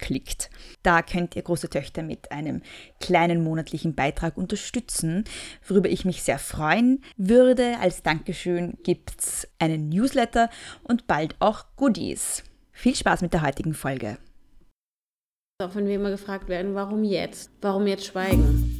klickt. 0.00 0.50
Da 0.82 1.02
könnt 1.02 1.36
ihr 1.36 1.42
große 1.42 1.70
Töchter 1.70 2.02
mit 2.02 2.32
einem 2.32 2.62
kleinen 3.00 3.44
monatlichen 3.44 3.94
Beitrag 3.94 4.36
unterstützen, 4.36 5.24
worüber 5.66 5.88
ich 5.88 6.04
mich 6.04 6.22
sehr 6.22 6.38
freuen 6.38 7.02
würde. 7.16 7.76
Als 7.80 8.02
Dankeschön 8.02 8.78
gibt 8.82 9.12
es 9.18 9.48
einen 9.58 9.88
Newsletter 9.88 10.50
und 10.82 11.06
bald 11.06 11.36
auch 11.38 11.66
Goodies. 11.76 12.42
Viel 12.72 12.96
Spaß 12.96 13.22
mit 13.22 13.32
der 13.32 13.42
heutigen 13.42 13.74
Folge. 13.74 14.18
Auch 15.62 15.74
wenn 15.74 15.86
wir 15.86 15.96
immer 15.96 16.10
gefragt 16.10 16.48
werden, 16.48 16.74
warum 16.74 17.04
jetzt? 17.04 17.50
Warum 17.60 17.86
jetzt 17.86 18.06
schweigen? 18.06 18.79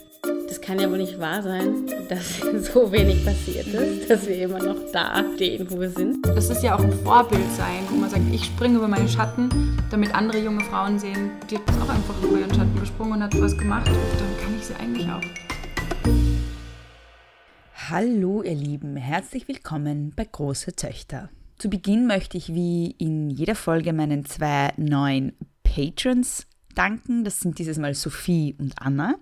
das 0.61 0.67
kann 0.67 0.79
ja 0.79 0.89
wohl 0.91 0.99
nicht 0.99 1.19
wahr 1.19 1.41
sein, 1.41 1.87
dass 2.07 2.39
so 2.73 2.91
wenig 2.91 3.25
passiert 3.25 3.67
ist, 3.67 4.09
dass 4.09 4.27
wir 4.27 4.43
immer 4.43 4.61
noch 4.61 4.77
da 4.93 5.23
stehen, 5.35 5.65
wo 5.69 5.79
wir 5.79 5.89
sind. 5.89 6.25
Das 6.25 6.49
ist 6.49 6.61
ja 6.61 6.75
auch 6.75 6.83
ein 6.83 6.93
Vorbild 6.93 7.51
sein, 7.57 7.83
wo 7.89 7.95
man 7.95 8.09
sagt, 8.09 8.21
ich 8.31 8.45
springe 8.45 8.77
über 8.77 8.87
meinen 8.87 9.07
Schatten, 9.07 9.49
damit 9.89 10.13
andere 10.13 10.37
junge 10.39 10.63
Frauen 10.65 10.99
sehen, 10.99 11.31
die 11.49 11.55
hat 11.55 11.63
auch 11.81 11.89
einfach 11.89 12.21
über 12.21 12.39
ihren 12.39 12.53
Schatten 12.53 12.79
gesprungen 12.79 13.13
und 13.13 13.23
hat 13.23 13.41
was 13.41 13.57
gemacht 13.57 13.87
und 13.89 13.95
dann 13.95 14.37
kann 14.39 14.55
ich 14.57 14.65
sie 14.65 14.75
eigentlich 14.75 15.07
auch. 15.09 15.21
Hallo 17.89 18.43
ihr 18.43 18.55
Lieben, 18.55 18.95
herzlich 18.97 19.47
willkommen 19.47 20.13
bei 20.15 20.25
Große 20.25 20.75
Töchter. 20.75 21.29
Zu 21.57 21.69
Beginn 21.69 22.05
möchte 22.05 22.37
ich 22.37 22.53
wie 22.53 22.91
in 22.99 23.29
jeder 23.31 23.55
Folge 23.55 23.93
meinen 23.93 24.25
zwei 24.25 24.73
neuen 24.77 25.33
Patrons 25.63 26.45
danken. 26.73 27.23
Das 27.23 27.39
sind 27.39 27.59
dieses 27.59 27.77
Mal 27.77 27.93
Sophie 27.93 28.55
und 28.57 28.73
Anna. 28.79 29.15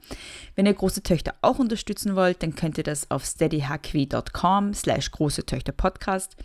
Wenn 0.56 0.66
ihr 0.66 0.74
große 0.74 1.04
Töchter 1.04 1.36
auch 1.42 1.60
unterstützen 1.60 2.16
wollt, 2.16 2.44
dann 2.44 2.56
könnt 2.56 2.78
ihr 2.78 2.84
das 2.84 3.10
auf 3.12 3.26
steadyhq.com 3.26 4.74
slash 4.74 5.12
große 5.12 5.46
Töchter 5.46 5.72
Podcast 5.72 6.36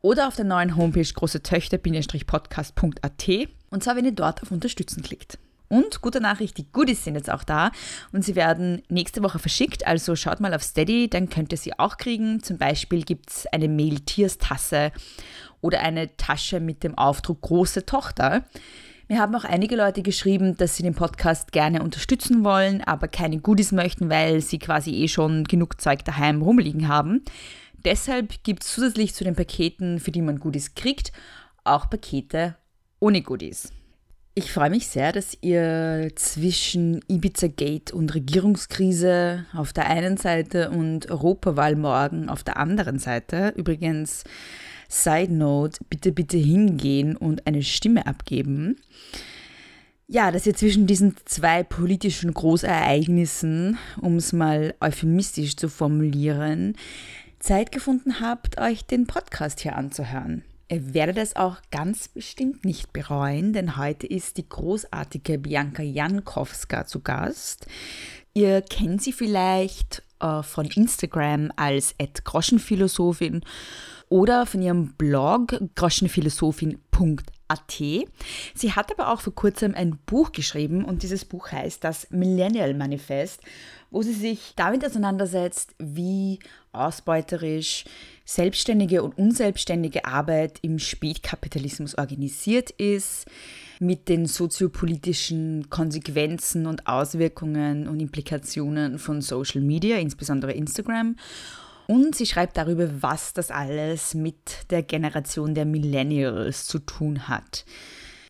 oder 0.00 0.28
auf 0.28 0.36
der 0.36 0.44
neuen 0.44 0.76
Homepage 0.76 1.02
große 1.02 1.42
Töchter-podcast.at 1.42 3.28
und 3.70 3.82
zwar, 3.82 3.96
wenn 3.96 4.04
ihr 4.04 4.12
dort 4.12 4.42
auf 4.42 4.52
Unterstützen 4.52 5.02
klickt. 5.02 5.38
Und 5.68 6.00
gute 6.00 6.20
Nachricht, 6.20 6.58
die 6.58 6.70
Goodies 6.70 7.02
sind 7.02 7.16
jetzt 7.16 7.28
auch 7.28 7.42
da 7.42 7.72
und 8.12 8.24
sie 8.24 8.36
werden 8.36 8.82
nächste 8.88 9.22
Woche 9.22 9.40
verschickt. 9.40 9.86
Also 9.86 10.14
schaut 10.14 10.38
mal 10.38 10.54
auf 10.54 10.62
Steady, 10.62 11.08
dann 11.08 11.28
könnt 11.28 11.50
ihr 11.50 11.58
sie 11.58 11.76
auch 11.78 11.96
kriegen. 11.96 12.42
Zum 12.42 12.58
Beispiel 12.58 13.02
gibt 13.02 13.30
es 13.30 13.46
eine 13.46 13.66
Mail-Tiers-Tasse 13.66 14.92
oder 15.60 15.80
eine 15.80 16.16
Tasche 16.16 16.60
mit 16.60 16.84
dem 16.84 16.96
Aufdruck 16.96 17.40
Große 17.40 17.86
Tochter. 17.86 18.44
Mir 19.08 19.18
haben 19.20 19.34
auch 19.34 19.44
einige 19.44 19.76
Leute 19.76 20.02
geschrieben, 20.02 20.56
dass 20.56 20.76
sie 20.76 20.82
den 20.82 20.94
Podcast 20.94 21.52
gerne 21.52 21.82
unterstützen 21.82 22.42
wollen, 22.42 22.80
aber 22.80 23.06
keine 23.06 23.38
Goodies 23.38 23.70
möchten, 23.70 24.08
weil 24.08 24.40
sie 24.40 24.58
quasi 24.58 24.92
eh 24.92 25.08
schon 25.08 25.44
genug 25.44 25.78
Zeug 25.78 26.04
daheim 26.06 26.40
rumliegen 26.40 26.88
haben. 26.88 27.22
Deshalb 27.84 28.42
gibt 28.44 28.64
es 28.64 28.72
zusätzlich 28.72 29.14
zu 29.14 29.24
den 29.24 29.36
Paketen, 29.36 30.00
für 30.00 30.10
die 30.10 30.22
man 30.22 30.40
Goodies 30.40 30.74
kriegt, 30.74 31.12
auch 31.64 31.90
Pakete 31.90 32.56
ohne 32.98 33.20
Goodies. 33.20 33.72
Ich 34.34 34.50
freue 34.50 34.70
mich 34.70 34.88
sehr, 34.88 35.12
dass 35.12 35.36
ihr 35.42 36.10
zwischen 36.16 37.02
Ibiza 37.06 37.48
Gate 37.48 37.92
und 37.92 38.14
Regierungskrise 38.14 39.44
auf 39.52 39.74
der 39.74 39.86
einen 39.86 40.16
Seite 40.16 40.70
und 40.70 41.10
Europawahl 41.10 41.76
morgen 41.76 42.30
auf 42.30 42.42
der 42.42 42.56
anderen 42.56 42.98
Seite, 42.98 43.52
übrigens 43.54 44.24
Side 44.94 45.32
Note, 45.32 45.80
bitte, 45.90 46.12
bitte 46.12 46.36
hingehen 46.36 47.16
und 47.16 47.46
eine 47.46 47.62
Stimme 47.62 48.06
abgeben. 48.06 48.76
Ja, 50.06 50.30
dass 50.30 50.46
ihr 50.46 50.54
zwischen 50.54 50.86
diesen 50.86 51.16
zwei 51.24 51.64
politischen 51.64 52.32
Großereignissen, 52.32 53.76
um 54.00 54.16
es 54.16 54.32
mal 54.32 54.74
euphemistisch 54.80 55.56
zu 55.56 55.68
formulieren, 55.68 56.76
Zeit 57.40 57.72
gefunden 57.72 58.20
habt, 58.20 58.60
euch 58.60 58.84
den 58.86 59.06
Podcast 59.06 59.60
hier 59.60 59.76
anzuhören. 59.76 60.44
Ihr 60.68 60.94
werdet 60.94 61.18
es 61.18 61.34
auch 61.34 61.56
ganz 61.70 62.08
bestimmt 62.08 62.64
nicht 62.64 62.92
bereuen, 62.92 63.52
denn 63.52 63.76
heute 63.76 64.06
ist 64.06 64.36
die 64.36 64.48
großartige 64.48 65.38
Bianca 65.38 65.82
Jankowska 65.82 66.86
zu 66.86 67.00
Gast. 67.00 67.66
Ihr 68.32 68.62
kennt 68.62 69.02
sie 69.02 69.12
vielleicht 69.12 70.02
äh, 70.20 70.42
von 70.42 70.66
Instagram 70.66 71.52
als 71.56 71.94
Groschenphilosophin 72.24 73.42
oder 74.14 74.46
von 74.46 74.62
ihrem 74.62 74.92
Blog 74.92 75.60
groschenphilosophin.at. 75.74 77.82
Sie 78.54 78.72
hat 78.72 78.92
aber 78.92 79.12
auch 79.12 79.20
vor 79.20 79.34
kurzem 79.34 79.74
ein 79.74 79.98
Buch 80.06 80.30
geschrieben 80.30 80.84
und 80.84 81.02
dieses 81.02 81.24
Buch 81.24 81.50
heißt 81.50 81.82
das 81.82 82.08
Millennial 82.10 82.74
Manifest, 82.74 83.40
wo 83.90 84.02
sie 84.02 84.12
sich 84.12 84.52
damit 84.54 84.86
auseinandersetzt, 84.86 85.74
wie 85.80 86.38
ausbeuterisch 86.70 87.86
selbstständige 88.24 89.02
und 89.02 89.18
unselbstständige 89.18 90.04
Arbeit 90.04 90.60
im 90.62 90.78
Spätkapitalismus 90.78 91.98
organisiert 91.98 92.70
ist, 92.70 93.26
mit 93.80 94.08
den 94.08 94.26
soziopolitischen 94.26 95.70
Konsequenzen 95.70 96.68
und 96.68 96.86
Auswirkungen 96.86 97.88
und 97.88 97.98
Implikationen 97.98 99.00
von 99.00 99.22
Social 99.22 99.60
Media, 99.60 99.96
insbesondere 99.96 100.52
Instagram 100.52 101.16
und 101.86 102.14
sie 102.14 102.26
schreibt 102.26 102.56
darüber, 102.56 103.02
was 103.02 103.32
das 103.32 103.50
alles 103.50 104.14
mit 104.14 104.70
der 104.70 104.82
Generation 104.82 105.54
der 105.54 105.64
Millennials 105.64 106.66
zu 106.66 106.78
tun 106.78 107.28
hat. 107.28 107.64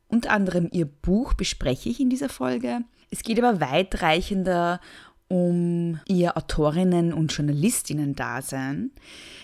Unter 0.08 0.30
anderem 0.30 0.68
ihr 0.72 0.86
Buch 0.86 1.34
bespreche 1.34 1.88
ich 1.88 2.00
in 2.00 2.10
dieser 2.10 2.28
Folge. 2.28 2.80
Es 3.10 3.22
geht 3.22 3.42
aber 3.42 3.60
weitreichender 3.60 4.80
um 5.28 6.00
ihr 6.06 6.36
Autorinnen- 6.36 7.12
und 7.12 7.32
Journalistinnen-Dasein. 7.32 8.90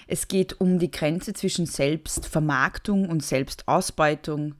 Es 0.06 0.28
geht 0.28 0.60
um 0.60 0.78
die 0.78 0.90
Grenze 0.90 1.32
zwischen 1.32 1.66
Selbstvermarktung 1.66 3.08
und 3.08 3.24
Selbstausbeutung. 3.24 4.54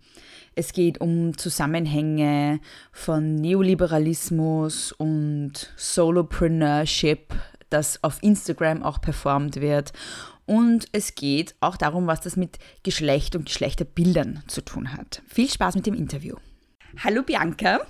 Es 0.55 0.72
geht 0.72 1.00
um 1.00 1.37
Zusammenhänge 1.37 2.60
von 2.93 3.37
Neoliberalismus 3.37 4.93
und 4.93 5.72
Solopreneurship, 5.77 7.34
das 7.71 8.03
auf 8.05 8.23
Instagram 8.23 8.83
auch 8.83 9.01
performt 9.01 9.61
wird. 9.61 9.93
Und 10.47 10.87
es 10.93 11.15
geht 11.15 11.55
auch 11.61 11.77
darum, 11.77 12.07
was 12.07 12.21
das 12.21 12.37
mit 12.37 12.59
Geschlecht 12.83 13.37
und 13.37 13.47
Geschlechterbildern 13.47 14.43
zu 14.49 14.63
tun 14.63 14.93
hat. 14.93 15.23
Viel 15.29 15.49
Spaß 15.49 15.77
mit 15.77 15.87
dem 15.87 15.95
Interview. 15.95 16.37
Hallo 17.05 17.23
Bianca. 17.23 17.81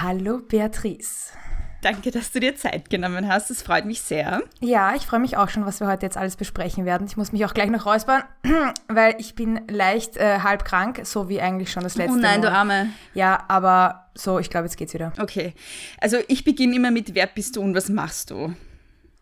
Hallo 0.00 0.38
Beatrice. 0.38 1.32
Danke, 1.80 2.10
dass 2.10 2.32
du 2.32 2.40
dir 2.40 2.56
Zeit 2.56 2.90
genommen 2.90 3.28
hast. 3.28 3.50
Das 3.50 3.62
freut 3.62 3.84
mich 3.84 4.00
sehr. 4.00 4.42
Ja, 4.58 4.96
ich 4.96 5.06
freue 5.06 5.20
mich 5.20 5.36
auch 5.36 5.48
schon, 5.48 5.64
was 5.64 5.78
wir 5.78 5.86
heute 5.86 6.06
jetzt 6.06 6.16
alles 6.16 6.34
besprechen 6.34 6.84
werden. 6.84 7.06
Ich 7.06 7.16
muss 7.16 7.30
mich 7.30 7.44
auch 7.44 7.54
gleich 7.54 7.70
noch 7.70 7.86
räuspern, 7.86 8.24
weil 8.88 9.14
ich 9.18 9.36
bin 9.36 9.60
leicht 9.70 10.16
äh, 10.16 10.40
halb 10.40 10.64
krank, 10.64 11.02
so 11.04 11.28
wie 11.28 11.40
eigentlich 11.40 11.70
schon 11.70 11.84
das 11.84 11.94
letzte 11.94 12.14
Mal. 12.14 12.18
Oh 12.18 12.22
nein, 12.22 12.40
Mal. 12.40 12.50
du 12.50 12.52
Arme. 12.52 12.88
Ja, 13.14 13.44
aber 13.46 14.08
so, 14.14 14.40
ich 14.40 14.50
glaube, 14.50 14.66
jetzt 14.66 14.76
geht's 14.76 14.92
wieder. 14.92 15.12
Okay. 15.20 15.54
Also 16.00 16.16
ich 16.26 16.42
beginne 16.42 16.74
immer 16.74 16.90
mit 16.90 17.14
Wer 17.14 17.28
bist 17.28 17.54
du 17.54 17.60
und 17.60 17.76
was 17.76 17.88
machst 17.88 18.32
du? 18.32 18.54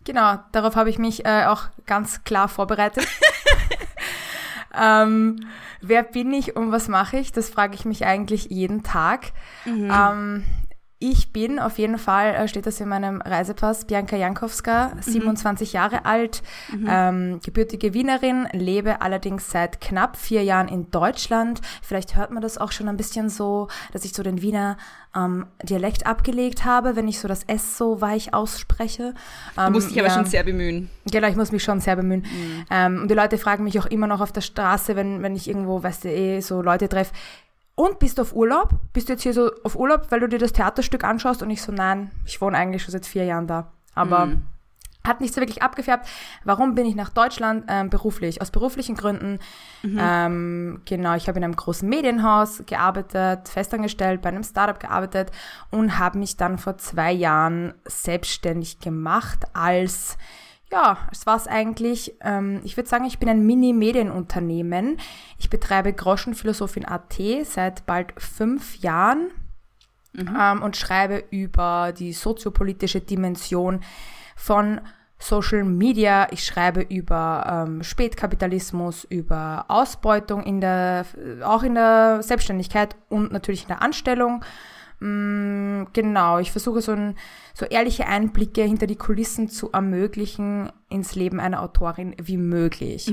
Genau, 0.06 0.38
darauf 0.53 0.76
habe 0.76 0.88
ich 0.88 0.99
mich 0.99 1.26
äh, 1.26 1.47
auch 1.47 1.64
ganz 1.85 2.23
klar 2.23 2.49
vorbereitet. 2.49 3.06
ähm, 4.81 5.41
wer 5.81 6.05
bin 6.05 6.32
ich 6.32 6.55
und 6.55 6.70
was 6.70 6.87
mache 6.87 7.19
ich? 7.19 7.32
Das 7.32 7.50
frage 7.50 7.75
ich 7.75 7.85
mich 7.85 8.06
eigentlich 8.06 8.44
jeden 8.44 8.85
Tag. 8.85 9.32
Mhm. 9.64 9.91
Ähm, 9.93 10.44
ich 10.99 11.31
bin 11.33 11.59
auf 11.59 11.77
jeden 11.79 11.99
Fall, 11.99 12.35
äh, 12.35 12.49
steht 12.49 12.65
das 12.67 12.81
in 12.81 12.89
meinem 12.89 13.21
Reisepass, 13.21 13.85
Bianca 13.85 14.17
Jankowska, 14.17 14.93
27 15.01 15.75
Jahre 15.75 16.07
alt, 16.07 16.43
ähm, 16.89 17.39
gebürtige 17.45 17.93
Wienerin, 17.93 18.49
lebe 18.53 19.03
allerdings 19.03 19.51
seit 19.51 19.81
knapp 19.83 20.17
vier 20.17 20.43
Jahren 20.43 20.69
in 20.69 20.91
Deutschland. 20.91 21.61
Vielleicht 21.83 22.17
hört 22.17 22.31
man 22.31 22.43
das 22.43 22.57
auch 22.57 22.73
schon 22.73 22.89
ein 22.89 22.97
bisschen 22.97 23.29
so, 23.29 23.69
dass 23.93 24.07
ich 24.07 24.15
so 24.15 24.23
den 24.23 24.41
Wiener 24.41 24.79
ähm, 25.15 25.47
Dialekt 25.63 26.07
abgelegt 26.07 26.65
habe, 26.65 26.97
wenn 26.97 27.09
ich 27.09 27.19
so 27.19 27.29
das 27.29 27.43
S 27.45 27.77
so 27.77 28.01
weich 28.01 28.33
ausspreche. 28.33 29.13
Du 29.57 29.71
musst 29.71 29.89
Ähm, 29.89 29.93
dich 29.93 29.99
aber 30.01 30.09
ja. 30.09 30.15
schon 30.15 30.25
sehr 30.25 30.45
bemühen. 30.45 30.89
Genau, 31.11 31.29
ich 31.29 31.37
muss 31.37 31.53
mich 31.53 31.63
schon 31.63 31.81
sehr 31.81 31.97
bemühen. 31.97 32.25
Ähm, 32.71 33.03
und 33.03 33.11
die 33.11 33.15
Leute 33.15 33.37
fragen 33.39 33.65
mich 33.65 33.79
auch 33.79 33.87
immer 33.87 34.07
noch 34.07 34.21
auf 34.23 34.33
der 34.33 34.41
Straße, 34.41 34.97
wenn, 34.97 35.23
wenn 35.23 35.37
ich 35.37 35.47
irgendwo, 35.49 35.83
weißt 35.83 36.05
du, 36.05 36.09
eh 36.11 36.41
so 36.41 36.63
Leute 36.63 36.89
treffe, 36.89 37.13
und 37.76 38.00
bist 38.00 38.19
du 38.19 38.23
auf 38.23 38.34
Urlaub? 38.34 38.70
Bist 38.93 39.08
du 39.08 39.12
jetzt 39.12 39.23
hier 39.23 39.32
so 39.32 39.52
auf 39.62 39.76
Urlaub, 39.76 40.06
weil 40.11 40.19
du 40.19 40.28
dir 40.28 40.38
das 40.38 40.52
Theaterstück 40.52 41.05
anschaust? 41.05 41.43
Und 41.43 41.50
ich 41.50 41.62
so, 41.62 41.70
nein, 41.70 42.11
ich 42.25 42.40
wohne 42.40 42.56
eigentlich 42.56 42.82
schon 42.82 42.93
seit 42.93 43.06
vier 43.06 43.25
Jahren 43.25 43.46
da. 43.46 43.70
Aber 43.94 44.28
hat 45.06 45.20
nicht 45.20 45.32
so 45.32 45.40
wirklich 45.40 45.62
abgefärbt. 45.62 46.08
Warum 46.44 46.75
bin 46.75 46.84
ich 46.84 46.94
nach 46.94 47.11
Deutschland? 47.11 47.64
Ähm, 47.69 47.90
beruflich. 47.90 48.43
Aus 48.43 48.50
beruflichen 48.50 48.96
Gründen. 48.96 49.38
Ähm, 49.99 50.82
genau, 50.84 51.14
ich 51.14 51.28
habe 51.28 51.38
in 51.38 51.44
einem 51.44 51.56
großen 51.56 51.88
Medienhaus 51.88 52.62
gearbeitet, 52.67 53.49
festangestellt, 53.49 54.20
bei 54.23 54.31
einem 54.31 54.43
Startup 54.43 54.78
gearbeitet 54.78 55.31
und 55.70 55.99
habe 55.99 56.19
mich 56.19 56.37
dann 56.37 56.58
vor 56.58 56.76
zwei 56.78 57.12
Jahren 57.12 57.75
selbstständig 57.84 58.81
gemacht 58.81 59.44
als 59.52 60.19
ja, 60.71 60.99
es 61.13 61.27
war 61.27 61.37
es 61.37 61.47
eigentlich. 61.47 62.15
Ähm, 62.23 62.61
ich 62.65 62.77
würde 62.77 62.89
sagen, 62.89 63.05
ich 63.05 63.19
bin 63.19 63.29
ein 63.29 63.47
Mini-Medienunternehmen. 63.47 64.99
Ich 65.39 65.49
betreibe 65.49 65.93
Groschenphilosophin.at 65.93 67.21
seit 67.45 67.87
bald 67.87 68.13
fünf 68.21 68.77
Jahren 68.77 69.31
ähm, 70.17 70.63
und 70.63 70.77
schreibe 70.77 71.25
über 71.31 71.93
die 71.97 72.13
soziopolitische 72.13 73.01
Dimension 73.01 73.81
von 74.35 74.81
Social 75.19 75.65
Media. 75.65 76.29
Ich 76.31 76.45
schreibe 76.45 76.81
über 76.83 77.67
ähm, 77.67 77.83
Spätkapitalismus, 77.83 79.05
über 79.05 79.67
Ausbeutung 79.69 80.43
in 80.43 80.61
der, 80.61 81.07
auch 81.43 81.62
in 81.62 81.75
der 81.75 82.23
Selbstständigkeit 82.23 82.97
und 83.09 83.33
natürlich 83.33 83.62
in 83.62 83.69
der 83.69 83.83
Anstellung. 83.83 84.45
Mm, 85.01 85.85
Genau, 85.93 86.39
ich 86.39 86.53
versuche 86.53 86.81
so, 86.83 86.93
ein, 86.93 87.15
so 87.55 87.65
ehrliche 87.67 88.07
Einblicke 88.07 88.63
hinter 88.63 88.87
die 88.87 88.97
Kulissen 88.97 89.49
zu 89.49 89.71
ermöglichen 89.73 90.71
ins 90.89 91.15
Leben 91.15 91.39
einer 91.41 91.63
Autorin 91.63 92.15
wie 92.23 92.37
möglich. 92.39 93.07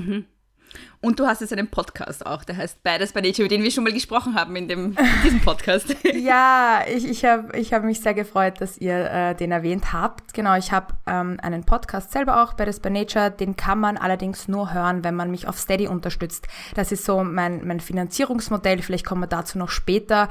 Und 1.02 1.20
du 1.20 1.28
hast 1.28 1.42
jetzt 1.42 1.52
einen 1.52 1.68
Podcast 1.68 2.26
auch, 2.26 2.46
der 2.46 2.56
heißt 2.56 2.82
Beides 2.82 3.12
bei 3.12 3.20
Nature, 3.20 3.46
über 3.46 3.50
den 3.50 3.62
wir 3.62 3.72
schon 3.72 3.84
mal 3.84 3.92
gesprochen 3.92 4.36
haben 4.36 4.56
in, 4.56 4.70
dem, 4.70 4.96
in 4.98 5.22
diesem 5.24 5.42
Podcast. 5.42 5.96
Ja, 6.14 6.82
ich, 6.88 7.06
ich 7.06 7.26
habe 7.26 7.58
ich 7.58 7.74
hab 7.74 7.84
mich 7.84 8.00
sehr 8.00 8.14
gefreut, 8.14 8.62
dass 8.62 8.78
ihr 8.78 9.12
äh, 9.12 9.36
den 9.36 9.52
erwähnt 9.52 9.92
habt. 9.92 10.34
Genau, 10.34 10.56
ich 10.56 10.72
habe 10.72 10.94
ähm, 11.06 11.38
einen 11.42 11.66
Podcast 11.66 12.12
selber 12.12 12.42
auch, 12.42 12.54
Badass 12.54 12.80
by 12.80 12.90
Nature. 12.90 13.32
Den 13.32 13.58
kann 13.58 13.80
man 13.80 13.98
allerdings 13.98 14.48
nur 14.48 14.74
hören, 14.74 15.04
wenn 15.04 15.16
man 15.16 15.32
mich 15.32 15.48
auf 15.48 15.58
Steady 15.58 15.88
unterstützt. 15.88 16.48
Das 16.76 16.92
ist 16.92 17.04
so 17.04 17.24
mein, 17.24 17.68
mein 17.68 17.80
Finanzierungsmodell. 17.80 18.82
Vielleicht 18.82 19.06
kommen 19.06 19.22
wir 19.22 19.28
dazu 19.28 19.58
noch 19.58 19.70
später. 19.70 20.30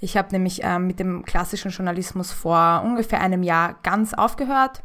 Ich 0.00 0.16
habe 0.16 0.28
nämlich 0.30 0.60
ähm, 0.62 0.86
mit 0.86 0.98
dem 0.98 1.24
klassischen 1.24 1.70
Journalismus 1.70 2.32
vor 2.32 2.82
ungefähr 2.84 3.20
einem 3.20 3.42
Jahr 3.42 3.76
ganz 3.82 4.14
aufgehört. 4.14 4.82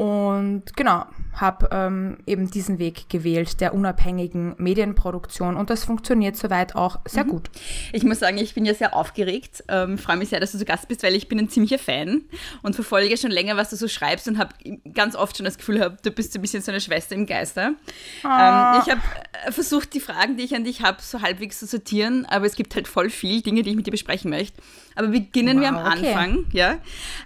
Und 0.00 0.74
genau, 0.76 1.04
habe 1.34 1.68
ähm, 1.72 2.16
eben 2.24 2.50
diesen 2.50 2.78
Weg 2.78 3.10
gewählt, 3.10 3.60
der 3.60 3.74
unabhängigen 3.74 4.54
Medienproduktion. 4.56 5.56
Und 5.56 5.68
das 5.68 5.84
funktioniert 5.84 6.38
soweit 6.38 6.74
auch 6.74 7.00
sehr 7.04 7.24
gut. 7.24 7.50
Ich 7.92 8.02
muss 8.02 8.18
sagen, 8.18 8.38
ich 8.38 8.54
bin 8.54 8.64
ja 8.64 8.72
sehr 8.72 8.96
aufgeregt. 8.96 9.62
Ähm, 9.68 9.98
freue 9.98 10.16
mich 10.16 10.30
sehr, 10.30 10.40
dass 10.40 10.52
du 10.52 10.58
zu 10.58 10.64
Gast 10.64 10.88
bist, 10.88 11.02
weil 11.02 11.14
ich 11.14 11.28
bin 11.28 11.38
ein 11.38 11.50
ziemlicher 11.50 11.78
Fan 11.78 12.22
und 12.62 12.76
verfolge 12.76 13.14
schon 13.18 13.30
länger, 13.30 13.58
was 13.58 13.68
du 13.68 13.76
so 13.76 13.88
schreibst 13.88 14.26
und 14.26 14.38
habe 14.38 14.54
ganz 14.94 15.16
oft 15.16 15.36
schon 15.36 15.44
das 15.44 15.58
Gefühl, 15.58 15.82
hab, 15.82 16.02
du 16.02 16.10
bist 16.10 16.32
so 16.32 16.38
ein 16.38 16.42
bisschen 16.42 16.62
so 16.62 16.72
eine 16.72 16.80
Schwester 16.80 17.14
im 17.14 17.26
Geiste. 17.26 17.60
Ähm, 17.60 18.80
ich 18.82 18.90
habe 18.90 19.02
äh, 19.44 19.52
versucht, 19.52 19.92
die 19.92 20.00
Fragen, 20.00 20.38
die 20.38 20.44
ich 20.44 20.54
an 20.54 20.64
dich 20.64 20.80
habe, 20.80 21.02
so 21.02 21.20
halbwegs 21.20 21.58
zu 21.58 21.66
sortieren, 21.66 22.24
aber 22.24 22.46
es 22.46 22.56
gibt 22.56 22.74
halt 22.74 22.88
voll 22.88 23.10
viel 23.10 23.42
Dinge, 23.42 23.62
die 23.62 23.68
ich 23.68 23.76
mit 23.76 23.86
dir 23.86 23.90
besprechen 23.90 24.30
möchte. 24.30 24.62
Aber 24.94 25.08
beginnen 25.08 25.60
wir 25.60 25.68
am 25.68 25.76
Wow, 25.76 25.92
okay. 25.96 26.12
Anfang, 26.12 26.46
ja? 26.52 26.78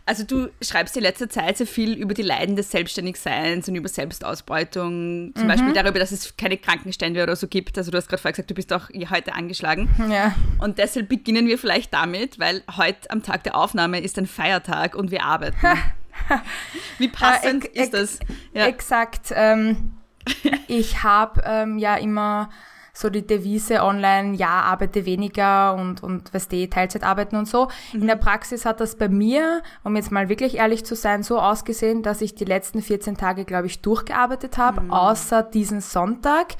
Also 0.07 0.25
du 0.25 0.49
schreibst 0.63 0.97
in 0.97 1.03
letzter 1.03 1.29
Zeit 1.29 1.57
sehr 1.57 1.67
viel 1.67 1.95
über 1.95 2.15
die 2.15 2.23
Leiden 2.23 2.57
des 2.57 2.71
Selbstständigseins 2.71 3.69
und 3.69 3.75
über 3.75 3.89
Selbstausbeutung, 3.89 5.33
zum 5.37 5.49
Beispiel 5.49 5.73
darüber, 5.73 5.99
dass 5.99 6.13
es 6.13 6.37
keine 6.37 6.57
Krankenstände 6.57 7.23
oder 7.23 7.37
so 7.37 7.49
gibt. 7.49 7.77
Also 7.79 7.91
du 7.91 7.97
hast 7.97 8.09
gerade 8.09 8.21
vorher 8.21 8.33
gesagt, 8.33 8.51
du 8.51 8.55
bist 8.55 8.73
auch 8.73 8.89
heute 9.11 9.35
angeschlagen. 9.35 9.89
Ja. 10.11 10.35
Und 10.59 10.79
deshalb 10.79 11.09
beginnen 11.09 11.47
wir 11.47 11.59
vielleicht 11.59 11.93
damit, 11.95 12.39
weil 12.39 12.63
heute 12.77 13.11
am 13.11 13.23
Tag 13.23 13.45
der 13.45 13.57
Aufnahme 13.57 14.01
ist 14.01 14.19
ein 14.19 14.27
Feiertag 14.27 14.95
und 14.95 15.11
wir 15.11 15.25
arbeiten. 15.25 15.57
Wie 16.99 17.09
passend 17.09 17.65
Äh, 17.75 17.83
ist 17.83 17.95
das? 17.95 18.19
Ja. 18.53 18.67
Exakt. 18.67 19.33
Ähm, 19.35 19.95
ich 20.69 21.03
habe 21.03 21.43
ähm, 21.45 21.79
ja 21.79 21.97
immer 21.97 22.51
so 22.95 23.11
die 23.11 23.27
Devise 23.27 23.83
online, 23.83 24.37
ja, 24.37 24.63
arbeite 24.63 25.05
weniger 25.05 25.75
und, 25.75 26.03
und 26.03 26.33
weißt 26.33 26.53
du, 26.53 26.71
Teilzeit 26.71 27.03
arbeiten 27.03 27.37
und 27.37 27.49
so. 27.49 27.69
In 27.93 28.07
der 28.07 28.17
Praxis 28.17 28.65
hat 28.65 28.81
das 28.81 28.97
bei 28.97 29.09
mir, 29.09 29.63
um 29.83 29.97
jetzt 29.97 30.13
mal 30.13 30.29
wirklich 30.29 30.57
ehrlich 30.57 30.85
zu 30.85 30.95
sein, 30.95 31.25
so 31.25 31.41
ausgesehen, 31.41 32.03
dass 32.03 32.21
ich 32.21 32.37
die 32.37 32.45
letzten 32.45 32.81
14 32.81 33.17
Tage, 33.17 33.45
glaube 33.45 33.67
ich, 33.67 33.83
durchgearbeitet 33.83 34.57
habe, 34.59 34.83
außer 34.91 35.43
diesen 35.43 35.81
Sonntag. 35.81 36.55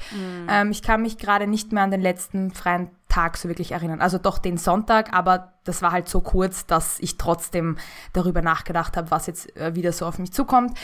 Ähm, 0.49 0.71
ich 0.71 0.81
kann 0.81 1.01
mich 1.01 1.17
gerade 1.17 1.47
nicht 1.47 1.71
mehr 1.71 1.83
an 1.83 1.91
den 1.91 2.01
letzten 2.01 2.51
freien 2.51 2.89
Tag 3.07 3.37
so 3.37 3.47
wirklich 3.47 3.71
erinnern. 3.71 4.01
Also 4.01 4.17
doch 4.17 4.39
den 4.39 4.57
Sonntag, 4.57 5.13
aber 5.13 5.53
das 5.63 5.81
war 5.81 5.93
halt 5.93 6.09
so 6.09 6.19
kurz, 6.19 6.65
dass 6.65 6.99
ich 6.99 7.17
trotzdem 7.17 7.77
darüber 8.11 8.41
nachgedacht 8.41 8.97
habe, 8.97 9.09
was 9.09 9.27
jetzt 9.27 9.55
äh, 9.55 9.73
wieder 9.73 9.93
so 9.93 10.05
auf 10.05 10.19
mich 10.19 10.33
zukommt. 10.33 10.77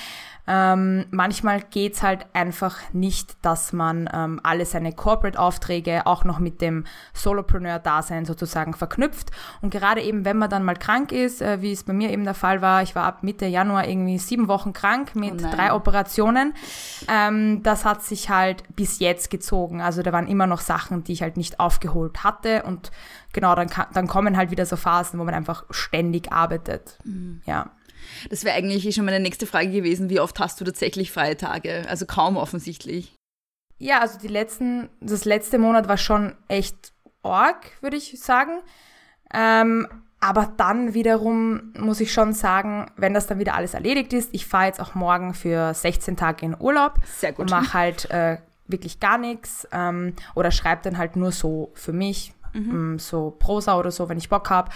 Ähm, 0.48 1.06
manchmal 1.12 1.62
geht's 1.62 2.02
halt 2.02 2.26
einfach 2.34 2.78
nicht, 2.94 3.38
dass 3.44 3.74
man 3.74 4.10
ähm, 4.12 4.40
alle 4.44 4.66
seine 4.66 4.94
Corporate-Aufträge 4.94 6.08
auch 6.08 6.24
noch 6.24 6.40
mit 6.40 6.62
dem 6.62 6.86
Solopreneur-Dasein 7.14 8.26
sozusagen 8.26 8.74
verknüpft. 8.74 9.32
Und 9.62 9.70
gerade 9.70 10.02
eben, 10.02 10.26
wenn 10.26 10.38
man 10.38 10.50
dann 10.50 10.64
mal 10.64 10.76
krank 10.76 11.12
ist, 11.12 11.42
äh, 11.42 11.62
wie 11.62 11.72
es 11.72 11.84
bei 11.84 11.94
mir 11.94 12.10
eben 12.12 12.24
der 12.24 12.34
Fall 12.34 12.62
war, 12.62 12.82
ich 12.82 12.96
war 12.96 13.04
ab 13.04 13.24
Mitte 13.24 13.46
Januar 13.46 13.88
irgendwie 13.88 14.18
sieben 14.18 14.48
Wochen 14.48 14.74
krank 14.74 15.16
mit 15.16 15.44
Oh 15.44 15.56
drei 15.56 15.74
Operationen. 15.74 16.54
Ähm, 17.08 17.64
das 17.64 17.86
hat 17.86 18.04
sich 18.04 18.30
halt 18.30 18.64
bis 18.76 19.00
jetzt 19.00 19.30
gezogen. 19.30 19.82
Also 19.82 20.02
da 20.02 20.12
waren 20.12 20.28
immer 20.28 20.48
noch 20.48 20.62
Sachen, 20.62 21.04
die 21.04 21.14
ich 21.14 21.22
halt 21.22 21.38
nicht 21.38 21.60
aufgeholt 21.60 22.24
hatte. 22.24 22.64
Und 22.64 22.92
genau, 23.34 23.56
dann, 23.56 23.70
dann 23.94 24.08
kommen 24.08 24.38
halt 24.38 24.52
wieder 24.52 24.66
so 24.66 24.76
Phasen, 24.76 25.20
wo 25.20 25.24
man 25.24 25.34
einfach 25.34 25.66
ständig 25.70 26.32
arbeitet. 26.32 26.98
Ja. 27.46 27.72
Das 28.30 28.44
wäre 28.44 28.56
eigentlich 28.56 28.94
schon 28.94 29.06
meine 29.06 29.20
nächste 29.20 29.46
Frage 29.46 29.70
gewesen. 29.70 30.10
Wie 30.10 30.20
oft 30.20 30.40
hast 30.40 30.60
du 30.62 30.66
tatsächlich 30.66 31.12
freie 31.12 31.38
Tage? 31.38 31.86
Also 31.88 32.06
kaum 32.06 32.38
offensichtlich. 32.38 33.16
Ja, 33.78 34.00
also 34.00 34.20
die 34.20 34.28
letzten, 34.28 34.90
das 35.00 35.26
letzte 35.26 35.58
Monat 35.58 35.88
war 35.88 35.98
schon 35.98 36.36
echt 36.48 36.94
arg, 37.24 37.72
würde 37.82 37.98
ich 37.98 38.20
sagen. 38.20 38.62
Ähm, 39.34 39.88
aber 40.20 40.54
dann 40.56 40.94
wiederum 40.94 41.74
muss 41.76 42.00
ich 42.00 42.14
schon 42.14 42.34
sagen, 42.34 42.92
wenn 42.96 43.16
das 43.16 43.26
dann 43.26 43.40
wieder 43.40 43.56
alles 43.56 43.74
erledigt 43.74 44.14
ist, 44.14 44.30
ich 44.34 44.46
fahre 44.46 44.68
jetzt 44.68 44.80
auch 44.80 44.94
morgen 44.94 45.34
für 45.34 45.74
16 45.74 46.16
Tage 46.16 46.46
in 46.46 46.56
Urlaub 46.60 47.00
Sehr 47.06 47.32
gut. 47.32 47.40
und 47.40 47.50
mache 47.50 47.74
halt 47.74 48.10
äh, 48.12 48.38
wirklich 48.68 49.00
gar 49.00 49.18
nichts 49.18 49.68
ähm, 49.72 50.14
oder 50.36 50.52
schreibe 50.52 50.84
dann 50.84 51.00
halt 51.00 51.16
nur 51.16 51.32
so 51.32 51.72
für 51.74 51.92
mich, 51.92 52.36
ähm, 52.54 53.00
so 53.00 53.32
Prosa 53.32 53.80
oder 53.80 53.90
so, 53.90 54.10
wenn 54.10 54.18
ich 54.20 54.30
Bock 54.30 54.52
habe. 54.52 54.70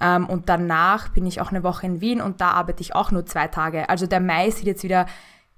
Ähm, 0.00 0.26
und 0.26 0.48
danach 0.48 1.08
bin 1.08 1.26
ich 1.26 1.40
auch 1.40 1.50
eine 1.50 1.62
Woche 1.62 1.86
in 1.86 2.00
Wien 2.00 2.20
und 2.20 2.40
da 2.40 2.52
arbeite 2.52 2.82
ich 2.82 2.94
auch 2.94 3.10
nur 3.10 3.26
zwei 3.26 3.48
Tage. 3.48 3.88
Also 3.88 4.06
der 4.06 4.20
Mai 4.20 4.50
sieht 4.50 4.66
jetzt 4.66 4.84
wieder 4.84 5.06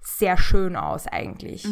sehr 0.01 0.39
schön 0.39 0.77
aus 0.77 1.07
eigentlich. 1.07 1.65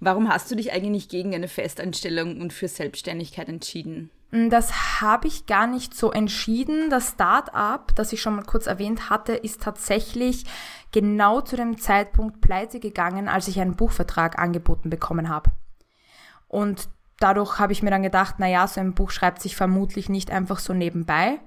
Warum 0.00 0.28
hast 0.28 0.50
du 0.50 0.56
dich 0.56 0.72
eigentlich 0.72 1.08
gegen 1.08 1.34
eine 1.34 1.48
Festanstellung 1.48 2.40
und 2.40 2.52
für 2.52 2.68
Selbstständigkeit 2.68 3.48
entschieden? 3.48 4.10
Das 4.32 5.02
habe 5.02 5.28
ich 5.28 5.44
gar 5.44 5.66
nicht 5.66 5.94
so 5.94 6.10
entschieden. 6.10 6.88
Das 6.88 7.10
Start-up, 7.10 7.94
das 7.96 8.14
ich 8.14 8.22
schon 8.22 8.36
mal 8.36 8.44
kurz 8.44 8.66
erwähnt 8.66 9.10
hatte, 9.10 9.34
ist 9.34 9.60
tatsächlich 9.60 10.46
genau 10.90 11.42
zu 11.42 11.56
dem 11.56 11.78
Zeitpunkt 11.78 12.40
pleite 12.40 12.80
gegangen, 12.80 13.28
als 13.28 13.46
ich 13.48 13.60
einen 13.60 13.76
Buchvertrag 13.76 14.38
angeboten 14.38 14.88
bekommen 14.88 15.28
habe. 15.28 15.50
Und 16.48 16.88
dadurch 17.18 17.58
habe 17.58 17.74
ich 17.74 17.82
mir 17.82 17.90
dann 17.90 18.02
gedacht, 18.02 18.38
naja, 18.38 18.66
so 18.66 18.80
ein 18.80 18.94
Buch 18.94 19.10
schreibt 19.10 19.42
sich 19.42 19.54
vermutlich 19.54 20.08
nicht 20.08 20.30
einfach 20.30 20.60
so 20.60 20.72
nebenbei. 20.72 21.38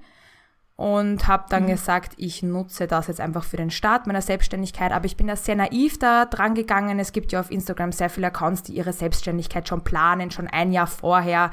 Und 0.76 1.26
habe 1.26 1.46
dann 1.48 1.66
gesagt, 1.66 2.12
ich 2.18 2.42
nutze 2.42 2.86
das 2.86 3.06
jetzt 3.06 3.20
einfach 3.20 3.44
für 3.44 3.56
den 3.56 3.70
Start 3.70 4.06
meiner 4.06 4.20
Selbstständigkeit. 4.20 4.92
Aber 4.92 5.06
ich 5.06 5.16
bin 5.16 5.26
da 5.26 5.34
sehr 5.34 5.56
naiv 5.56 5.98
da 5.98 6.26
dran 6.26 6.54
gegangen. 6.54 6.98
Es 6.98 7.12
gibt 7.12 7.32
ja 7.32 7.40
auf 7.40 7.50
Instagram 7.50 7.92
sehr 7.92 8.10
viele 8.10 8.26
Accounts, 8.26 8.62
die 8.62 8.74
ihre 8.74 8.92
Selbstständigkeit 8.92 9.66
schon 9.66 9.84
planen, 9.84 10.30
schon 10.30 10.48
ein 10.48 10.72
Jahr 10.72 10.86
vorher 10.86 11.50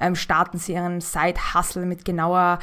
ähm, 0.00 0.16
starten 0.16 0.58
sie 0.58 0.72
ihren 0.72 1.00
Side-Hustle 1.00 1.86
mit 1.86 2.04
genauer, 2.04 2.58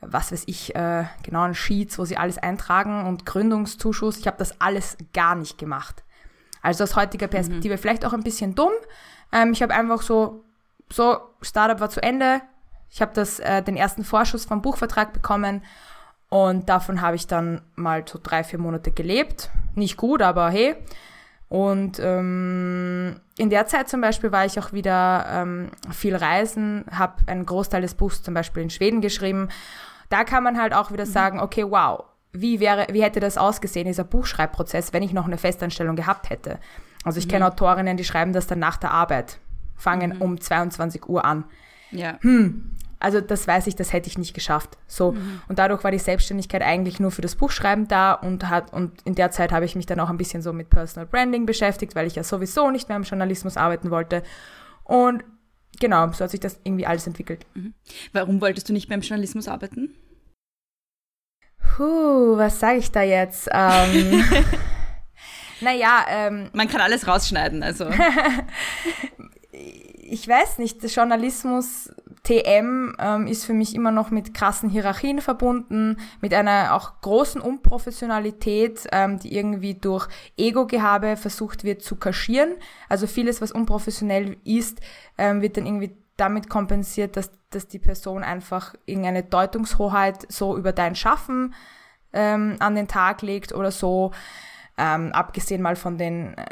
was 0.00 0.32
weiß 0.32 0.44
ich, 0.46 0.74
äh, 0.74 1.04
genauen 1.22 1.54
Sheets, 1.54 1.98
wo 1.98 2.04
sie 2.04 2.16
alles 2.16 2.38
eintragen 2.38 3.06
und 3.06 3.26
Gründungszuschuss. 3.26 4.18
Ich 4.18 4.26
habe 4.26 4.36
das 4.38 4.60
alles 4.60 4.96
gar 5.12 5.34
nicht 5.34 5.58
gemacht. 5.58 6.04
Also 6.62 6.84
aus 6.84 6.96
heutiger 6.96 7.28
Perspektive 7.28 7.78
vielleicht 7.78 8.04
auch 8.04 8.12
ein 8.12 8.22
bisschen 8.22 8.54
dumm. 8.54 8.72
Ähm, 9.32 9.52
ich 9.52 9.62
habe 9.62 9.74
einfach 9.74 10.02
so, 10.02 10.44
so, 10.92 11.18
Startup 11.40 11.80
war 11.80 11.90
zu 11.90 12.02
Ende. 12.02 12.40
Ich 12.90 13.02
habe 13.02 13.12
das, 13.14 13.38
äh, 13.40 13.62
den 13.62 13.76
ersten 13.76 14.04
Vorschuss 14.04 14.44
vom 14.44 14.62
Buchvertrag 14.62 15.12
bekommen 15.12 15.62
Und 16.28 16.68
davon 16.68 17.00
habe 17.02 17.16
ich 17.16 17.26
dann 17.26 17.62
mal 17.76 18.04
so 18.06 18.18
drei, 18.20 18.42
vier 18.42 18.58
Monate 18.58 18.90
gelebt. 18.90 19.50
Nicht 19.74 19.96
gut, 19.96 20.22
aber 20.22 20.50
hey. 20.50 20.74
Und 21.48 22.00
ähm, 22.00 23.20
in 23.38 23.50
der 23.50 23.66
Zeit 23.66 23.88
zum 23.88 24.00
Beispiel 24.00 24.32
war 24.32 24.44
ich 24.44 24.58
auch 24.58 24.72
wieder 24.72 25.26
ähm, 25.30 25.70
viel 25.92 26.16
reisen, 26.16 26.84
habe 26.90 27.22
einen 27.26 27.46
Großteil 27.46 27.82
des 27.82 27.94
Buchs 27.94 28.22
zum 28.22 28.34
Beispiel 28.34 28.64
in 28.64 28.70
Schweden 28.70 29.00
geschrieben. 29.00 29.48
Da 30.08 30.24
kann 30.24 30.42
man 30.42 30.60
halt 30.60 30.74
auch 30.74 30.90
wieder 30.90 31.06
sagen, 31.06 31.38
okay, 31.38 31.64
wow, 31.68 32.04
wie 32.32 32.58
wäre, 32.58 32.86
wie 32.90 33.02
hätte 33.02 33.20
das 33.20 33.38
ausgesehen, 33.38 33.86
dieser 33.86 34.04
Buchschreibprozess, 34.04 34.92
wenn 34.92 35.02
ich 35.02 35.12
noch 35.12 35.26
eine 35.26 35.38
Festanstellung 35.38 35.94
gehabt 35.94 36.30
hätte? 36.30 36.58
Also 37.04 37.20
ich 37.20 37.28
kenne 37.28 37.46
Autorinnen, 37.46 37.96
die 37.96 38.04
schreiben 38.04 38.32
das 38.32 38.48
dann 38.48 38.58
nach 38.58 38.76
der 38.76 38.90
Arbeit, 38.90 39.38
fangen 39.76 40.18
um 40.18 40.40
22 40.40 41.08
Uhr 41.08 41.24
an. 41.24 41.44
Ja. 41.92 42.18
Hm, 42.22 42.72
also 42.98 43.20
das 43.20 43.46
weiß 43.46 43.66
ich, 43.66 43.76
das 43.76 43.92
hätte 43.92 44.08
ich 44.08 44.18
nicht 44.18 44.34
geschafft. 44.34 44.78
So. 44.86 45.14
Und 45.48 45.58
dadurch 45.58 45.84
war 45.84 45.90
die 45.90 45.98
Selbstständigkeit 45.98 46.62
eigentlich 46.62 46.98
nur 46.98 47.10
für 47.10 47.22
das 47.22 47.36
Buchschreiben 47.36 47.88
da 47.88 48.12
und 48.12 48.48
hat, 48.48 48.72
und 48.72 49.02
in 49.02 49.14
der 49.14 49.30
Zeit 49.30 49.52
habe 49.52 49.64
ich 49.64 49.76
mich 49.76 49.86
dann 49.86 50.00
auch 50.00 50.08
ein 50.08 50.16
bisschen 50.16 50.42
so 50.42 50.52
mit 50.52 50.70
Personal 50.70 51.06
Branding 51.06 51.46
beschäftigt, 51.46 51.94
weil 51.94 52.06
ich 52.06 52.14
ja 52.14 52.24
sowieso 52.24 52.70
nicht 52.70 52.88
mehr 52.88 52.96
im 52.96 53.02
Journalismus 53.02 53.56
arbeiten 53.56 53.90
wollte. 53.90 54.22
Und 54.84 55.24
genau, 55.78 56.10
so 56.12 56.24
hat 56.24 56.30
sich 56.30 56.40
das 56.40 56.58
irgendwie 56.64 56.86
alles 56.86 57.06
entwickelt. 57.06 57.46
Warum 58.12 58.40
wolltest 58.40 58.68
du 58.68 58.72
nicht 58.72 58.88
mehr 58.88 58.96
im 58.96 59.02
Journalismus 59.02 59.48
arbeiten? 59.48 59.94
Puh, 61.58 62.36
was 62.38 62.60
sage 62.60 62.78
ich 62.78 62.90
da 62.90 63.02
jetzt? 63.02 63.48
Ähm, 63.52 64.24
naja, 65.60 66.06
ähm, 66.08 66.50
Man 66.54 66.68
kann 66.68 66.80
alles 66.80 67.06
rausschneiden, 67.06 67.62
also. 67.62 67.90
ich 69.52 70.26
weiß 70.26 70.58
nicht, 70.58 70.82
Journalismus 70.94 71.92
TM 72.26 72.96
ähm, 72.98 73.28
ist 73.28 73.44
für 73.44 73.52
mich 73.52 73.72
immer 73.76 73.92
noch 73.92 74.10
mit 74.10 74.34
krassen 74.34 74.68
Hierarchien 74.68 75.20
verbunden, 75.20 75.96
mit 76.20 76.34
einer 76.34 76.74
auch 76.74 77.00
großen 77.00 77.40
Unprofessionalität, 77.40 78.88
ähm, 78.90 79.20
die 79.20 79.36
irgendwie 79.36 79.74
durch 79.74 80.08
Ego-Gehabe 80.36 81.16
versucht 81.16 81.62
wird 81.62 81.82
zu 81.82 81.94
kaschieren. 81.94 82.56
Also 82.88 83.06
vieles, 83.06 83.40
was 83.40 83.52
unprofessionell 83.52 84.38
ist, 84.42 84.80
ähm, 85.18 85.40
wird 85.40 85.56
dann 85.56 85.66
irgendwie 85.66 85.96
damit 86.16 86.50
kompensiert, 86.50 87.16
dass, 87.16 87.30
dass 87.50 87.68
die 87.68 87.78
Person 87.78 88.24
einfach 88.24 88.74
irgendeine 88.86 89.22
Deutungshoheit 89.22 90.26
so 90.28 90.56
über 90.56 90.72
dein 90.72 90.96
Schaffen 90.96 91.54
ähm, 92.12 92.56
an 92.58 92.74
den 92.74 92.88
Tag 92.88 93.22
legt 93.22 93.52
oder 93.52 93.70
so. 93.70 94.10
Ähm, 94.76 95.12
abgesehen 95.12 95.62
mal 95.62 95.76
von 95.76 95.96
den 95.96 96.36
äh, 96.36 96.42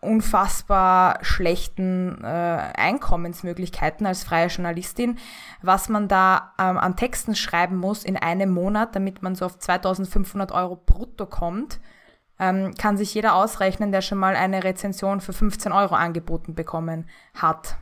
unfassbar 0.00 1.18
schlechten 1.22 2.22
äh, 2.22 2.26
Einkommensmöglichkeiten 2.26 4.06
als 4.06 4.24
freie 4.24 4.46
Journalistin, 4.46 5.18
was 5.62 5.88
man 5.88 6.08
da 6.08 6.52
ähm, 6.58 6.78
an 6.78 6.96
Texten 6.96 7.34
schreiben 7.34 7.76
muss 7.76 8.04
in 8.04 8.16
einem 8.16 8.50
Monat, 8.50 8.94
damit 8.94 9.22
man 9.22 9.34
so 9.34 9.46
auf 9.46 9.58
2500 9.58 10.52
Euro 10.52 10.76
brutto 10.76 11.26
kommt, 11.26 11.80
ähm, 12.38 12.74
kann 12.76 12.96
sich 12.96 13.12
jeder 13.14 13.34
ausrechnen, 13.34 13.90
der 13.90 14.02
schon 14.02 14.18
mal 14.18 14.36
eine 14.36 14.62
Rezension 14.62 15.20
für 15.20 15.32
15 15.32 15.72
Euro 15.72 15.94
angeboten 15.94 16.54
bekommen 16.54 17.08
hat. 17.34 17.76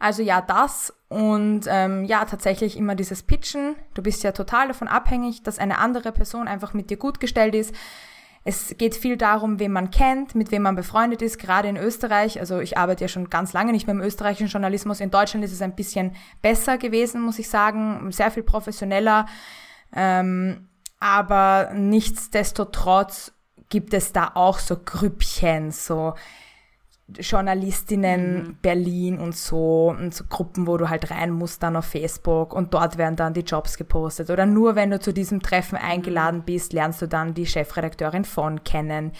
Also 0.00 0.22
ja, 0.22 0.40
das 0.40 0.94
und 1.08 1.62
ähm, 1.68 2.04
ja, 2.04 2.24
tatsächlich 2.24 2.76
immer 2.76 2.94
dieses 2.94 3.22
Pitchen. 3.22 3.76
Du 3.94 4.02
bist 4.02 4.22
ja 4.22 4.32
total 4.32 4.68
davon 4.68 4.88
abhängig, 4.88 5.42
dass 5.42 5.58
eine 5.58 5.78
andere 5.78 6.10
Person 6.10 6.48
einfach 6.48 6.72
mit 6.72 6.88
dir 6.88 6.96
gut 6.96 7.20
gestellt 7.20 7.54
ist. 7.54 7.74
Es 8.42 8.74
geht 8.78 8.96
viel 8.96 9.18
darum, 9.18 9.58
wen 9.58 9.72
man 9.72 9.90
kennt, 9.90 10.34
mit 10.34 10.50
wem 10.50 10.62
man 10.62 10.74
befreundet 10.74 11.20
ist, 11.20 11.38
gerade 11.38 11.68
in 11.68 11.76
Österreich. 11.76 12.40
Also 12.40 12.60
ich 12.60 12.78
arbeite 12.78 13.04
ja 13.04 13.08
schon 13.08 13.28
ganz 13.28 13.52
lange 13.52 13.72
nicht 13.72 13.86
mehr 13.86 13.94
im 13.94 14.00
österreichischen 14.00 14.48
Journalismus. 14.48 15.00
In 15.00 15.10
Deutschland 15.10 15.44
ist 15.44 15.52
es 15.52 15.60
ein 15.60 15.76
bisschen 15.76 16.16
besser 16.40 16.78
gewesen, 16.78 17.20
muss 17.20 17.38
ich 17.38 17.50
sagen, 17.50 18.10
sehr 18.12 18.30
viel 18.30 18.42
professioneller. 18.42 19.26
Ähm, 19.94 20.68
aber 20.98 21.72
nichtsdestotrotz 21.74 23.32
gibt 23.68 23.92
es 23.92 24.12
da 24.12 24.32
auch 24.34 24.58
so 24.58 24.76
Grüppchen, 24.76 25.70
so 25.70 26.14
Journalistinnen 27.18 28.58
Berlin 28.62 29.18
und 29.18 29.36
so 29.36 29.94
und 29.96 30.14
so 30.14 30.24
Gruppen, 30.28 30.66
wo 30.66 30.76
du 30.76 30.88
halt 30.88 31.10
rein 31.10 31.30
musst 31.30 31.62
dann 31.62 31.76
auf 31.76 31.86
Facebook 31.86 32.54
und 32.54 32.74
dort 32.74 32.98
werden 32.98 33.16
dann 33.16 33.34
die 33.34 33.40
Jobs 33.40 33.76
gepostet. 33.76 34.30
Oder 34.30 34.46
nur 34.46 34.76
wenn 34.76 34.90
du 34.90 35.00
zu 35.00 35.12
diesem 35.12 35.42
Treffen 35.42 35.76
eingeladen 35.76 36.42
bist, 36.44 36.72
lernst 36.72 37.02
du 37.02 37.06
dann 37.06 37.34
die 37.34 37.46
Chefredakteurin 37.46 38.24
von 38.24 38.64
kennen. 38.64 39.12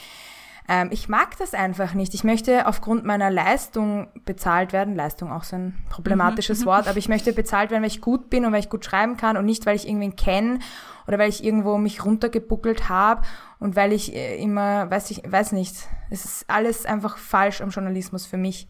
Ähm, 0.69 0.89
ich 0.93 1.09
mag 1.09 1.37
das 1.39 1.53
einfach 1.53 1.95
nicht. 1.95 2.15
Ich 2.15 2.23
möchte 2.23 2.67
aufgrund 2.69 3.05
meiner 3.05 3.31
Leistung 3.31 4.09
bezahlt 4.25 4.73
werden. 4.73 4.95
Leistung 4.95 5.33
auch 5.33 5.43
so 5.43 5.57
ein 5.57 5.75
problematisches 5.91 6.65
Wort, 6.65 6.87
aber 6.87 6.99
ich 6.99 7.09
möchte 7.09 7.33
bezahlt 7.33 7.71
werden, 7.71 7.83
weil 7.83 7.91
ich 7.91 8.01
gut 8.01 8.31
bin 8.31 8.47
und 8.47 8.53
weil 8.53 8.61
ich 8.61 8.71
gut 8.71 8.85
schreiben 8.85 9.17
kann 9.17 9.37
und 9.37 9.45
nicht, 9.45 9.67
weil 9.67 9.75
ich 9.75 9.89
irgendwen 9.89 10.15
kenne 10.15 10.61
oder 11.11 11.19
weil 11.19 11.29
ich 11.29 11.43
irgendwo 11.43 11.76
mich 11.76 12.05
runtergebuckelt 12.05 12.88
habe 12.88 13.23
und 13.59 13.75
weil 13.75 13.93
ich 13.93 14.14
äh, 14.14 14.37
immer, 14.40 14.88
weiß 14.88 15.11
ich, 15.11 15.23
weiß 15.26 15.50
nicht, 15.50 15.75
es 16.09 16.25
ist 16.25 16.45
alles 16.49 16.87
einfach 16.87 17.17
falsch 17.19 17.61
am 17.62 17.71
Journalismus 17.71 18.26
für 18.26 18.37
mich. 18.37 18.69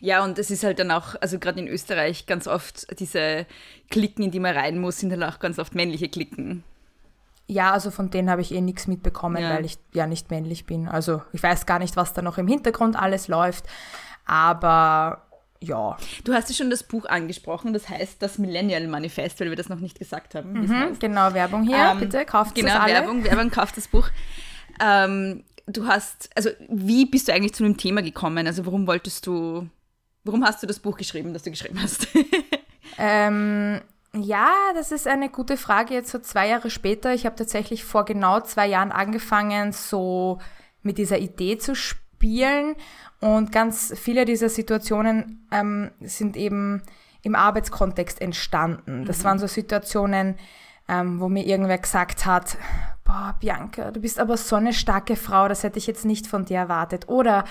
Ja, 0.00 0.22
und 0.22 0.38
es 0.38 0.50
ist 0.50 0.62
halt 0.62 0.78
dann 0.78 0.90
auch, 0.90 1.14
also 1.22 1.38
gerade 1.38 1.60
in 1.60 1.66
Österreich 1.66 2.26
ganz 2.26 2.46
oft 2.46 2.98
diese 3.00 3.46
Klicken, 3.90 4.22
in 4.24 4.30
die 4.30 4.38
man 4.40 4.54
rein 4.54 4.78
muss, 4.78 4.98
sind 4.98 5.08
dann 5.10 5.22
auch 5.22 5.38
ganz 5.38 5.58
oft 5.58 5.74
männliche 5.74 6.10
Klicken. 6.10 6.62
Ja, 7.46 7.72
also 7.72 7.90
von 7.90 8.10
denen 8.10 8.28
habe 8.28 8.42
ich 8.42 8.52
eh 8.52 8.60
nichts 8.60 8.86
mitbekommen, 8.86 9.42
Ja. 9.42 9.54
weil 9.54 9.64
ich 9.64 9.78
ja 9.94 10.06
nicht 10.06 10.30
männlich 10.30 10.66
bin. 10.66 10.88
Also 10.88 11.22
ich 11.32 11.42
weiß 11.42 11.64
gar 11.64 11.78
nicht, 11.78 11.96
was 11.96 12.12
da 12.12 12.20
noch 12.20 12.36
im 12.36 12.46
Hintergrund 12.46 12.96
alles 13.00 13.28
läuft, 13.28 13.64
aber 14.26 15.26
ja. 15.62 15.96
Du 16.24 16.32
hast 16.32 16.48
ja 16.48 16.54
schon 16.54 16.70
das 16.70 16.82
Buch 16.82 17.04
angesprochen, 17.06 17.72
das 17.72 17.88
heißt 17.88 18.22
das 18.22 18.38
Millennial 18.38 18.86
Manifest, 18.86 19.40
weil 19.40 19.50
wir 19.50 19.56
das 19.56 19.68
noch 19.68 19.80
nicht 19.80 19.98
gesagt 19.98 20.34
haben. 20.34 20.52
Mhm, 20.52 20.98
genau, 20.98 21.34
Werbung 21.34 21.64
hier, 21.64 21.76
Ähm, 21.92 22.00
bitte, 22.00 22.24
kauft 22.24 22.54
Genau, 22.54 22.68
es 22.68 22.74
alle. 22.74 22.94
Werbung, 22.94 23.24
Werbung, 23.24 23.50
kauft 23.50 23.76
das 23.76 23.88
Buch. 23.88 24.08
Ähm, 24.80 25.44
du 25.66 25.86
hast, 25.86 26.30
also 26.34 26.50
wie 26.68 27.04
bist 27.06 27.28
du 27.28 27.32
eigentlich 27.34 27.54
zu 27.54 27.62
dem 27.62 27.76
Thema 27.76 28.02
gekommen? 28.02 28.46
Also 28.46 28.64
warum 28.64 28.86
wolltest 28.86 29.26
du, 29.26 29.68
warum 30.24 30.44
hast 30.44 30.62
du 30.62 30.66
das 30.66 30.78
Buch 30.78 30.96
geschrieben, 30.96 31.34
das 31.34 31.42
du 31.42 31.50
geschrieben 31.50 31.78
hast? 31.82 32.08
Ähm, 32.98 33.80
ja, 34.14 34.50
das 34.74 34.92
ist 34.92 35.06
eine 35.06 35.28
gute 35.30 35.56
Frage. 35.56 35.94
Jetzt 35.94 36.10
so 36.10 36.18
zwei 36.18 36.48
Jahre 36.48 36.70
später. 36.70 37.14
Ich 37.14 37.24
habe 37.24 37.36
tatsächlich 37.36 37.84
vor 37.84 38.04
genau 38.04 38.40
zwei 38.40 38.66
Jahren 38.66 38.92
angefangen, 38.92 39.72
so 39.72 40.38
mit 40.82 40.98
dieser 40.98 41.18
Idee 41.18 41.56
zu 41.56 41.74
spielen. 41.74 42.09
Und 43.20 43.52
ganz 43.52 43.92
viele 43.98 44.24
dieser 44.24 44.48
Situationen 44.48 45.46
ähm, 45.52 45.90
sind 46.00 46.36
eben 46.36 46.82
im 47.22 47.34
Arbeitskontext 47.34 48.20
entstanden. 48.20 49.04
Das 49.04 49.24
waren 49.24 49.38
so 49.38 49.46
Situationen, 49.46 50.36
ähm, 50.88 51.20
wo 51.20 51.28
mir 51.28 51.44
irgendwer 51.44 51.78
gesagt 51.78 52.24
hat, 52.24 52.56
boah, 53.04 53.36
Bianca, 53.38 53.90
du 53.90 54.00
bist 54.00 54.18
aber 54.18 54.36
so 54.36 54.56
eine 54.56 54.72
starke 54.72 55.16
Frau, 55.16 55.48
das 55.48 55.62
hätte 55.62 55.78
ich 55.78 55.86
jetzt 55.86 56.04
nicht 56.04 56.26
von 56.26 56.44
dir 56.44 56.58
erwartet. 56.58 57.08
Oder 57.08 57.44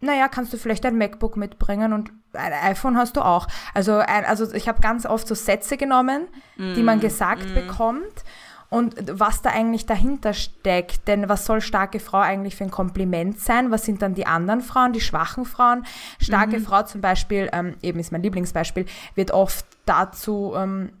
naja, 0.00 0.28
kannst 0.28 0.52
du 0.52 0.56
vielleicht 0.56 0.84
ein 0.86 0.96
MacBook 0.96 1.36
mitbringen 1.36 1.92
und 1.92 2.10
ein 2.32 2.52
iPhone 2.52 2.96
hast 2.96 3.16
du 3.16 3.22
auch. 3.22 3.46
Also, 3.74 3.98
ein, 3.98 4.24
also 4.24 4.52
ich 4.54 4.68
habe 4.68 4.80
ganz 4.80 5.04
oft 5.04 5.28
so 5.28 5.34
Sätze 5.34 5.76
genommen, 5.76 6.28
die 6.56 6.82
man 6.82 7.00
gesagt 7.00 7.54
bekommt 7.54 8.24
und 8.70 8.94
was 9.18 9.42
da 9.42 9.50
eigentlich 9.50 9.84
dahinter 9.84 10.32
steckt. 10.32 11.06
Denn 11.08 11.28
was 11.28 11.44
soll 11.44 11.60
starke 11.60 12.00
Frau 12.00 12.18
eigentlich 12.18 12.56
für 12.56 12.64
ein 12.64 12.70
Kompliment 12.70 13.38
sein? 13.40 13.70
Was 13.70 13.84
sind 13.84 14.00
dann 14.00 14.14
die 14.14 14.26
anderen 14.26 14.60
Frauen, 14.60 14.92
die 14.92 15.00
schwachen 15.00 15.44
Frauen? 15.44 15.84
Starke 16.20 16.60
Frau 16.60 16.84
zum 16.84 17.00
Beispiel, 17.00 17.50
ähm, 17.52 17.74
eben 17.82 17.98
ist 17.98 18.12
mein 18.12 18.22
Lieblingsbeispiel, 18.22 18.86
wird 19.16 19.32
oft 19.32 19.66
dazu 19.84 20.54
ähm, 20.56 20.92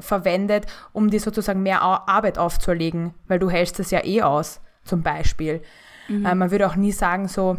verwendet, 0.00 0.66
um 0.92 1.10
dir 1.10 1.20
sozusagen 1.20 1.62
mehr 1.62 1.82
Arbeit 1.82 2.38
aufzuerlegen, 2.38 3.14
weil 3.28 3.38
du 3.38 3.48
hältst 3.48 3.78
es 3.78 3.92
ja 3.92 4.04
eh 4.04 4.22
aus, 4.22 4.60
zum 4.84 5.02
Beispiel. 5.02 5.62
Äh, 6.08 6.34
man 6.34 6.50
würde 6.50 6.66
auch 6.66 6.76
nie 6.76 6.92
sagen, 6.92 7.28
so, 7.28 7.56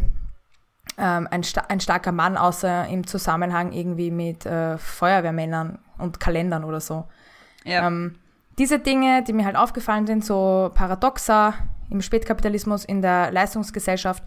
ähm, 0.97 1.27
ein, 1.31 1.43
sta 1.43 1.61
ein 1.69 1.79
starker 1.79 2.11
Mann, 2.11 2.37
außer 2.37 2.87
im 2.87 3.07
Zusammenhang 3.07 3.71
irgendwie 3.71 4.11
mit 4.11 4.45
äh, 4.45 4.77
Feuerwehrmännern 4.77 5.79
und 5.97 6.19
Kalendern 6.19 6.65
oder 6.65 6.81
so. 6.81 7.05
ja. 7.63 7.87
Ähm, 7.87 8.15
diese 8.57 8.79
Dinge, 8.79 9.23
die 9.23 9.33
mir 9.33 9.45
halt 9.45 9.55
aufgefallen 9.55 10.07
sind, 10.07 10.23
so 10.25 10.71
paradoxer 10.73 11.53
im 11.89 12.01
Spätkapitalismus, 12.01 12.85
in 12.85 13.01
der 13.01 13.31
Leistungsgesellschaft, 13.31 14.23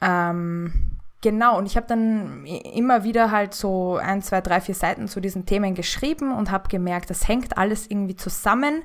ähm, 0.00 0.72
genau, 1.20 1.58
und 1.58 1.66
ich 1.66 1.76
habe 1.76 1.86
dann 1.86 2.44
immer 2.46 3.04
wieder 3.04 3.30
halt 3.30 3.54
so 3.54 3.96
ein, 3.96 4.22
zwei, 4.22 4.40
drei, 4.40 4.60
vier 4.60 4.74
Seiten 4.74 5.08
zu 5.08 5.20
diesen 5.20 5.46
Themen 5.46 5.74
geschrieben 5.74 6.32
und 6.34 6.50
habe 6.50 6.68
gemerkt, 6.68 7.10
das 7.10 7.26
hängt 7.26 7.58
alles 7.58 7.86
irgendwie 7.90 8.16
zusammen 8.16 8.82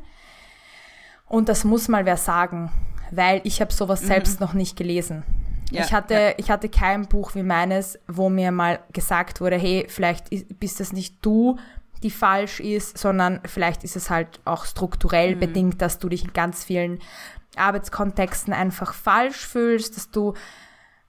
und 1.27 1.49
das 1.49 1.63
muss 1.63 1.87
mal 1.87 2.05
wer 2.05 2.17
sagen, 2.17 2.71
weil 3.11 3.41
ich 3.43 3.61
habe 3.61 3.71
sowas 3.71 4.01
selbst 4.01 4.39
noch 4.39 4.53
nicht 4.53 4.75
gelesen. 4.75 5.23
Ja, 5.71 5.83
ich, 5.83 5.93
hatte, 5.93 6.35
ich 6.37 6.51
hatte 6.51 6.69
kein 6.69 7.07
Buch 7.07 7.33
wie 7.33 7.41
meines, 7.41 7.97
wo 8.07 8.29
mir 8.29 8.51
mal 8.51 8.79
gesagt 8.91 9.41
wurde, 9.41 9.57
hey, 9.57 9.87
vielleicht 9.89 10.29
bist 10.59 10.79
das 10.79 10.93
nicht 10.93 11.25
du, 11.25 11.57
die 12.03 12.11
falsch 12.11 12.59
ist, 12.59 12.97
sondern 12.97 13.39
vielleicht 13.45 13.83
ist 13.83 13.95
es 13.95 14.09
halt 14.09 14.41
auch 14.45 14.65
strukturell 14.65 15.35
bedingt, 15.35 15.81
dass 15.81 15.99
du 15.99 16.09
dich 16.09 16.23
in 16.23 16.33
ganz 16.33 16.63
vielen 16.63 16.99
Arbeitskontexten 17.55 18.53
einfach 18.53 18.93
falsch 18.93 19.47
fühlst, 19.47 19.95
dass 19.95 20.11
du 20.11 20.33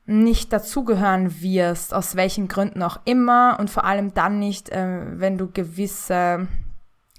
nicht 0.06 0.52
dazugehören 0.52 1.40
wirst, 1.40 1.94
aus 1.94 2.14
welchen 2.14 2.48
Gründen 2.48 2.82
auch 2.82 3.00
immer 3.04 3.56
und 3.58 3.70
vor 3.70 3.84
allem 3.84 4.12
dann 4.12 4.38
nicht, 4.38 4.68
äh, 4.68 5.18
wenn 5.18 5.38
du 5.38 5.50
gewisse 5.50 6.46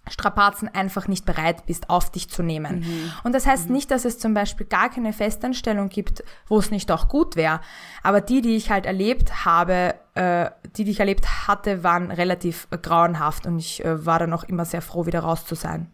Strapazen 0.10 0.68
einfach 0.74 1.08
nicht 1.08 1.26
bereit 1.26 1.66
bist, 1.66 1.90
auf 1.90 2.12
dich 2.12 2.30
zu 2.30 2.44
nehmen. 2.44 2.80
Mhm. 2.80 3.12
Und 3.24 3.34
das 3.34 3.46
heißt 3.46 3.68
mhm. 3.68 3.76
nicht, 3.76 3.92
dass 3.92 4.06
es 4.06 4.20
zum 4.20 4.34
Beispiel 4.34 4.66
gar 4.66 4.90
keine 4.90 5.14
Festanstellung 5.14 5.90
gibt, 5.90 6.24
wo 6.48 6.60
es 6.60 6.72
nicht 6.72 6.92
auch 6.92 7.08
gut 7.08 7.36
wäre. 7.36 7.62
Aber 8.04 8.22
die, 8.22 8.42
die 8.42 8.56
ich 8.56 8.70
halt 8.70 8.86
erlebt 8.86 9.46
habe, 9.46 9.96
äh, 10.14 10.50
die, 10.76 10.84
die 10.84 10.92
ich 10.92 11.00
erlebt 11.00 11.48
hatte, 11.48 11.84
waren 11.84 12.12
relativ 12.12 12.68
äh, 12.72 12.78
grauenhaft 12.78 13.46
und 13.46 13.60
ich 13.60 13.84
äh, 13.84 14.06
war 14.06 14.20
dann 14.20 14.34
auch 14.34 14.44
immer 14.44 14.66
sehr 14.66 14.82
froh, 14.82 15.06
wieder 15.06 15.20
raus 15.20 15.46
zu 15.46 15.56
sein. 15.56 15.90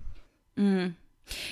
Mhm. 0.56 0.96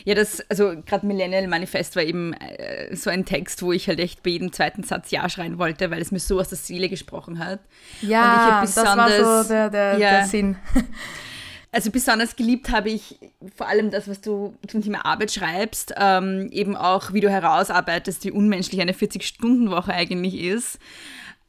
Ja, 0.04 0.16
das, 0.16 0.44
also 0.50 0.74
gerade 0.86 1.06
Millennial 1.06 1.48
Manifest 1.48 1.96
war 1.96 2.04
eben 2.04 2.34
äh, 2.34 2.96
so 2.96 3.10
ein 3.10 3.26
Text, 3.26 3.62
wo 3.62 3.72
ich 3.72 3.88
halt 3.88 4.00
echt 4.00 4.24
bei 4.24 4.32
jedem 4.32 4.52
zweiten 4.52 4.84
Satz 4.84 5.12
Ja 5.12 5.30
schreien 5.30 5.58
wollte, 5.58 5.92
weil 5.92 6.02
es 6.02 6.12
mir 6.12 6.20
so 6.20 6.40
aus 6.40 6.50
der 6.50 6.58
Seele 6.58 6.90
gesprochen 6.90 7.40
hat. 7.40 7.60
Ja, 8.02 8.62
das 8.62 8.76
war 8.76 9.44
so 9.44 9.50
der, 9.50 9.70
der, 9.70 9.98
ja, 9.98 10.12
der 10.12 10.26
Sinn. 10.26 10.58
Also 11.72 11.92
besonders 11.92 12.36
geliebt 12.36 12.72
habe 12.72 12.90
ich 12.90 13.20
vor 13.56 13.68
allem 13.68 13.92
das, 13.92 14.08
was 14.08 14.22
du 14.22 14.56
zum 14.68 14.82
Thema 14.82 15.06
Arbeit 15.06 15.32
schreibst, 15.32 15.94
ähm, 15.98 16.50
eben 16.52 16.76
auch, 16.76 17.14
wie 17.14 17.22
du 17.22 17.30
herausarbeitest, 17.30 18.24
wie 18.26 18.32
unmenschlich 18.32 18.82
eine 18.82 18.94
40-Stunden-Woche 18.94 19.94
eigentlich 19.94 20.40
ist. 20.40 20.80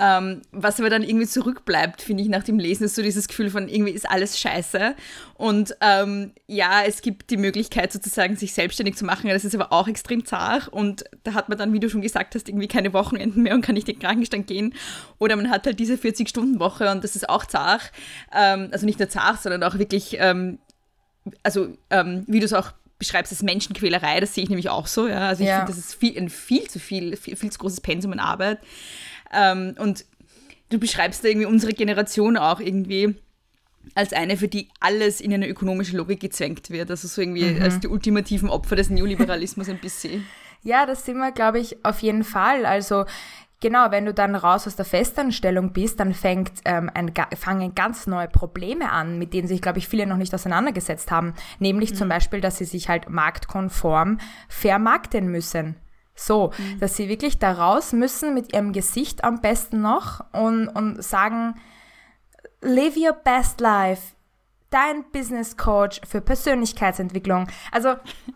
Ähm, 0.02 0.40
was 0.50 0.80
aber 0.80 0.88
dann 0.88 1.02
irgendwie 1.02 1.26
zurückbleibt, 1.26 2.00
finde 2.00 2.22
ich, 2.22 2.30
nach 2.30 2.42
dem 2.42 2.58
Lesen, 2.58 2.84
ist 2.84 2.94
so 2.94 3.02
dieses 3.02 3.28
Gefühl 3.28 3.50
von 3.50 3.68
irgendwie 3.68 3.92
ist 3.92 4.08
alles 4.08 4.38
scheiße. 4.38 4.94
Und 5.34 5.76
ähm, 5.82 6.32
ja, 6.46 6.82
es 6.86 7.02
gibt 7.02 7.28
die 7.28 7.36
Möglichkeit 7.36 7.92
sozusagen, 7.92 8.34
sich 8.34 8.54
selbstständig 8.54 8.96
zu 8.96 9.04
machen, 9.04 9.28
das 9.28 9.44
ist 9.44 9.54
aber 9.54 9.74
auch 9.74 9.88
extrem 9.88 10.24
zart. 10.24 10.68
Und 10.68 11.04
da 11.24 11.34
hat 11.34 11.50
man 11.50 11.58
dann, 11.58 11.74
wie 11.74 11.80
du 11.80 11.90
schon 11.90 12.00
gesagt 12.00 12.34
hast, 12.34 12.48
irgendwie 12.48 12.66
keine 12.66 12.94
Wochenenden 12.94 13.42
mehr 13.42 13.54
und 13.54 13.60
kann 13.60 13.74
nicht 13.74 13.90
in 13.90 13.96
den 13.96 14.00
Krankenstand 14.00 14.46
gehen. 14.46 14.72
Oder 15.18 15.36
man 15.36 15.50
hat 15.50 15.66
halt 15.66 15.78
diese 15.78 15.96
40-Stunden-Woche 15.96 16.90
und 16.90 17.04
das 17.04 17.14
ist 17.14 17.28
auch 17.28 17.44
zart. 17.44 17.92
Ähm, 18.34 18.70
also 18.72 18.86
nicht 18.86 18.98
nur 18.98 19.10
zart, 19.10 19.42
sondern 19.42 19.62
auch 19.64 19.76
wirklich, 19.76 20.16
ähm, 20.18 20.60
also 21.42 21.76
ähm, 21.90 22.24
wie 22.26 22.40
du 22.40 22.46
es 22.46 22.54
auch 22.54 22.72
beschreibst 22.98 23.32
als 23.32 23.42
Menschenquälerei, 23.42 24.20
das 24.20 24.34
sehe 24.34 24.44
ich 24.44 24.50
nämlich 24.50 24.70
auch 24.70 24.86
so. 24.86 25.08
Ja? 25.08 25.28
Also 25.28 25.42
ich 25.42 25.48
ja. 25.48 25.58
finde, 25.58 25.72
das 25.72 25.78
ist 25.78 25.94
viel, 25.94 26.16
ein 26.16 26.30
viel 26.30 26.68
zu 26.68 26.78
viel, 26.78 27.16
viel, 27.16 27.36
viel 27.36 27.50
zu 27.50 27.58
großes 27.58 27.82
Pensum 27.82 28.12
an 28.12 28.20
Arbeit. 28.20 28.60
Ähm, 29.32 29.74
und 29.78 30.04
du 30.70 30.78
beschreibst 30.78 31.24
da 31.24 31.28
irgendwie 31.28 31.46
unsere 31.46 31.72
Generation 31.72 32.36
auch 32.36 32.60
irgendwie 32.60 33.14
als 33.94 34.12
eine, 34.12 34.36
für 34.36 34.48
die 34.48 34.68
alles 34.80 35.20
in 35.20 35.32
eine 35.32 35.48
ökonomische 35.48 35.96
Logik 35.96 36.20
gezwängt 36.20 36.70
wird. 36.70 36.90
Also 36.90 37.08
so 37.08 37.20
irgendwie 37.20 37.44
mhm. 37.44 37.62
als 37.62 37.80
die 37.80 37.88
ultimativen 37.88 38.48
Opfer 38.48 38.76
des 38.76 38.90
Neoliberalismus 38.90 39.68
ein 39.68 39.78
bisschen. 39.78 40.26
Ja, 40.62 40.84
das 40.84 41.06
sind 41.06 41.16
wir, 41.16 41.32
glaube 41.32 41.58
ich, 41.58 41.82
auf 41.86 42.00
jeden 42.00 42.22
Fall. 42.22 42.66
Also 42.66 43.06
Genau, 43.60 43.90
wenn 43.90 44.06
du 44.06 44.14
dann 44.14 44.34
raus 44.34 44.66
aus 44.66 44.76
der 44.76 44.86
Festanstellung 44.86 45.74
bist, 45.74 46.00
dann 46.00 46.14
fängt, 46.14 46.52
ähm, 46.64 46.90
ein, 46.94 47.12
fangen 47.36 47.74
ganz 47.74 48.06
neue 48.06 48.26
Probleme 48.26 48.90
an, 48.90 49.18
mit 49.18 49.34
denen 49.34 49.46
sich, 49.46 49.60
glaube 49.60 49.78
ich, 49.78 49.86
viele 49.86 50.06
noch 50.06 50.16
nicht 50.16 50.34
auseinandergesetzt 50.34 51.10
haben. 51.10 51.34
Nämlich 51.58 51.90
mhm. 51.90 51.96
zum 51.96 52.08
Beispiel, 52.08 52.40
dass 52.40 52.56
sie 52.56 52.64
sich 52.64 52.88
halt 52.88 53.10
marktkonform 53.10 54.16
vermarkten 54.48 55.28
müssen. 55.30 55.76
So, 56.20 56.52
mhm. 56.58 56.80
dass 56.80 56.96
sie 56.96 57.08
wirklich 57.08 57.38
da 57.38 57.52
raus 57.52 57.92
müssen 57.92 58.34
mit 58.34 58.52
ihrem 58.52 58.72
Gesicht 58.72 59.24
am 59.24 59.40
besten 59.40 59.80
noch 59.80 60.22
und, 60.32 60.68
und 60.68 61.02
sagen, 61.02 61.54
live 62.60 62.96
your 62.96 63.12
best 63.12 63.60
life. 63.60 64.14
Dein 64.68 65.10
Business 65.10 65.56
Coach 65.56 66.00
für 66.06 66.20
Persönlichkeitsentwicklung. 66.20 67.48
Also 67.72 67.94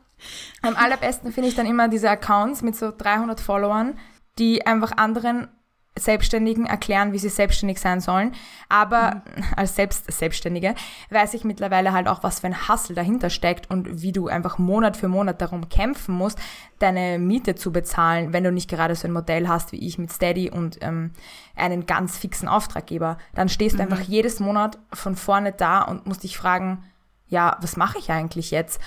am 0.62 0.76
allerbesten 0.76 1.30
finde 1.32 1.50
ich 1.50 1.54
dann 1.54 1.66
immer 1.66 1.88
diese 1.88 2.08
Accounts 2.08 2.62
mit 2.62 2.74
so 2.74 2.90
300 2.96 3.40
Followern, 3.40 3.98
die 4.38 4.66
einfach 4.66 4.96
anderen 4.96 5.48
Selbstständigen 5.96 6.66
erklären, 6.66 7.12
wie 7.12 7.20
sie 7.20 7.28
selbstständig 7.28 7.78
sein 7.78 8.00
sollen. 8.00 8.32
Aber 8.68 9.22
mhm. 9.36 9.44
als 9.56 9.76
Selbst 9.76 10.10
Selbstständige 10.10 10.74
weiß 11.10 11.34
ich 11.34 11.44
mittlerweile 11.44 11.92
halt 11.92 12.08
auch, 12.08 12.24
was 12.24 12.40
für 12.40 12.48
ein 12.48 12.68
Hassel 12.68 12.96
dahinter 12.96 13.30
steckt 13.30 13.70
und 13.70 14.02
wie 14.02 14.10
du 14.10 14.26
einfach 14.26 14.58
Monat 14.58 14.96
für 14.96 15.06
Monat 15.06 15.40
darum 15.40 15.68
kämpfen 15.68 16.16
musst, 16.16 16.38
deine 16.80 17.20
Miete 17.20 17.54
zu 17.54 17.72
bezahlen, 17.72 18.32
wenn 18.32 18.42
du 18.42 18.50
nicht 18.50 18.68
gerade 18.68 18.96
so 18.96 19.06
ein 19.06 19.12
Modell 19.12 19.46
hast 19.46 19.70
wie 19.70 19.86
ich 19.86 19.96
mit 19.96 20.12
Steady 20.12 20.50
und 20.50 20.78
ähm, 20.80 21.12
einen 21.54 21.86
ganz 21.86 22.18
fixen 22.18 22.48
Auftraggeber. 22.48 23.16
Dann 23.34 23.48
stehst 23.48 23.74
mhm. 23.74 23.78
du 23.78 23.82
einfach 23.84 24.00
jedes 24.00 24.40
Monat 24.40 24.78
von 24.92 25.14
vorne 25.14 25.52
da 25.52 25.82
und 25.82 26.06
musst 26.06 26.24
dich 26.24 26.36
fragen, 26.36 26.82
ja, 27.28 27.56
was 27.60 27.76
mache 27.76 27.98
ich 27.98 28.10
eigentlich 28.10 28.50
jetzt? 28.50 28.80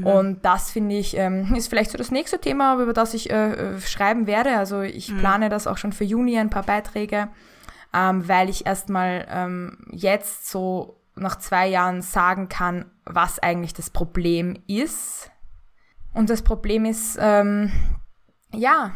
Mhm. 0.00 0.06
Und 0.06 0.44
das 0.44 0.70
finde 0.70 0.96
ich, 0.96 1.16
ähm, 1.16 1.54
ist 1.56 1.68
vielleicht 1.68 1.90
so 1.90 1.98
das 1.98 2.10
nächste 2.10 2.38
Thema, 2.38 2.80
über 2.80 2.92
das 2.92 3.14
ich 3.14 3.30
äh, 3.30 3.52
äh, 3.52 3.80
schreiben 3.80 4.26
werde. 4.26 4.56
Also 4.56 4.82
ich 4.82 5.10
mhm. 5.10 5.18
plane 5.18 5.48
das 5.48 5.66
auch 5.66 5.78
schon 5.78 5.92
für 5.92 6.04
Juni, 6.04 6.38
ein 6.38 6.50
paar 6.50 6.64
Beiträge, 6.64 7.28
ähm, 7.92 8.28
weil 8.28 8.48
ich 8.48 8.66
erstmal 8.66 9.26
ähm, 9.30 9.78
jetzt 9.90 10.50
so 10.50 11.00
nach 11.16 11.38
zwei 11.38 11.68
Jahren 11.68 12.02
sagen 12.02 12.48
kann, 12.48 12.86
was 13.04 13.38
eigentlich 13.38 13.74
das 13.74 13.90
Problem 13.90 14.58
ist. 14.66 15.30
Und 16.12 16.30
das 16.30 16.42
Problem 16.42 16.84
ist, 16.84 17.18
ähm, 17.20 17.70
ja, 18.52 18.92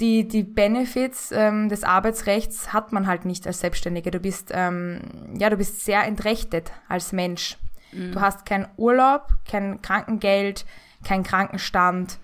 die, 0.00 0.26
die 0.26 0.42
Benefits 0.42 1.30
ähm, 1.32 1.68
des 1.68 1.84
Arbeitsrechts 1.84 2.72
hat 2.72 2.92
man 2.92 3.06
halt 3.06 3.24
nicht 3.24 3.46
als 3.46 3.60
Selbstständige. 3.60 4.10
Du 4.10 4.18
bist, 4.18 4.50
ähm, 4.52 5.00
ja, 5.38 5.50
du 5.50 5.56
bist 5.56 5.84
sehr 5.84 6.04
entrechtet 6.04 6.72
als 6.88 7.12
Mensch. 7.12 7.58
Mhm. 7.94 8.12
Du 8.12 8.20
hast 8.20 8.44
keinen 8.46 8.66
Urlaub, 8.76 9.28
kein 9.48 9.80
Krankengeld, 9.82 10.64
kein 11.04 11.22
Krankenstand, 11.22 12.18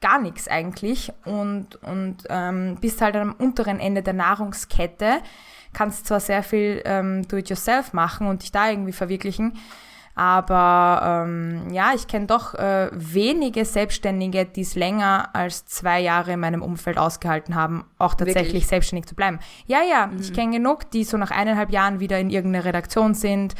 gar 0.00 0.20
nichts 0.20 0.46
eigentlich 0.48 1.12
und, 1.24 1.76
und 1.82 2.18
ähm, 2.28 2.76
bist 2.80 3.00
halt 3.00 3.16
am 3.16 3.32
unteren 3.32 3.80
Ende 3.80 4.02
der 4.02 4.12
Nahrungskette, 4.12 5.18
kannst 5.72 6.06
zwar 6.06 6.20
sehr 6.20 6.42
viel 6.42 6.82
ähm, 6.84 7.26
do-it-yourself 7.28 7.92
machen 7.92 8.26
und 8.26 8.42
dich 8.42 8.52
da 8.52 8.70
irgendwie 8.70 8.92
verwirklichen, 8.92 9.58
aber 10.14 11.26
ähm, 11.26 11.70
ja, 11.72 11.92
ich 11.94 12.06
kenne 12.06 12.26
doch 12.26 12.54
äh, 12.54 12.88
wenige 12.92 13.66
Selbstständige, 13.66 14.46
die 14.46 14.62
es 14.62 14.74
länger 14.74 15.28
als 15.34 15.66
zwei 15.66 16.00
Jahre 16.00 16.32
in 16.32 16.40
meinem 16.40 16.62
Umfeld 16.62 16.96
ausgehalten 16.96 17.54
haben, 17.54 17.84
auch 17.98 18.14
tatsächlich 18.14 18.46
Wirklich? 18.46 18.66
selbstständig 18.66 19.06
zu 19.06 19.14
bleiben. 19.14 19.40
Ja, 19.66 19.82
ja, 19.82 20.06
mhm. 20.06 20.20
ich 20.20 20.32
kenne 20.32 20.52
genug, 20.52 20.90
die 20.90 21.04
so 21.04 21.18
nach 21.18 21.30
eineinhalb 21.30 21.70
Jahren 21.70 22.00
wieder 22.00 22.18
in 22.18 22.30
irgendeiner 22.30 22.64
Redaktion 22.64 23.12
sind, 23.12 23.54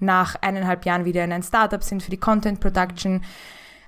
nach 0.00 0.36
eineinhalb 0.40 0.84
Jahren 0.84 1.04
wieder 1.04 1.24
in 1.24 1.32
ein 1.32 1.42
Startup 1.42 1.82
sind 1.82 2.02
für 2.02 2.10
die 2.10 2.16
Content 2.16 2.60
Production. 2.60 3.22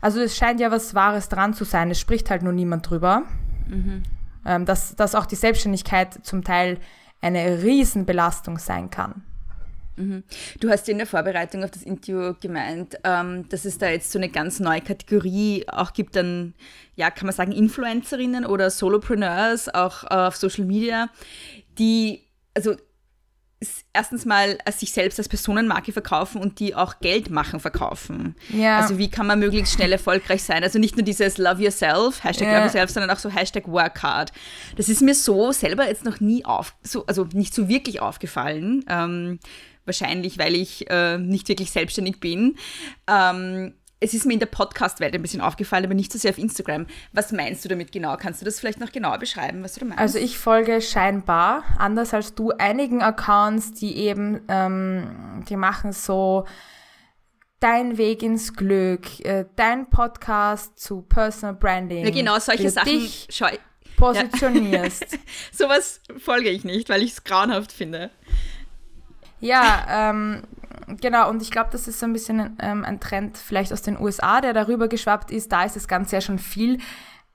Also 0.00 0.20
es 0.20 0.36
scheint 0.36 0.60
ja 0.60 0.70
was 0.70 0.94
Wahres 0.94 1.28
dran 1.28 1.54
zu 1.54 1.64
sein. 1.64 1.90
Es 1.90 2.00
spricht 2.00 2.30
halt 2.30 2.42
nur 2.42 2.52
niemand 2.52 2.88
drüber. 2.88 3.22
Mhm. 3.68 4.02
Ähm, 4.46 4.64
dass, 4.64 4.96
dass 4.96 5.14
auch 5.14 5.26
die 5.26 5.36
Selbstständigkeit 5.36 6.24
zum 6.24 6.42
Teil 6.42 6.78
eine 7.20 7.62
Riesenbelastung 7.62 8.58
sein 8.58 8.90
kann. 8.90 9.22
Mhm. 9.96 10.24
Du 10.60 10.70
hast 10.70 10.88
in 10.88 10.96
der 10.96 11.06
Vorbereitung 11.06 11.62
auf 11.62 11.70
das 11.70 11.82
Interview 11.82 12.34
gemeint, 12.40 12.98
ähm, 13.04 13.48
dass 13.50 13.66
es 13.66 13.76
da 13.76 13.90
jetzt 13.90 14.10
so 14.10 14.18
eine 14.18 14.30
ganz 14.30 14.58
neue 14.58 14.80
Kategorie 14.80 15.66
auch 15.68 15.92
gibt 15.92 16.16
dann, 16.16 16.54
ja, 16.96 17.10
kann 17.10 17.26
man 17.26 17.34
sagen, 17.34 17.52
Influencerinnen 17.52 18.46
oder 18.46 18.70
Solopreneurs 18.70 19.68
auch 19.68 20.04
äh, 20.04 20.14
auf 20.14 20.36
Social 20.36 20.64
Media, 20.64 21.10
die, 21.78 22.22
also 22.54 22.76
erstens 23.92 24.24
mal 24.24 24.58
sich 24.70 24.92
selbst 24.92 25.18
als 25.18 25.28
Personenmarke 25.28 25.92
verkaufen 25.92 26.40
und 26.40 26.60
die 26.60 26.74
auch 26.74 27.00
Geld 27.00 27.30
machen 27.30 27.60
verkaufen. 27.60 28.34
Ja. 28.48 28.78
Also 28.78 28.96
wie 28.98 29.10
kann 29.10 29.26
man 29.26 29.38
möglichst 29.38 29.74
schnell 29.74 29.92
erfolgreich 29.92 30.42
sein? 30.42 30.62
Also 30.62 30.78
nicht 30.78 30.96
nur 30.96 31.04
dieses 31.04 31.36
Love 31.36 31.62
yourself, 31.62 32.24
Hashtag 32.24 32.48
ja. 32.48 32.54
Love 32.54 32.64
yourself, 32.64 32.90
sondern 32.90 33.10
auch 33.10 33.18
so 33.18 33.28
Hashtag 33.28 33.68
work 33.68 34.02
hard. 34.02 34.32
Das 34.76 34.88
ist 34.88 35.02
mir 35.02 35.14
so 35.14 35.52
selber 35.52 35.86
jetzt 35.86 36.04
noch 36.04 36.20
nie 36.20 36.44
auf, 36.44 36.74
so, 36.82 37.04
also 37.06 37.26
nicht 37.32 37.54
so 37.54 37.68
wirklich 37.68 38.00
aufgefallen. 38.00 38.84
Ähm, 38.88 39.40
wahrscheinlich, 39.84 40.38
weil 40.38 40.54
ich 40.54 40.88
äh, 40.90 41.18
nicht 41.18 41.48
wirklich 41.48 41.70
selbstständig 41.70 42.20
bin. 42.20 42.56
Ähm, 43.08 43.74
es 44.00 44.14
ist 44.14 44.24
mir 44.24 44.32
in 44.32 44.38
der 44.40 44.46
Podcast-Welt 44.46 45.14
ein 45.14 45.20
bisschen 45.20 45.42
aufgefallen, 45.42 45.84
aber 45.84 45.94
nicht 45.94 46.10
so 46.10 46.18
sehr 46.18 46.30
auf 46.30 46.38
Instagram. 46.38 46.86
Was 47.12 47.32
meinst 47.32 47.64
du 47.64 47.68
damit 47.68 47.92
genau? 47.92 48.16
Kannst 48.16 48.40
du 48.40 48.46
das 48.46 48.58
vielleicht 48.58 48.80
noch 48.80 48.92
genauer 48.92 49.18
beschreiben, 49.18 49.62
was 49.62 49.74
du 49.74 49.80
da 49.80 49.86
meinst? 49.86 50.00
Also 50.00 50.18
ich 50.18 50.38
folge 50.38 50.80
scheinbar, 50.80 51.64
anders 51.76 52.14
als 52.14 52.34
du, 52.34 52.50
einigen 52.52 53.02
Accounts, 53.02 53.72
die 53.72 53.98
eben, 53.98 54.40
ähm, 54.48 55.44
die 55.48 55.56
machen 55.56 55.92
so 55.92 56.46
dein 57.60 57.98
Weg 57.98 58.22
ins 58.22 58.54
Glück, 58.54 59.20
äh, 59.20 59.44
dein 59.56 59.90
Podcast 59.90 60.78
zu 60.78 61.02
Personal 61.02 61.54
Branding. 61.54 62.04
Ja, 62.04 62.10
genau, 62.10 62.38
solche 62.38 62.70
Sachen. 62.70 62.88
Dich 62.88 63.28
positionierst. 63.96 65.12
Ja. 65.12 65.18
Sowas 65.52 66.00
folge 66.16 66.48
ich 66.48 66.64
nicht, 66.64 66.88
weil 66.88 67.02
ich 67.02 67.12
es 67.12 67.24
grauenhaft 67.24 67.70
finde. 67.70 68.10
Ja, 69.40 70.10
ähm, 70.10 70.42
genau, 71.00 71.28
und 71.30 71.42
ich 71.42 71.50
glaube, 71.50 71.70
das 71.72 71.88
ist 71.88 72.00
so 72.00 72.06
ein 72.06 72.12
bisschen 72.12 72.56
ähm, 72.60 72.84
ein 72.84 73.00
Trend 73.00 73.36
vielleicht 73.38 73.72
aus 73.72 73.82
den 73.82 73.98
USA, 73.98 74.40
der 74.40 74.52
darüber 74.52 74.88
geschwappt 74.88 75.30
ist. 75.30 75.52
Da 75.52 75.64
ist 75.64 75.76
das 75.76 75.88
Ganze 75.88 76.16
ja 76.16 76.20
schon 76.20 76.38
viel, 76.38 76.78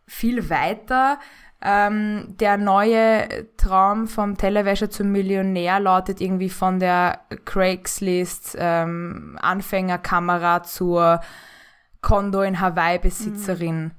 viel 0.07 0.49
weiter. 0.49 1.19
Ähm, 1.61 2.35
der 2.39 2.57
neue 2.57 3.47
Traum 3.57 4.07
vom 4.07 4.37
Tellerwäscher 4.37 4.89
zum 4.89 5.11
Millionär 5.11 5.79
lautet 5.79 6.21
irgendwie 6.21 6.49
von 6.49 6.79
der 6.79 7.21
Craigslist 7.45 8.55
ähm, 8.59 9.37
Anfängerkamera 9.41 10.63
zur 10.63 11.21
Kondo 12.01 12.41
in 12.41 12.59
Hawaii 12.59 12.99
Besitzerin. 12.99 13.85
Mhm. 13.85 13.91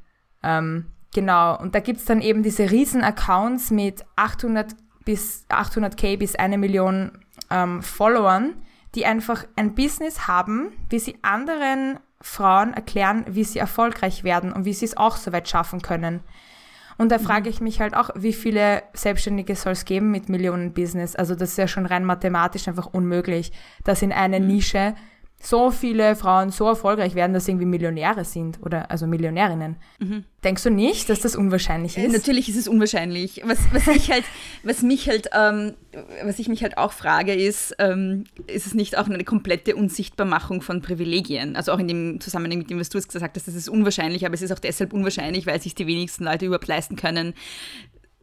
Ähm, 0.44 0.87
genau, 1.12 1.59
und 1.59 1.74
da 1.74 1.80
gibt's 1.80 2.04
dann 2.04 2.20
eben 2.20 2.44
diese 2.44 2.70
riesen 2.70 3.02
Accounts 3.02 3.72
mit 3.72 4.04
800 4.14 4.76
bis 5.04 5.46
800k 5.48 6.18
bis 6.18 6.37
eine 6.37 6.59
Million 6.59 7.18
ähm, 7.50 7.82
Followern, 7.82 8.54
die 8.96 9.06
einfach 9.06 9.44
ein 9.54 9.74
Business 9.74 10.26
haben, 10.26 10.72
wie 10.88 10.98
sie 10.98 11.18
anderen 11.22 12.00
Frauen 12.20 12.72
erklären, 12.72 13.24
wie 13.28 13.44
sie 13.44 13.59
erfolgreich 13.59 14.24
werden 14.24 14.52
und 14.52 14.64
wie 14.64 14.72
sie 14.72 14.87
es 14.87 14.96
auch 14.96 15.16
so 15.16 15.32
weit 15.32 15.48
schaffen 15.48 15.82
können. 15.82 16.20
Und 16.98 17.12
da 17.12 17.18
frage 17.18 17.50
ich 17.50 17.61
mich 17.61 17.80
halt 17.80 17.94
auch, 17.94 18.09
wie 18.14 18.32
viele 18.32 18.82
Selbstständige 18.94 19.54
soll 19.54 19.72
es 19.72 19.85
geben 19.85 20.11
mit 20.11 20.30
Millionen 20.30 20.72
Business? 20.72 21.14
Also 21.14 21.35
das 21.35 21.50
ist 21.50 21.59
ja 21.59 21.68
schon 21.68 21.85
rein 21.85 22.06
mathematisch 22.06 22.68
einfach 22.68 22.87
unmöglich, 22.87 23.52
dass 23.85 24.00
in 24.00 24.12
einer 24.12 24.40
Nische 24.40 24.94
so 25.38 25.70
viele 25.70 26.16
Frauen 26.16 26.51
so 26.51 26.66
erfolgreich 26.66 27.14
werden, 27.14 27.33
dass 27.33 27.44
sie 27.44 27.53
irgendwie 27.53 27.66
Millionäre 27.66 28.25
sind 28.25 28.59
oder 28.62 28.90
also 28.90 29.07
Millionärinnen. 29.07 29.77
Mhm. 29.99 30.25
Denkst 30.42 30.62
du 30.62 30.70
nicht, 30.70 31.09
dass 31.09 31.20
das 31.20 31.37
unwahrscheinlich 31.37 31.96
ist? 31.99 32.12
Natürlich 32.12 32.49
ist 32.49 32.57
es 32.57 32.68
unwahrscheinlich. 32.68 33.42
Was, 33.44 33.59
was 33.72 33.87
ich 33.88 34.11
halt, 34.11 34.25
was 34.64 34.83
mich 34.83 35.09
halt, 35.09 35.29
ähm, 35.35 35.75
was 36.25 36.38
ich 36.38 36.49
mich 36.49 36.62
halt 36.62 36.79
auch 36.79 36.92
frage, 36.92 37.35
ist, 37.35 37.77
ähm, 37.79 38.25
ist 38.46 38.66
es 38.66 38.75
nicht 38.75 38.96
auch 38.99 39.07
eine 39.07 39.25
komplette 39.25 39.77
Unsichtbarmachung 39.77 40.62
von 40.62 40.81
Privilegien? 40.81 41.55
Also 41.55 41.72
auch 41.72 41.79
in 41.79 41.88
dem 41.88 42.20
Zusammenhang 42.20 42.59
mit 42.59 42.70
dem, 42.70 42.81
was 42.81 42.88
du 42.88 42.99
jetzt 42.99 43.12
gesagt 43.12 43.37
hast, 43.37 43.46
das 43.46 43.55
ist 43.55 43.68
unwahrscheinlich, 43.68 44.25
aber 44.25 44.35
es 44.35 44.42
ist 44.42 44.53
auch 44.53 44.59
deshalb 44.59 44.92
unwahrscheinlich, 44.92 45.46
weil 45.46 45.61
sich 45.61 45.75
die 45.75 45.87
wenigsten 45.87 46.25
Leute 46.25 46.46
überhaupt 46.46 46.66
leisten 46.66 46.96
können, 46.96 47.35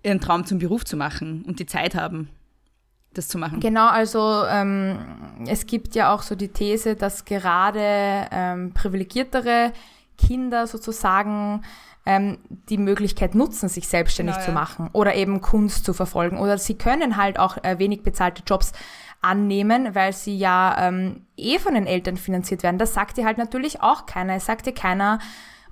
ihren 0.03 0.19
Traum 0.19 0.45
zum 0.45 0.57
Beruf 0.57 0.83
zu 0.83 0.97
machen 0.97 1.43
und 1.47 1.59
die 1.59 1.65
Zeit 1.65 1.95
haben 1.95 2.29
das 3.17 3.27
zu 3.27 3.37
machen. 3.37 3.59
Genau, 3.59 3.87
also 3.87 4.43
ähm, 4.49 4.99
es 5.47 5.65
gibt 5.65 5.95
ja 5.95 6.13
auch 6.13 6.21
so 6.21 6.35
die 6.35 6.49
These, 6.49 6.95
dass 6.95 7.25
gerade 7.25 8.27
ähm, 8.31 8.71
privilegiertere 8.73 9.71
Kinder 10.17 10.67
sozusagen 10.67 11.61
ähm, 12.05 12.37
die 12.69 12.77
Möglichkeit 12.77 13.35
nutzen, 13.35 13.69
sich 13.69 13.87
selbstständig 13.87 14.35
genau, 14.35 14.45
zu 14.45 14.51
machen 14.51 14.89
oder 14.93 15.15
eben 15.15 15.41
Kunst 15.41 15.85
zu 15.85 15.93
verfolgen. 15.93 16.37
Oder 16.37 16.57
sie 16.57 16.75
können 16.75 17.17
halt 17.17 17.39
auch 17.39 17.57
äh, 17.63 17.79
wenig 17.79 18.03
bezahlte 18.03 18.43
Jobs 18.45 18.73
annehmen, 19.21 19.95
weil 19.95 20.11
sie 20.11 20.37
ja 20.37 20.75
ähm, 20.79 21.25
eh 21.37 21.57
von 21.59 21.73
den 21.73 21.87
Eltern 21.87 22.17
finanziert 22.17 22.61
werden. 22.61 22.77
Das 22.77 22.93
sagt 22.93 23.17
dir 23.17 23.25
halt 23.25 23.37
natürlich 23.37 23.81
auch 23.81 24.05
keiner. 24.05 24.35
Es 24.35 24.45
sagt 24.45 24.65
dir 24.65 24.73
keiner, 24.73 25.19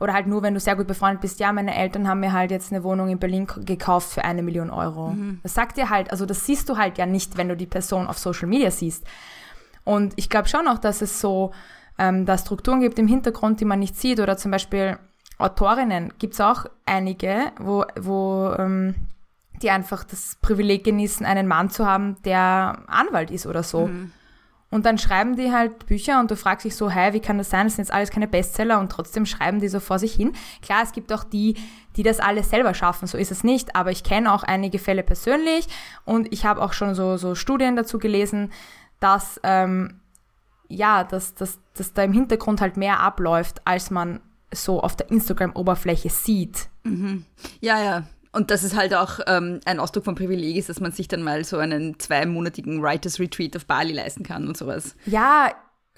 oder 0.01 0.13
halt 0.13 0.25
nur, 0.25 0.41
wenn 0.41 0.55
du 0.55 0.59
sehr 0.59 0.75
gut 0.75 0.87
befreundet 0.87 1.21
bist, 1.21 1.39
ja, 1.39 1.53
meine 1.53 1.75
Eltern 1.75 2.07
haben 2.07 2.21
mir 2.21 2.33
halt 2.33 2.49
jetzt 2.49 2.73
eine 2.73 2.83
Wohnung 2.83 3.09
in 3.09 3.19
Berlin 3.19 3.45
gekauft 3.65 4.11
für 4.11 4.23
eine 4.23 4.41
Million 4.41 4.71
Euro. 4.71 5.09
Mhm. 5.09 5.39
Das 5.43 5.53
sagt 5.53 5.77
dir 5.77 5.91
halt, 5.91 6.09
also 6.09 6.25
das 6.25 6.43
siehst 6.45 6.67
du 6.69 6.77
halt 6.77 6.97
ja 6.97 7.05
nicht, 7.05 7.37
wenn 7.37 7.47
du 7.47 7.55
die 7.55 7.67
Person 7.67 8.07
auf 8.07 8.17
Social 8.17 8.47
Media 8.47 8.71
siehst. 8.71 9.05
Und 9.83 10.13
ich 10.15 10.29
glaube 10.29 10.49
schon 10.49 10.67
auch, 10.67 10.79
dass 10.79 11.03
es 11.03 11.21
so 11.21 11.51
ähm, 11.99 12.25
da 12.25 12.35
Strukturen 12.37 12.81
gibt 12.81 12.97
im 12.97 13.07
Hintergrund, 13.07 13.59
die 13.59 13.65
man 13.65 13.77
nicht 13.77 13.95
sieht. 13.95 14.19
Oder 14.19 14.37
zum 14.37 14.49
Beispiel 14.49 14.97
Autorinnen 15.37 16.13
gibt 16.17 16.33
es 16.33 16.41
auch 16.41 16.65
einige, 16.85 17.51
wo, 17.59 17.85
wo 17.99 18.55
ähm, 18.57 18.95
die 19.61 19.69
einfach 19.69 20.03
das 20.03 20.37
Privileg 20.41 20.83
genießen, 20.83 21.25
einen 21.27 21.47
Mann 21.47 21.69
zu 21.69 21.85
haben, 21.85 22.15
der 22.23 22.83
Anwalt 22.87 23.29
ist 23.29 23.45
oder 23.45 23.61
so. 23.61 23.85
Mhm. 23.85 24.11
Und 24.71 24.85
dann 24.85 24.97
schreiben 24.97 25.35
die 25.35 25.51
halt 25.51 25.85
Bücher 25.85 26.19
und 26.21 26.31
du 26.31 26.37
fragst 26.37 26.65
dich 26.65 26.75
so, 26.75 26.89
hey, 26.89 27.13
wie 27.13 27.19
kann 27.19 27.37
das 27.37 27.49
sein? 27.49 27.67
Das 27.67 27.75
sind 27.75 27.83
jetzt 27.83 27.93
alles 27.93 28.09
keine 28.09 28.27
Bestseller 28.27 28.79
und 28.79 28.89
trotzdem 28.89 29.25
schreiben 29.25 29.59
die 29.59 29.67
so 29.67 29.81
vor 29.81 29.99
sich 29.99 30.13
hin. 30.13 30.31
Klar, 30.61 30.81
es 30.83 30.93
gibt 30.93 31.11
auch 31.11 31.25
die, 31.25 31.55
die 31.97 32.03
das 32.03 32.21
alles 32.21 32.49
selber 32.49 32.73
schaffen, 32.73 33.05
so 33.05 33.17
ist 33.17 33.31
es 33.31 33.43
nicht, 33.43 33.75
aber 33.75 33.91
ich 33.91 34.03
kenne 34.03 34.33
auch 34.33 34.43
einige 34.43 34.79
Fälle 34.79 35.03
persönlich 35.03 35.67
und 36.05 36.31
ich 36.31 36.45
habe 36.45 36.61
auch 36.61 36.71
schon 36.71 36.95
so, 36.95 37.17
so 37.17 37.35
Studien 37.35 37.75
dazu 37.75 37.99
gelesen, 37.99 38.51
dass, 39.01 39.41
ähm, 39.43 39.99
ja, 40.69 41.03
dass, 41.03 41.35
dass, 41.35 41.59
dass 41.75 41.91
da 41.91 42.03
im 42.03 42.13
Hintergrund 42.13 42.61
halt 42.61 42.77
mehr 42.77 43.01
abläuft, 43.01 43.61
als 43.65 43.91
man 43.91 44.21
so 44.53 44.81
auf 44.81 44.95
der 44.95 45.11
Instagram-Oberfläche 45.11 46.09
sieht. 46.09 46.69
Mhm. 46.83 47.25
Ja, 47.59 47.83
ja, 47.83 48.03
und 48.31 48.49
dass 48.49 48.63
es 48.63 48.75
halt 48.75 48.93
auch 48.93 49.19
ähm, 49.27 49.59
ein 49.65 49.79
Ausdruck 49.79 50.05
von 50.05 50.15
Privileg 50.15 50.55
ist, 50.55 50.69
dass 50.69 50.79
man 50.79 50.91
sich 50.91 51.07
dann 51.07 51.21
mal 51.21 51.43
so 51.43 51.57
einen 51.57 51.99
zweimonatigen 51.99 52.81
Writers 52.81 53.19
Retreat 53.19 53.55
auf 53.57 53.65
Bali 53.65 53.93
leisten 53.93 54.23
kann 54.23 54.47
und 54.47 54.55
sowas. 54.55 54.95
Ja, 55.05 55.51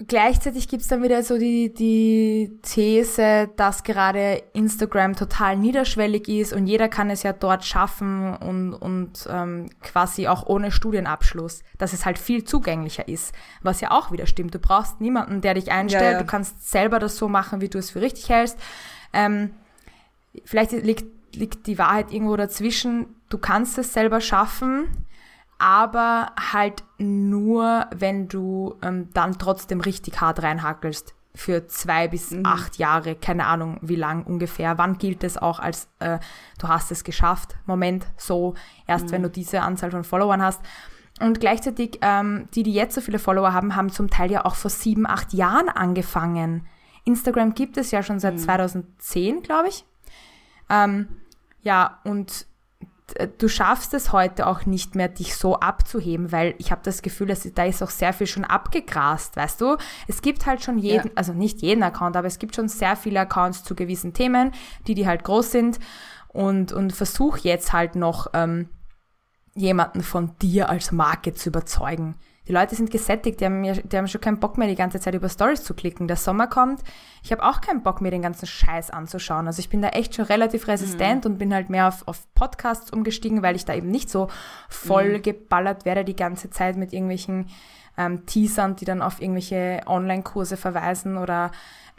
gleichzeitig 0.08 0.66
gibt 0.66 0.82
es 0.82 0.88
dann 0.88 1.04
wieder 1.04 1.22
so 1.22 1.38
die, 1.38 1.72
die 1.72 2.58
These, 2.62 3.50
dass 3.56 3.84
gerade 3.84 4.42
Instagram 4.52 5.14
total 5.14 5.56
niederschwellig 5.56 6.26
ist 6.28 6.52
und 6.52 6.66
jeder 6.66 6.88
kann 6.88 7.08
es 7.10 7.22
ja 7.22 7.32
dort 7.32 7.64
schaffen 7.64 8.36
und, 8.36 8.74
und 8.74 9.28
ähm, 9.30 9.70
quasi 9.80 10.26
auch 10.26 10.46
ohne 10.46 10.72
Studienabschluss, 10.72 11.62
dass 11.78 11.92
es 11.92 12.04
halt 12.04 12.18
viel 12.18 12.42
zugänglicher 12.42 13.06
ist, 13.06 13.32
was 13.62 13.80
ja 13.80 13.92
auch 13.92 14.10
wieder 14.10 14.26
stimmt. 14.26 14.52
Du 14.54 14.58
brauchst 14.58 15.00
niemanden, 15.00 15.40
der 15.40 15.54
dich 15.54 15.70
einstellt, 15.70 16.02
ja, 16.02 16.12
ja. 16.12 16.18
du 16.18 16.26
kannst 16.26 16.68
selber 16.68 16.98
das 16.98 17.16
so 17.16 17.28
machen, 17.28 17.60
wie 17.60 17.68
du 17.68 17.78
es 17.78 17.90
für 17.90 18.00
richtig 18.00 18.28
hältst. 18.28 18.58
Ähm, 19.12 19.50
vielleicht 20.44 20.72
liegt 20.72 21.04
liegt 21.36 21.66
die 21.66 21.78
Wahrheit 21.78 22.12
irgendwo 22.12 22.36
dazwischen. 22.36 23.06
Du 23.28 23.38
kannst 23.38 23.78
es 23.78 23.92
selber 23.92 24.20
schaffen, 24.20 25.06
aber 25.58 26.32
halt 26.52 26.84
nur, 26.98 27.86
wenn 27.94 28.28
du 28.28 28.76
ähm, 28.82 29.08
dann 29.12 29.38
trotzdem 29.38 29.80
richtig 29.80 30.20
hart 30.20 30.42
reinhackelst. 30.42 31.14
Für 31.36 31.66
zwei 31.66 32.06
bis 32.06 32.30
mhm. 32.30 32.46
acht 32.46 32.76
Jahre, 32.78 33.16
keine 33.16 33.46
Ahnung 33.46 33.78
wie 33.82 33.96
lang 33.96 34.22
ungefähr. 34.24 34.78
Wann 34.78 34.98
gilt 34.98 35.24
es 35.24 35.36
auch 35.36 35.58
als, 35.58 35.88
äh, 35.98 36.20
du 36.60 36.68
hast 36.68 36.92
es 36.92 37.02
geschafft? 37.02 37.56
Moment, 37.66 38.06
so, 38.16 38.54
erst 38.86 39.06
mhm. 39.06 39.12
wenn 39.12 39.22
du 39.24 39.30
diese 39.30 39.62
Anzahl 39.62 39.90
von 39.90 40.04
Followern 40.04 40.42
hast. 40.42 40.60
Und 41.20 41.40
gleichzeitig, 41.40 41.98
ähm, 42.02 42.48
die, 42.54 42.62
die 42.62 42.72
jetzt 42.72 42.94
so 42.94 43.00
viele 43.00 43.18
Follower 43.18 43.52
haben, 43.52 43.74
haben 43.74 43.90
zum 43.90 44.10
Teil 44.10 44.30
ja 44.30 44.44
auch 44.44 44.54
vor 44.54 44.70
sieben, 44.70 45.06
acht 45.06 45.32
Jahren 45.32 45.68
angefangen. 45.68 46.66
Instagram 47.04 47.54
gibt 47.54 47.76
es 47.76 47.90
ja 47.90 48.02
schon 48.02 48.18
seit 48.18 48.34
mhm. 48.34 48.38
2010, 48.38 49.42
glaube 49.42 49.68
ich. 49.68 49.84
Ähm, 50.70 51.08
ja, 51.64 51.98
und 52.04 52.46
du 53.38 53.48
schaffst 53.48 53.92
es 53.94 54.12
heute 54.12 54.46
auch 54.46 54.64
nicht 54.66 54.94
mehr, 54.94 55.08
dich 55.08 55.36
so 55.36 55.56
abzuheben, 55.56 56.32
weil 56.32 56.54
ich 56.58 56.70
habe 56.70 56.80
das 56.84 57.02
Gefühl, 57.02 57.26
dass 57.26 57.48
da 57.54 57.64
ist 57.64 57.82
auch 57.82 57.90
sehr 57.90 58.12
viel 58.12 58.26
schon 58.26 58.44
abgegrast, 58.44 59.36
weißt 59.36 59.60
du? 59.60 59.76
Es 60.08 60.22
gibt 60.22 60.46
halt 60.46 60.62
schon 60.62 60.78
jeden, 60.78 61.08
ja. 61.08 61.12
also 61.14 61.32
nicht 61.32 61.60
jeden 61.60 61.82
Account, 61.82 62.16
aber 62.16 62.26
es 62.26 62.38
gibt 62.38 62.54
schon 62.54 62.68
sehr 62.68 62.96
viele 62.96 63.20
Accounts 63.20 63.62
zu 63.64 63.74
gewissen 63.74 64.14
Themen, 64.14 64.52
die 64.86 64.94
die 64.94 65.06
halt 65.06 65.24
groß 65.24 65.50
sind 65.50 65.78
und, 66.28 66.72
und 66.72 66.92
versuch 66.92 67.38
jetzt 67.38 67.72
halt 67.72 67.94
noch 67.94 68.28
ähm, 68.32 68.68
jemanden 69.54 70.02
von 70.02 70.36
dir 70.38 70.68
als 70.70 70.90
Marke 70.90 71.34
zu 71.34 71.50
überzeugen. 71.50 72.16
Die 72.46 72.52
Leute 72.52 72.74
sind 72.74 72.90
gesättigt, 72.90 73.40
die 73.40 73.46
haben, 73.46 73.60
mir, 73.60 73.72
die 73.72 73.96
haben 73.96 74.06
schon 74.06 74.20
keinen 74.20 74.38
Bock 74.38 74.58
mehr, 74.58 74.68
die 74.68 74.74
ganze 74.74 75.00
Zeit 75.00 75.14
über 75.14 75.28
Stories 75.30 75.64
zu 75.64 75.72
klicken. 75.72 76.08
Der 76.08 76.16
Sommer 76.16 76.46
kommt, 76.46 76.82
ich 77.22 77.32
habe 77.32 77.42
auch 77.42 77.62
keinen 77.62 77.82
Bock 77.82 78.02
mehr, 78.02 78.10
den 78.10 78.20
ganzen 78.20 78.46
Scheiß 78.46 78.90
anzuschauen. 78.90 79.46
Also 79.46 79.60
ich 79.60 79.70
bin 79.70 79.80
da 79.80 79.88
echt 79.88 80.14
schon 80.14 80.26
relativ 80.26 80.68
resistent 80.68 81.24
mhm. 81.24 81.32
und 81.32 81.38
bin 81.38 81.54
halt 81.54 81.70
mehr 81.70 81.88
auf, 81.88 82.06
auf 82.06 82.26
Podcasts 82.34 82.90
umgestiegen, 82.90 83.42
weil 83.42 83.56
ich 83.56 83.64
da 83.64 83.74
eben 83.74 83.90
nicht 83.90 84.10
so 84.10 84.28
voll 84.68 85.18
mhm. 85.18 85.22
geballert 85.22 85.84
werde 85.86 86.04
die 86.04 86.16
ganze 86.16 86.50
Zeit 86.50 86.76
mit 86.76 86.92
irgendwelchen 86.92 87.46
ähm, 87.96 88.26
Teasern, 88.26 88.76
die 88.76 88.84
dann 88.84 89.00
auf 89.00 89.22
irgendwelche 89.22 89.80
Online-Kurse 89.86 90.58
verweisen 90.58 91.16
oder 91.16 91.50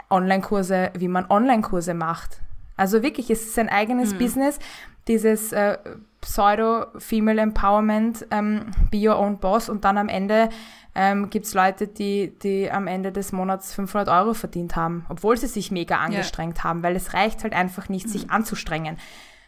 Online-Kurse, 0.10 0.92
wie 0.96 1.08
man 1.08 1.26
Online-Kurse 1.30 1.96
macht. 1.96 2.42
Also 2.78 3.02
wirklich, 3.02 3.30
es 3.30 3.48
ist 3.48 3.58
ein 3.58 3.70
eigenes 3.70 4.14
mhm. 4.14 4.18
Business. 4.20 4.60
Dieses 5.08 5.52
äh, 5.52 5.78
Pseudo-Female 6.22 7.42
Empowerment, 7.42 8.26
ähm, 8.32 8.72
Be 8.90 9.08
Your 9.08 9.20
Own 9.20 9.38
Boss 9.38 9.70
und 9.70 9.86
dann 9.86 9.98
am 9.98 10.10
Ende 10.10 10.50
ähm, 10.96 11.30
gibt 11.30 11.46
es 11.46 11.54
Leute, 11.54 11.88
die, 11.88 12.34
die 12.42 12.72
am 12.72 12.88
Ende 12.88 13.12
des 13.12 13.32
Monats 13.32 13.74
500 13.74 14.08
Euro 14.08 14.34
verdient 14.34 14.76
haben, 14.76 15.06
obwohl 15.10 15.38
sie 15.38 15.48
sich 15.48 15.70
mega 15.70 15.98
angestrengt 15.98 16.60
ja. 16.60 16.64
haben, 16.64 16.84
weil 16.84 16.96
es 16.96 17.14
reicht 17.14 17.44
halt 17.44 17.54
einfach 17.54 17.90
nicht, 17.90 18.10
sich 18.10 18.26
mhm. 18.26 18.32
anzustrengen. 18.32 18.98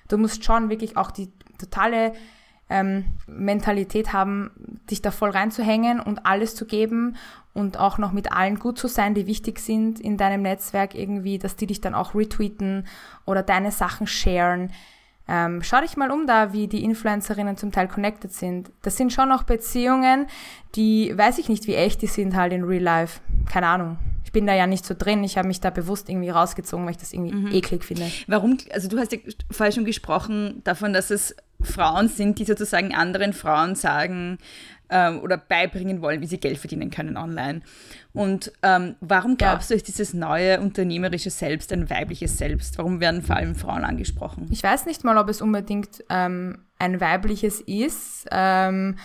Du 0.08 0.18
musst 0.18 0.44
schon 0.44 0.70
wirklich 0.70 0.98
auch 0.98 1.10
die 1.10 1.32
totale 1.58 2.14
ähm, 2.70 3.06
Mentalität 3.28 4.14
haben, 4.14 4.52
dich 4.90 5.02
da 5.02 5.12
voll 5.12 5.30
reinzuhängen 5.30 6.00
und 6.02 6.26
alles 6.26 6.54
zu 6.54 6.66
geben 6.66 7.16
und 7.54 7.80
auch 7.80 7.98
noch 7.98 8.12
mit 8.12 8.32
allen 8.32 8.60
gut 8.60 8.78
zu 8.78 8.88
sein, 8.88 9.14
die 9.14 9.26
wichtig 9.26 9.60
sind 9.60 10.00
in 10.00 10.18
deinem 10.18 10.42
Netzwerk 10.42 10.96
irgendwie, 10.96 11.40
dass 11.40 11.56
die 11.56 11.68
dich 11.68 11.82
dann 11.82 11.96
auch 11.96 12.14
retweeten 12.14 12.86
oder 13.26 13.42
deine 13.42 13.72
Sachen 13.72 14.06
sharen. 14.06 14.72
Ähm, 15.28 15.62
schau 15.62 15.82
dich 15.82 15.98
mal 15.98 16.12
um 16.12 16.26
da, 16.26 16.54
wie 16.54 16.68
die 16.68 16.84
Influencerinnen 16.84 17.58
zum 17.58 17.72
Teil 17.72 17.88
connected 17.88 18.32
sind. 18.32 18.72
Das 18.82 18.98
sind 18.98 19.12
schon 19.12 19.30
noch 19.30 19.44
Beziehungen, 19.44 20.28
die, 20.76 21.14
weiß 21.16 21.38
ich 21.40 21.50
nicht, 21.50 21.68
wie 21.68 21.76
echt 21.76 22.02
die 22.02 22.08
sind 22.08 22.36
halt 22.36 22.54
in 22.54 22.64
Real 22.64 22.84
Life. 22.84 23.20
Keine 23.50 23.68
Ahnung. 23.68 23.98
Ich 24.24 24.32
bin 24.32 24.46
da 24.46 24.54
ja 24.54 24.68
nicht 24.68 24.86
so 24.86 24.94
drin. 24.98 25.24
Ich 25.24 25.38
habe 25.38 25.48
mich 25.48 25.62
da 25.62 25.70
bewusst 25.70 26.10
irgendwie 26.10 26.30
rausgezogen, 26.30 26.86
weil 26.86 26.92
ich 26.92 26.98
das 26.98 27.14
irgendwie 27.14 27.34
mhm. 27.34 27.52
eklig 27.54 27.84
finde. 27.84 28.12
Warum, 28.28 28.58
also 28.72 28.88
du 28.88 28.98
hast 29.00 29.12
ja 29.12 29.20
vorher 29.50 29.72
schon 29.72 29.86
gesprochen 29.86 30.62
davon, 30.64 30.94
dass 30.94 31.12
es 31.12 31.36
Frauen 31.62 32.08
sind, 32.08 32.38
die 32.40 32.46
sozusagen 32.46 32.94
anderen 32.94 33.34
Frauen 33.34 33.76
sagen, 33.76 34.38
ähm, 34.90 35.20
oder 35.22 35.38
beibringen 35.38 36.02
wollen, 36.02 36.22
wie 36.22 36.28
sie 36.28 36.40
Geld 36.40 36.58
verdienen 36.58 36.90
können 36.90 37.18
online. 37.18 37.62
Und 38.14 38.52
ähm, 38.64 38.96
warum 39.00 39.38
glaubst 39.38 39.70
ja. 39.70 39.76
du, 39.76 39.78
ist 39.78 39.88
dieses 39.88 40.14
neue 40.14 40.60
unternehmerische 40.60 41.30
Selbst 41.30 41.72
ein 41.74 41.90
weibliches 41.90 42.38
Selbst? 42.38 42.78
Warum 42.78 43.00
werden 43.00 43.22
vor 43.22 43.36
allem 43.36 43.56
Frauen 43.56 43.84
angesprochen? 43.84 44.48
Ich 44.52 44.64
weiß 44.64 44.86
nicht 44.86 45.04
mal, 45.04 45.18
ob 45.18 45.30
es 45.30 45.42
unbedingt 45.42 46.04
ähm, 46.10 46.60
ein 46.80 47.00
weibliches 47.02 47.62
ist. 47.62 48.28
Ähm, 48.32 48.96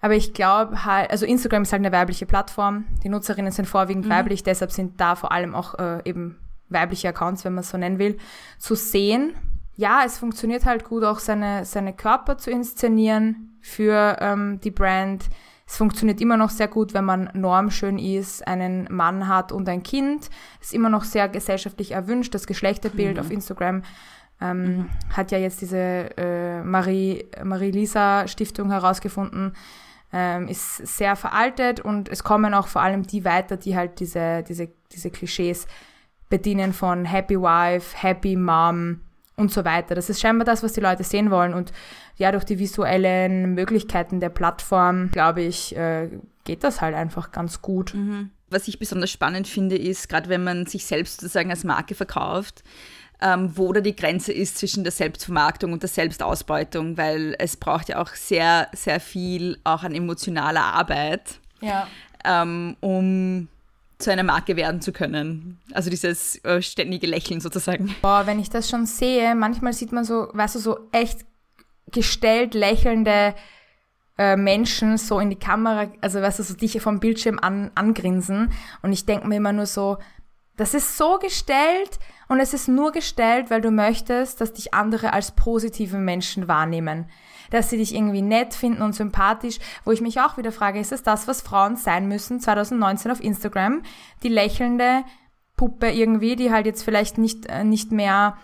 aber 0.00 0.14
ich 0.14 0.32
glaube 0.32 0.84
halt, 0.84 1.10
also 1.10 1.26
Instagram 1.26 1.62
ist 1.62 1.72
halt 1.72 1.84
eine 1.84 1.92
weibliche 1.92 2.26
Plattform. 2.26 2.84
Die 3.02 3.08
Nutzerinnen 3.08 3.52
sind 3.52 3.66
vorwiegend 3.66 4.06
mhm. 4.06 4.10
weiblich, 4.10 4.42
deshalb 4.44 4.70
sind 4.70 5.00
da 5.00 5.16
vor 5.16 5.32
allem 5.32 5.54
auch 5.54 5.78
äh, 5.78 6.00
eben 6.04 6.38
weibliche 6.68 7.08
Accounts, 7.08 7.44
wenn 7.44 7.54
man 7.54 7.62
es 7.62 7.70
so 7.70 7.78
nennen 7.78 7.98
will, 7.98 8.18
zu 8.58 8.74
sehen. 8.74 9.34
Ja, 9.76 10.02
es 10.04 10.18
funktioniert 10.18 10.64
halt 10.64 10.84
gut, 10.84 11.04
auch 11.04 11.18
seine, 11.18 11.64
seine 11.64 11.92
Körper 11.92 12.38
zu 12.38 12.50
inszenieren 12.50 13.47
für 13.68 14.16
ähm, 14.20 14.60
die 14.60 14.70
Brand, 14.70 15.24
Es 15.66 15.76
funktioniert 15.76 16.20
immer 16.20 16.38
noch 16.38 16.50
sehr 16.50 16.68
gut, 16.68 16.94
wenn 16.94 17.04
man 17.04 17.30
normschön 17.34 17.98
ist, 17.98 18.46
einen 18.46 18.88
Mann 18.90 19.28
hat 19.28 19.52
und 19.52 19.68
ein 19.68 19.82
Kind. 19.82 20.30
Ist 20.60 20.72
immer 20.72 20.88
noch 20.88 21.04
sehr 21.04 21.28
gesellschaftlich 21.28 21.92
erwünscht. 21.92 22.34
Das 22.34 22.46
Geschlechterbild 22.46 23.16
mhm. 23.16 23.20
auf 23.20 23.30
Instagram 23.30 23.82
ähm, 24.40 24.62
mhm. 24.64 24.90
hat 25.14 25.30
ja 25.30 25.38
jetzt 25.38 25.60
diese 25.60 25.76
äh, 26.16 26.62
Marie, 26.62 27.26
Marie-Lisa 27.42 28.26
Stiftung 28.28 28.70
herausgefunden, 28.70 29.52
ähm, 30.12 30.48
ist 30.48 30.76
sehr 30.86 31.16
veraltet 31.16 31.80
und 31.80 32.08
es 32.08 32.24
kommen 32.24 32.54
auch 32.54 32.68
vor 32.68 32.80
allem 32.82 33.02
die 33.02 33.24
weiter, 33.24 33.58
die 33.58 33.76
halt 33.76 34.00
diese, 34.00 34.42
diese, 34.42 34.70
diese 34.92 35.10
Klischees 35.10 35.66
bedienen 36.30 36.72
von 36.72 37.04
Happy 37.04 37.38
Wife, 37.38 37.96
Happy 37.96 38.36
Mom 38.36 39.00
und 39.36 39.52
so 39.52 39.64
weiter. 39.64 39.94
Das 39.94 40.08
ist 40.08 40.20
scheinbar 40.20 40.44
das, 40.44 40.62
was 40.62 40.72
die 40.72 40.80
Leute 40.80 41.04
sehen 41.04 41.30
wollen 41.30 41.52
und 41.52 41.72
ja, 42.18 42.32
durch 42.32 42.44
die 42.44 42.58
visuellen 42.58 43.54
Möglichkeiten 43.54 44.20
der 44.20 44.28
Plattform, 44.28 45.10
glaube 45.10 45.42
ich, 45.42 45.74
äh, 45.76 46.10
geht 46.44 46.64
das 46.64 46.80
halt 46.80 46.94
einfach 46.94 47.30
ganz 47.30 47.62
gut. 47.62 47.94
Mhm. 47.94 48.30
Was 48.50 48.66
ich 48.66 48.78
besonders 48.78 49.10
spannend 49.10 49.46
finde, 49.46 49.76
ist, 49.76 50.08
gerade 50.08 50.28
wenn 50.28 50.42
man 50.42 50.66
sich 50.66 50.84
selbst 50.84 51.20
sozusagen 51.20 51.50
als 51.50 51.64
Marke 51.64 51.94
verkauft, 51.94 52.64
ähm, 53.20 53.52
wo 53.56 53.72
da 53.72 53.80
die 53.80 53.94
Grenze 53.94 54.32
ist 54.32 54.58
zwischen 54.58 54.84
der 54.84 54.92
Selbstvermarktung 54.92 55.72
und 55.72 55.82
der 55.82 55.88
Selbstausbeutung, 55.88 56.96
weil 56.96 57.36
es 57.38 57.56
braucht 57.56 57.88
ja 57.88 58.00
auch 58.00 58.10
sehr, 58.14 58.68
sehr 58.72 59.00
viel 59.00 59.58
auch 59.64 59.82
an 59.82 59.94
emotionaler 59.94 60.64
Arbeit, 60.64 61.40
ja. 61.60 61.86
ähm, 62.24 62.76
um 62.80 63.48
zu 63.98 64.12
einer 64.12 64.22
Marke 64.22 64.56
werden 64.56 64.80
zu 64.80 64.92
können. 64.92 65.58
Also 65.72 65.90
dieses 65.90 66.42
äh, 66.44 66.62
ständige 66.62 67.06
Lächeln 67.06 67.40
sozusagen. 67.40 67.94
Boah, 68.00 68.26
wenn 68.26 68.38
ich 68.38 68.50
das 68.50 68.70
schon 68.70 68.86
sehe, 68.86 69.34
manchmal 69.34 69.72
sieht 69.72 69.92
man 69.92 70.04
so, 70.04 70.28
weißt 70.32 70.54
du, 70.54 70.58
so 70.60 70.78
echt 70.92 71.26
gestellt 71.90 72.54
lächelnde 72.54 73.34
äh, 74.18 74.36
Menschen 74.36 74.98
so 74.98 75.20
in 75.20 75.30
die 75.30 75.38
Kamera, 75.38 75.86
also 76.00 76.20
weißt 76.20 76.40
du, 76.40 76.42
so 76.42 76.54
dich 76.54 76.80
vom 76.80 77.00
Bildschirm 77.00 77.38
an, 77.38 77.70
angrinsen. 77.74 78.52
Und 78.82 78.92
ich 78.92 79.06
denke 79.06 79.28
mir 79.28 79.36
immer 79.36 79.52
nur 79.52 79.66
so, 79.66 79.98
das 80.56 80.74
ist 80.74 80.98
so 80.98 81.18
gestellt 81.18 82.00
und 82.28 82.40
es 82.40 82.52
ist 82.52 82.68
nur 82.68 82.90
gestellt, 82.90 83.48
weil 83.48 83.60
du 83.60 83.70
möchtest, 83.70 84.40
dass 84.40 84.52
dich 84.52 84.74
andere 84.74 85.12
als 85.12 85.30
positive 85.30 85.96
Menschen 85.98 86.48
wahrnehmen. 86.48 87.08
Dass 87.50 87.70
sie 87.70 87.78
dich 87.78 87.94
irgendwie 87.94 88.22
nett 88.22 88.54
finden 88.54 88.82
und 88.82 88.94
sympathisch, 88.94 89.58
wo 89.84 89.92
ich 89.92 90.00
mich 90.00 90.20
auch 90.20 90.36
wieder 90.36 90.52
frage, 90.52 90.80
ist 90.80 90.92
es 90.92 91.04
das, 91.04 91.28
was 91.28 91.40
Frauen 91.40 91.76
sein 91.76 92.08
müssen 92.08 92.40
2019 92.40 93.10
auf 93.12 93.22
Instagram? 93.22 93.82
Die 94.24 94.28
lächelnde 94.28 95.04
Puppe 95.56 95.90
irgendwie, 95.90 96.34
die 96.34 96.50
halt 96.50 96.66
jetzt 96.66 96.82
vielleicht 96.82 97.18
nicht, 97.18 97.46
äh, 97.46 97.62
nicht 97.62 97.92
mehr 97.92 98.36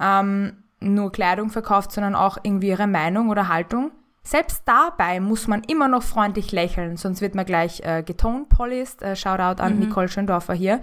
ähm, 0.00 0.59
nur 0.80 1.12
Kleidung 1.12 1.50
verkauft, 1.50 1.92
sondern 1.92 2.14
auch 2.14 2.38
irgendwie 2.42 2.68
ihre 2.68 2.86
Meinung 2.86 3.28
oder 3.28 3.48
Haltung. 3.48 3.92
Selbst 4.22 4.62
dabei 4.66 5.20
muss 5.20 5.46
man 5.46 5.62
immer 5.64 5.88
noch 5.88 6.02
freundlich 6.02 6.52
lächeln, 6.52 6.96
sonst 6.96 7.20
wird 7.20 7.34
man 7.34 7.46
gleich 7.46 7.80
äh, 7.80 8.02
getone 8.02 8.44
policed. 8.48 9.02
Äh, 9.02 9.16
Shoutout 9.16 9.62
an 9.62 9.74
mhm. 9.74 9.80
Nicole 9.80 10.08
Schöndorfer 10.08 10.54
hier. 10.54 10.80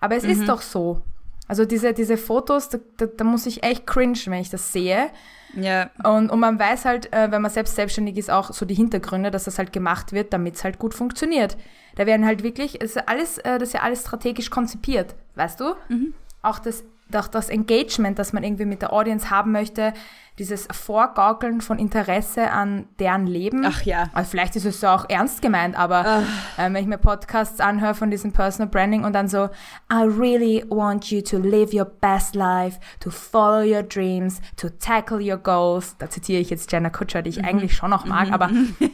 Aber 0.00 0.16
es 0.16 0.24
mhm. 0.24 0.30
ist 0.30 0.48
doch 0.48 0.60
so. 0.60 1.00
Also 1.46 1.64
diese, 1.64 1.92
diese 1.92 2.16
Fotos, 2.16 2.68
da, 2.70 2.78
da, 2.96 3.06
da, 3.06 3.24
muss 3.24 3.46
ich 3.46 3.62
echt 3.62 3.86
cringe, 3.86 4.18
wenn 4.26 4.40
ich 4.40 4.50
das 4.50 4.72
sehe. 4.72 5.10
Ja. 5.54 5.90
Und, 6.02 6.30
und 6.30 6.40
man 6.40 6.58
weiß 6.58 6.84
halt, 6.84 7.12
äh, 7.12 7.30
wenn 7.30 7.42
man 7.42 7.50
selbst 7.50 7.76
selbstständig 7.76 8.16
ist, 8.16 8.30
auch 8.30 8.52
so 8.52 8.64
die 8.64 8.74
Hintergründe, 8.74 9.30
dass 9.30 9.44
das 9.44 9.58
halt 9.58 9.72
gemacht 9.72 10.12
wird, 10.12 10.32
damit 10.32 10.56
es 10.56 10.64
halt 10.64 10.78
gut 10.78 10.94
funktioniert. 10.94 11.56
Da 11.96 12.06
werden 12.06 12.26
halt 12.26 12.42
wirklich, 12.42 12.80
es 12.82 12.96
ist 12.96 13.08
alles, 13.08 13.38
äh, 13.38 13.58
das 13.58 13.68
ist 13.68 13.74
ja 13.74 13.80
alles 13.82 14.00
strategisch 14.00 14.50
konzipiert, 14.50 15.14
weißt 15.36 15.60
du? 15.60 15.74
Mhm. 15.88 16.14
Auch 16.42 16.58
das 16.58 16.82
auch 17.12 17.28
das 17.28 17.48
Engagement, 17.48 18.18
das 18.18 18.32
man 18.32 18.44
irgendwie 18.44 18.64
mit 18.64 18.82
der 18.82 18.92
Audience 18.92 19.30
haben 19.30 19.52
möchte, 19.52 19.92
dieses 20.38 20.66
Vorgaukeln 20.72 21.60
von 21.60 21.78
Interesse 21.78 22.50
an 22.50 22.88
deren 22.98 23.26
Leben. 23.26 23.64
Ach 23.64 23.82
ja. 23.82 24.08
Also 24.14 24.30
vielleicht 24.30 24.56
ist 24.56 24.64
es 24.64 24.80
so 24.80 24.88
auch 24.88 25.08
ernst 25.08 25.42
gemeint, 25.42 25.78
aber 25.78 26.24
äh, 26.56 26.64
wenn 26.64 26.76
ich 26.76 26.86
mir 26.86 26.98
Podcasts 26.98 27.60
anhöre 27.60 27.94
von 27.94 28.10
diesem 28.10 28.32
Personal 28.32 28.68
Branding 28.68 29.04
und 29.04 29.12
dann 29.12 29.28
so, 29.28 29.44
I 29.92 30.02
really 30.02 30.64
want 30.68 31.10
you 31.12 31.20
to 31.20 31.38
live 31.38 31.72
your 31.72 31.84
best 31.84 32.34
life, 32.34 32.80
to 32.98 33.10
follow 33.10 33.62
your 33.62 33.84
dreams, 33.84 34.40
to 34.56 34.70
tackle 34.70 35.20
your 35.20 35.38
goals. 35.38 35.96
Da 35.98 36.10
zitiere 36.10 36.40
ich 36.40 36.50
jetzt 36.50 36.72
Jenna 36.72 36.90
Kutcher, 36.90 37.22
die 37.22 37.30
ich 37.30 37.38
mhm. 37.38 37.44
eigentlich 37.44 37.76
schon 37.76 37.90
noch 37.90 38.04
mag, 38.04 38.28
mhm. 38.28 38.34
aber 38.34 38.50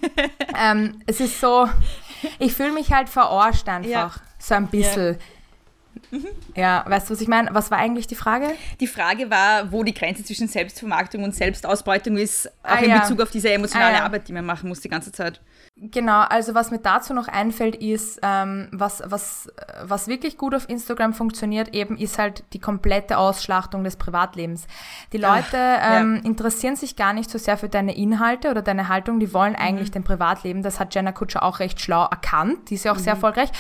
ähm, 0.63 1.01
es 1.07 1.21
ist 1.21 1.41
so, 1.41 1.67
ich 2.39 2.53
fühle 2.53 2.73
mich 2.73 2.93
halt 2.93 3.09
verarscht 3.09 3.67
einfach. 3.67 3.89
Ja. 3.89 4.11
So 4.39 4.55
ein 4.55 4.67
bisschen. 4.67 5.15
Ja 5.15 5.19
Mhm. 6.11 6.29
Ja, 6.57 6.85
weißt 6.87 7.09
du, 7.09 7.15
was 7.15 7.21
ich 7.21 7.29
meine? 7.29 7.55
Was 7.55 7.71
war 7.71 7.79
eigentlich 7.79 8.07
die 8.07 8.15
Frage? 8.15 8.49
Die 8.81 8.87
Frage 8.87 9.31
war, 9.31 9.71
wo 9.73 9.85
die 9.85 9.95
Grenze 9.95 10.25
zwischen 10.25 10.49
Selbstvermarktung 10.49 11.23
und 11.23 11.35
Selbstausbeutung 11.35 12.17
ist, 12.17 12.49
auch 12.63 12.71
ah, 12.71 12.79
in 12.79 12.91
ja. 12.91 12.99
Bezug 13.01 13.21
auf 13.21 13.31
diese 13.31 13.53
emotionale 13.53 13.95
ah, 13.95 13.99
ja. 13.99 14.05
Arbeit, 14.05 14.29
die 14.29 14.33
man 14.33 14.45
machen 14.45 14.69
muss 14.69 14.81
die 14.81 14.89
ganze 14.89 15.13
Zeit. 15.13 15.41
Genau, 15.83 16.21
also 16.21 16.55
was 16.55 16.71
mir 16.71 16.79
dazu 16.79 17.15
noch 17.15 17.27
einfällt, 17.29 17.77
ist, 17.77 18.21
ähm, 18.23 18.69
was, 18.71 19.03
was, 19.07 19.49
was 19.83 20.09
wirklich 20.09 20.37
gut 20.37 20.55
auf 20.55 20.69
Instagram 20.69 21.15
funktioniert, 21.15 21.75
eben 21.75 21.97
ist 21.97 22.19
halt 22.19 22.45
die 22.53 22.59
komplette 22.59 23.17
Ausschlachtung 23.17 23.83
des 23.83 23.97
Privatlebens. 23.97 24.67
Die 25.15 25.19
Leute 25.19 25.57
Ach, 25.57 26.01
ähm, 26.01 26.17
ja. 26.17 26.29
interessieren 26.29 26.77
sich 26.77 26.97
gar 26.97 27.15
nicht 27.15 27.31
so 27.31 27.39
sehr 27.39 27.57
für 27.57 27.71
deine 27.71 27.97
Inhalte 27.97 28.51
oder 28.51 28.61
deine 28.61 28.89
Haltung, 28.89 29.21
die 29.21 29.33
wollen 29.33 29.55
eigentlich 29.55 29.89
mhm. 29.89 29.95
dein 29.95 30.05
Privatleben. 30.05 30.63
Das 30.63 30.81
hat 30.81 30.95
Jenna 30.95 31.13
Kutscher 31.13 31.43
auch 31.43 31.61
recht 31.61 31.81
schlau 31.81 32.03
erkannt, 32.03 32.69
die 32.69 32.75
ist 32.75 32.85
ja 32.85 32.93
auch 32.93 32.97
mhm. 32.97 33.03
sehr 33.03 33.15
erfolgreich. 33.15 33.51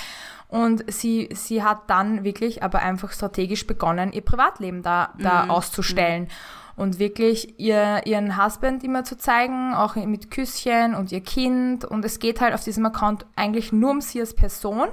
Und 0.50 0.84
sie, 0.92 1.28
sie 1.32 1.62
hat 1.62 1.88
dann 1.88 2.24
wirklich 2.24 2.62
aber 2.62 2.80
einfach 2.80 3.12
strategisch 3.12 3.66
begonnen, 3.66 4.12
ihr 4.12 4.22
Privatleben 4.22 4.82
da, 4.82 5.14
da 5.18 5.44
mhm. 5.44 5.50
auszustellen. 5.50 6.22
Mhm. 6.24 6.28
Und 6.76 6.98
wirklich 6.98 7.58
ihr, 7.60 8.02
ihren 8.04 8.42
Husband 8.42 8.82
immer 8.82 9.04
zu 9.04 9.16
zeigen, 9.16 9.74
auch 9.74 9.96
mit 9.96 10.30
Küsschen 10.30 10.94
und 10.94 11.12
ihr 11.12 11.20
Kind. 11.20 11.84
Und 11.84 12.04
es 12.04 12.18
geht 12.18 12.40
halt 12.40 12.54
auf 12.54 12.64
diesem 12.64 12.84
Account 12.86 13.26
eigentlich 13.36 13.72
nur 13.72 13.90
um 13.90 14.00
sie 14.00 14.20
als 14.20 14.34
Person. 14.34 14.88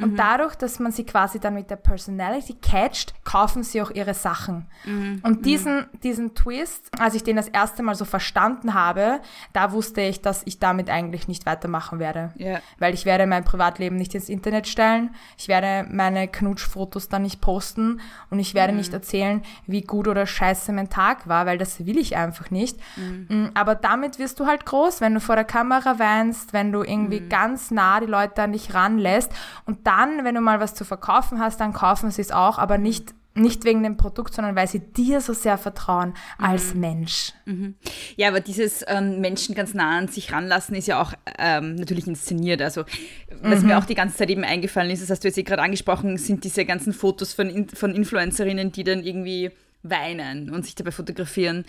Und 0.00 0.12
mhm. 0.12 0.16
dadurch, 0.16 0.54
dass 0.54 0.78
man 0.78 0.92
sie 0.92 1.04
quasi 1.04 1.40
dann 1.40 1.54
mit 1.54 1.70
der 1.70 1.76
Personality 1.76 2.54
catcht, 2.54 3.14
kaufen 3.24 3.64
sie 3.64 3.82
auch 3.82 3.90
ihre 3.90 4.14
Sachen. 4.14 4.66
Mhm. 4.84 5.20
Und 5.24 5.44
diesen, 5.44 5.76
mhm. 5.76 6.00
diesen 6.04 6.34
Twist, 6.36 6.88
als 7.00 7.14
ich 7.16 7.24
den 7.24 7.34
das 7.34 7.48
erste 7.48 7.82
Mal 7.82 7.96
so 7.96 8.04
verstanden 8.04 8.74
habe, 8.74 9.20
da 9.52 9.72
wusste 9.72 10.00
ich, 10.02 10.22
dass 10.22 10.42
ich 10.44 10.60
damit 10.60 10.88
eigentlich 10.88 11.26
nicht 11.26 11.46
weitermachen 11.46 11.98
werde. 11.98 12.32
Yeah. 12.38 12.60
Weil 12.78 12.94
ich 12.94 13.06
werde 13.06 13.26
mein 13.26 13.44
Privatleben 13.44 13.96
nicht 13.96 14.14
ins 14.14 14.28
Internet 14.28 14.68
stellen, 14.68 15.10
ich 15.36 15.48
werde 15.48 15.88
meine 15.90 16.28
Knutschfotos 16.28 17.08
dann 17.08 17.22
nicht 17.22 17.40
posten 17.40 18.00
und 18.30 18.38
ich 18.38 18.54
werde 18.54 18.72
mhm. 18.72 18.78
nicht 18.78 18.92
erzählen, 18.92 19.42
wie 19.66 19.82
gut 19.82 20.06
oder 20.06 20.26
scheiße 20.26 20.72
mein 20.72 20.90
Tag 20.90 21.26
war, 21.26 21.44
weil 21.46 21.58
das 21.58 21.84
will 21.86 21.98
ich 21.98 22.16
einfach 22.16 22.52
nicht. 22.52 22.78
Mhm. 22.96 23.26
Mm, 23.28 23.50
aber 23.54 23.74
damit 23.74 24.20
wirst 24.20 24.38
du 24.38 24.46
halt 24.46 24.64
groß, 24.64 25.00
wenn 25.00 25.14
du 25.14 25.20
vor 25.20 25.34
der 25.34 25.44
Kamera 25.44 25.98
weinst, 25.98 26.52
wenn 26.52 26.70
du 26.70 26.84
irgendwie 26.84 27.20
ganz 27.28 27.72
nah 27.72 27.98
die 27.98 28.06
Leute 28.06 28.42
an 28.42 28.52
dich 28.52 28.74
ranlässt 28.74 29.32
und 29.64 29.87
dann, 29.88 30.24
wenn 30.24 30.34
du 30.34 30.42
mal 30.42 30.60
was 30.60 30.74
zu 30.74 30.84
verkaufen 30.84 31.40
hast, 31.40 31.60
dann 31.60 31.72
kaufen 31.72 32.10
sie 32.10 32.20
es 32.20 32.30
auch, 32.30 32.58
aber 32.58 32.76
nicht 32.76 33.14
nicht 33.34 33.64
wegen 33.64 33.84
dem 33.84 33.96
Produkt, 33.96 34.34
sondern 34.34 34.56
weil 34.56 34.66
sie 34.66 34.80
dir 34.80 35.20
so 35.20 35.32
sehr 35.32 35.58
vertrauen 35.58 36.14
als 36.38 36.74
mhm. 36.74 36.80
Mensch. 36.80 37.32
Mhm. 37.44 37.76
Ja, 38.16 38.28
aber 38.28 38.40
dieses 38.40 38.84
ähm, 38.88 39.20
Menschen 39.20 39.54
ganz 39.54 39.74
nah 39.74 39.96
an 39.96 40.08
sich 40.08 40.32
ranlassen 40.32 40.74
ist 40.74 40.88
ja 40.88 41.00
auch 41.00 41.12
ähm, 41.38 41.76
natürlich 41.76 42.08
inszeniert. 42.08 42.60
Also, 42.60 42.84
was 43.40 43.60
mhm. 43.60 43.68
mir 43.68 43.78
auch 43.78 43.84
die 43.84 43.94
ganze 43.94 44.16
Zeit 44.16 44.30
eben 44.30 44.42
eingefallen 44.42 44.90
ist, 44.90 45.02
das 45.02 45.10
hast 45.10 45.22
du 45.22 45.28
jetzt 45.28 45.38
eh 45.38 45.44
gerade 45.44 45.62
angesprochen, 45.62 46.18
sind 46.18 46.42
diese 46.42 46.64
ganzen 46.64 46.92
Fotos 46.92 47.32
von, 47.32 47.68
von 47.68 47.94
Influencerinnen, 47.94 48.72
die 48.72 48.82
dann 48.82 49.04
irgendwie 49.04 49.52
weinen 49.84 50.50
und 50.50 50.64
sich 50.64 50.74
dabei 50.74 50.90
fotografieren, 50.90 51.64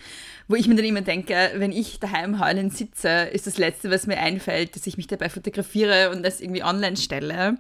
wo 0.48 0.56
ich 0.56 0.68
mir 0.68 0.76
dann 0.76 0.86
immer 0.86 1.02
denke, 1.02 1.52
wenn 1.58 1.72
ich 1.72 2.00
daheim 2.00 2.44
heulend 2.44 2.76
sitze, 2.76 3.30
ist 3.32 3.46
das 3.46 3.60
Letzte, 3.60 3.92
was 3.92 4.08
mir 4.08 4.18
einfällt, 4.18 4.76
dass 4.76 4.88
ich 4.88 4.98
mich 4.98 5.06
dabei 5.06 5.30
fotografiere 5.30 6.10
und 6.10 6.24
das 6.24 6.42
irgendwie 6.42 6.64
online 6.64 6.98
stelle 6.98 7.60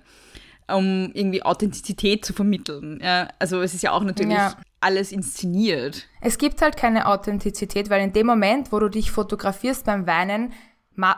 um 0.76 1.12
irgendwie 1.14 1.44
Authentizität 1.44 2.26
zu 2.26 2.34
vermitteln. 2.34 3.00
Ja, 3.04 3.28
also 3.40 3.62
es 3.62 3.74
ist 3.74 3.84
ja 3.84 3.92
auch 3.92 4.04
natürlich 4.04 4.38
ja. 4.38 4.56
alles 4.80 5.12
inszeniert. 5.12 6.08
Es 6.22 6.38
gibt 6.38 6.62
halt 6.62 6.78
keine 6.78 7.08
Authentizität, 7.08 7.90
weil 7.90 8.04
in 8.04 8.14
dem 8.14 8.28
Moment, 8.28 8.72
wo 8.72 8.80
du 8.80 8.90
dich 8.90 9.12
fotografierst 9.12 9.86
beim 9.86 10.08
Weinen, 10.08 10.54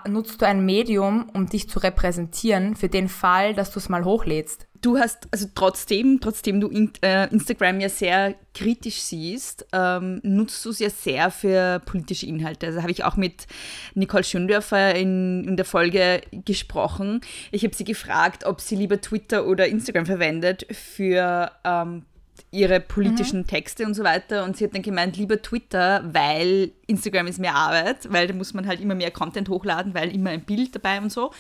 nutzt 0.07 0.41
du 0.41 0.45
ein 0.45 0.65
Medium, 0.65 1.29
um 1.33 1.47
dich 1.47 1.69
zu 1.69 1.79
repräsentieren 1.79 2.75
für 2.75 2.89
den 2.89 3.09
Fall, 3.09 3.53
dass 3.53 3.71
du 3.71 3.79
es 3.79 3.89
mal 3.89 4.05
hochlädst. 4.05 4.67
Du 4.81 4.97
hast, 4.97 5.27
also 5.31 5.47
trotzdem, 5.53 6.19
trotzdem 6.21 6.59
du 6.59 6.67
in, 6.67 6.91
äh, 7.03 7.27
Instagram 7.31 7.79
ja 7.79 7.89
sehr 7.89 8.33
kritisch 8.55 8.99
siehst, 9.01 9.67
ähm, 9.73 10.19
nutzt 10.23 10.65
du 10.65 10.71
es 10.71 10.79
ja 10.79 10.89
sehr 10.89 11.29
für 11.29 11.79
politische 11.85 12.25
Inhalte. 12.25 12.65
Also 12.65 12.81
habe 12.81 12.91
ich 12.91 13.03
auch 13.03 13.15
mit 13.15 13.45
Nicole 13.93 14.23
Schöndörfer 14.23 14.95
in, 14.95 15.43
in 15.47 15.55
der 15.55 15.65
Folge 15.65 16.21
gesprochen. 16.31 17.21
Ich 17.51 17.63
habe 17.63 17.75
sie 17.75 17.83
gefragt, 17.83 18.43
ob 18.43 18.59
sie 18.59 18.75
lieber 18.75 18.99
Twitter 18.99 19.45
oder 19.45 19.67
Instagram 19.67 20.07
verwendet 20.07 20.65
für 20.71 21.51
ähm, 21.63 22.05
ihre 22.53 22.81
politischen 22.81 23.47
Texte 23.47 23.85
und 23.85 23.93
so 23.93 24.03
weiter. 24.03 24.43
Und 24.43 24.57
sie 24.57 24.65
hat 24.65 24.75
dann 24.75 24.81
gemeint, 24.81 25.15
lieber 25.15 25.41
Twitter, 25.41 26.03
weil 26.11 26.71
Instagram 26.85 27.27
ist 27.27 27.39
mehr 27.39 27.55
Arbeit, 27.55 28.11
weil 28.11 28.27
da 28.27 28.33
muss 28.33 28.53
man 28.53 28.67
halt 28.67 28.81
immer 28.81 28.93
mehr 28.93 29.09
Content 29.09 29.47
hochladen, 29.47 29.93
weil 29.93 30.13
immer 30.13 30.31
ein 30.31 30.43
Bild 30.43 30.75
dabei 30.75 30.99
und 30.99 31.11
so. 31.13 31.31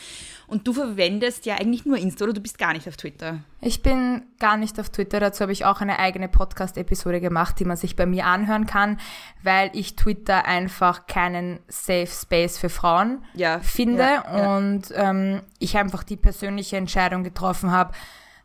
Und 0.47 0.67
du 0.67 0.73
verwendest 0.73 1.45
ja 1.45 1.55
eigentlich 1.55 1.85
nur 1.85 1.97
Insta 1.97 2.23
oder 2.23 2.33
du 2.33 2.41
bist 2.41 2.57
gar 2.57 2.71
nicht 2.71 2.87
auf 2.87 2.95
Twitter. 2.95 3.39
Ich 3.59 3.83
bin 3.83 4.23
gar 4.39 4.55
nicht 4.55 4.79
auf 4.79 4.89
Twitter. 4.89 5.19
Dazu 5.19 5.41
habe 5.41 5.51
ich 5.51 5.65
auch 5.65 5.81
eine 5.81 5.99
eigene 5.99 6.29
Podcast-Episode 6.29 7.19
gemacht, 7.19 7.59
die 7.59 7.65
man 7.65 7.75
sich 7.75 7.97
bei 7.97 8.05
mir 8.05 8.25
anhören 8.25 8.65
kann, 8.65 8.97
weil 9.43 9.69
ich 9.73 9.97
Twitter 9.97 10.45
einfach 10.45 11.07
keinen 11.07 11.59
Safe 11.67 12.07
Space 12.07 12.57
für 12.57 12.69
Frauen 12.69 13.23
Ja, 13.33 13.59
finde 13.59 14.03
ja, 14.03 14.23
ja. 14.25 14.57
und 14.57 14.93
ähm, 14.95 15.41
ich 15.59 15.77
einfach 15.77 16.03
die 16.03 16.17
persönliche 16.17 16.77
Entscheidung 16.77 17.23
getroffen 17.23 17.71
habe, 17.71 17.93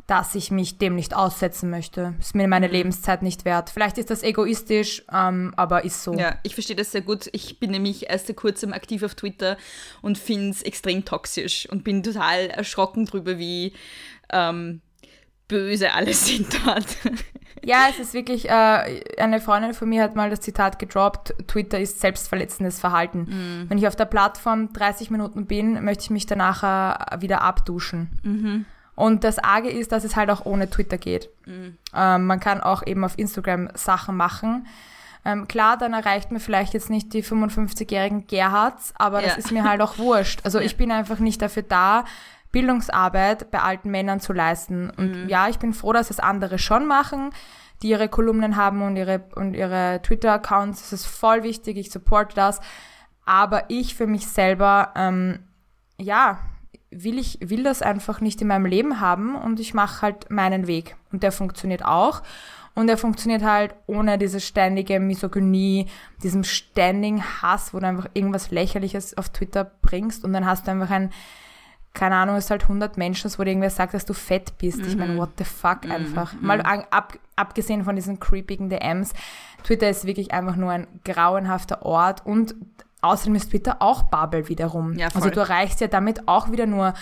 dass 0.06 0.36
ich 0.36 0.50
mich 0.52 0.78
dem 0.78 0.94
nicht 0.94 1.14
aussetzen 1.16 1.68
möchte. 1.68 2.14
Ist 2.20 2.34
mir 2.36 2.44
Mhm. 2.44 2.50
meine 2.50 2.68
Lebenszeit 2.68 3.22
nicht 3.22 3.44
wert. 3.44 3.70
Vielleicht 3.70 3.98
ist 3.98 4.08
das 4.10 4.22
egoistisch, 4.22 5.02
ähm, 5.12 5.52
aber 5.56 5.84
ist 5.84 6.02
so. 6.04 6.14
Ja, 6.14 6.36
ich 6.44 6.54
verstehe 6.54 6.76
das 6.76 6.92
sehr 6.92 7.00
gut. 7.00 7.28
Ich 7.32 7.58
bin 7.58 7.72
nämlich 7.72 8.08
erst 8.08 8.28
seit 8.28 8.36
kurzem 8.36 8.72
aktiv 8.72 9.02
auf 9.02 9.16
Twitter 9.16 9.56
und 10.02 10.16
finde 10.16 10.50
es 10.50 10.62
extrem 10.62 11.04
toxisch 11.04 11.68
und 11.70 11.82
bin 11.82 12.02
total 12.04 12.46
erschrocken 12.50 13.04
drüber, 13.06 13.38
wie 13.38 13.72
ähm, 14.30 14.80
böse 15.48 15.92
alle 15.92 16.12
sind 16.14 16.56
dort. 16.64 16.86
Ja, 17.64 17.86
es 17.90 17.98
ist 17.98 18.14
wirklich, 18.14 18.48
äh, 18.48 19.02
eine 19.18 19.40
Freundin 19.40 19.74
von 19.74 19.88
mir 19.88 20.02
hat 20.04 20.14
mal 20.14 20.30
das 20.30 20.40
Zitat 20.40 20.78
gedroppt, 20.78 21.34
Twitter 21.48 21.80
ist 21.80 22.00
selbstverletzendes 22.00 22.78
Verhalten. 22.78 23.26
Mhm. 23.28 23.70
Wenn 23.70 23.78
ich 23.78 23.88
auf 23.88 23.96
der 23.96 24.04
Plattform 24.04 24.72
30 24.72 25.10
Minuten 25.10 25.46
bin, 25.46 25.82
möchte 25.84 26.04
ich 26.04 26.10
mich 26.10 26.26
danach 26.26 26.62
äh, 26.62 27.20
wieder 27.20 27.42
abduschen. 27.42 28.10
Mhm. 28.22 28.64
Und 28.96 29.22
das 29.22 29.38
Arge 29.38 29.68
ist, 29.70 29.92
dass 29.92 30.02
es 30.04 30.16
halt 30.16 30.30
auch 30.30 30.44
ohne 30.46 30.68
Twitter 30.68 30.98
geht. 30.98 31.28
Mhm. 31.46 31.76
Ähm, 31.94 32.26
man 32.26 32.40
kann 32.40 32.60
auch 32.60 32.84
eben 32.84 33.04
auf 33.04 33.16
Instagram 33.18 33.68
Sachen 33.74 34.16
machen. 34.16 34.66
Ähm, 35.24 35.46
klar, 35.48 35.76
dann 35.76 35.92
erreicht 35.92 36.30
man 36.32 36.40
vielleicht 36.40 36.72
jetzt 36.74 36.88
nicht 36.90 37.12
die 37.12 37.22
55-jährigen 37.22 38.26
Gerhards, 38.26 38.94
aber 38.96 39.20
das 39.22 39.32
Ja. 39.32 39.38
ist 39.38 39.52
mir 39.52 39.64
halt 39.64 39.80
auch 39.82 39.98
wurscht. 39.98 40.40
Also 40.44 40.58
ich 40.60 40.76
bin 40.76 40.90
einfach 40.90 41.18
nicht 41.18 41.40
dafür 41.42 41.62
da, 41.62 42.04
Bildungsarbeit 42.52 43.50
bei 43.50 43.60
alten 43.60 43.90
Männern 43.90 44.20
zu 44.20 44.32
leisten. 44.32 44.90
Und 44.90 45.24
Mhm. 45.24 45.28
ja, 45.28 45.48
ich 45.48 45.58
bin 45.58 45.72
froh, 45.74 45.92
dass 45.92 46.10
es 46.10 46.18
andere 46.20 46.58
schon 46.58 46.86
machen, 46.86 47.30
die 47.82 47.88
ihre 47.90 48.08
Kolumnen 48.08 48.56
haben 48.56 48.82
und 48.82 48.96
ihre, 48.96 49.24
und 49.34 49.54
ihre 49.54 50.00
Twitter-Accounts. 50.02 50.80
Das 50.80 50.92
ist 50.92 51.06
voll 51.06 51.42
wichtig, 51.42 51.76
ich 51.76 51.90
supporte 51.90 52.34
das. 52.34 52.60
Aber 53.26 53.64
ich 53.68 53.94
für 53.94 54.06
mich 54.06 54.26
selber, 54.26 54.92
ähm, 54.96 55.40
ja, 55.98 56.38
will 56.90 57.18
ich 57.18 57.38
will 57.40 57.62
das 57.62 57.82
einfach 57.82 58.20
nicht 58.20 58.40
in 58.40 58.48
meinem 58.48 58.66
Leben 58.66 59.00
haben 59.00 59.34
und 59.34 59.60
ich 59.60 59.74
mache 59.74 60.02
halt 60.02 60.30
meinen 60.30 60.66
Weg. 60.66 60.96
Und 61.12 61.22
der 61.22 61.32
funktioniert 61.32 61.84
auch. 61.84 62.22
Und 62.74 62.90
er 62.90 62.98
funktioniert 62.98 63.42
halt 63.42 63.74
ohne 63.86 64.18
diese 64.18 64.38
ständige 64.38 65.00
Misogynie, 65.00 65.86
diesem 66.22 66.44
ständigen 66.44 67.22
Hass, 67.40 67.72
wo 67.72 67.80
du 67.80 67.86
einfach 67.86 68.10
irgendwas 68.12 68.50
lächerliches 68.50 69.16
auf 69.16 69.30
Twitter 69.30 69.64
bringst 69.80 70.24
und 70.24 70.34
dann 70.34 70.44
hast 70.44 70.66
du 70.66 70.72
einfach 70.72 70.90
ein 70.90 71.10
keine 71.96 72.14
Ahnung, 72.16 72.36
es 72.36 72.44
ist 72.44 72.50
halt 72.50 72.64
100 72.64 72.98
Menschen, 72.98 73.30
wo 73.36 73.42
dir 73.42 73.50
irgendwer 73.50 73.70
sagt, 73.70 73.94
dass 73.94 74.04
du 74.04 74.12
fett 74.12 74.58
bist. 74.58 74.80
Ich 74.86 74.96
meine, 74.96 75.16
what 75.16 75.30
the 75.38 75.44
fuck 75.44 75.90
einfach. 75.90 76.34
Mal 76.40 76.60
an, 76.60 76.84
ab, 76.90 77.18
abgesehen 77.36 77.84
von 77.84 77.96
diesen 77.96 78.20
creepigen 78.20 78.68
DMs, 78.68 79.14
Twitter 79.64 79.88
ist 79.88 80.04
wirklich 80.06 80.32
einfach 80.32 80.56
nur 80.56 80.70
ein 80.70 80.86
grauenhafter 81.04 81.86
Ort 81.86 82.24
und 82.26 82.54
außerdem 83.02 83.34
ist 83.34 83.50
Twitter 83.50 83.76
auch 83.80 84.04
Bubble 84.04 84.48
wiederum. 84.48 84.94
Ja, 84.94 85.08
also 85.14 85.30
du 85.30 85.40
erreichst 85.40 85.80
ja 85.80 85.86
damit 85.86 86.26
auch 86.28 86.50
wieder 86.50 86.66
nur 86.66 86.94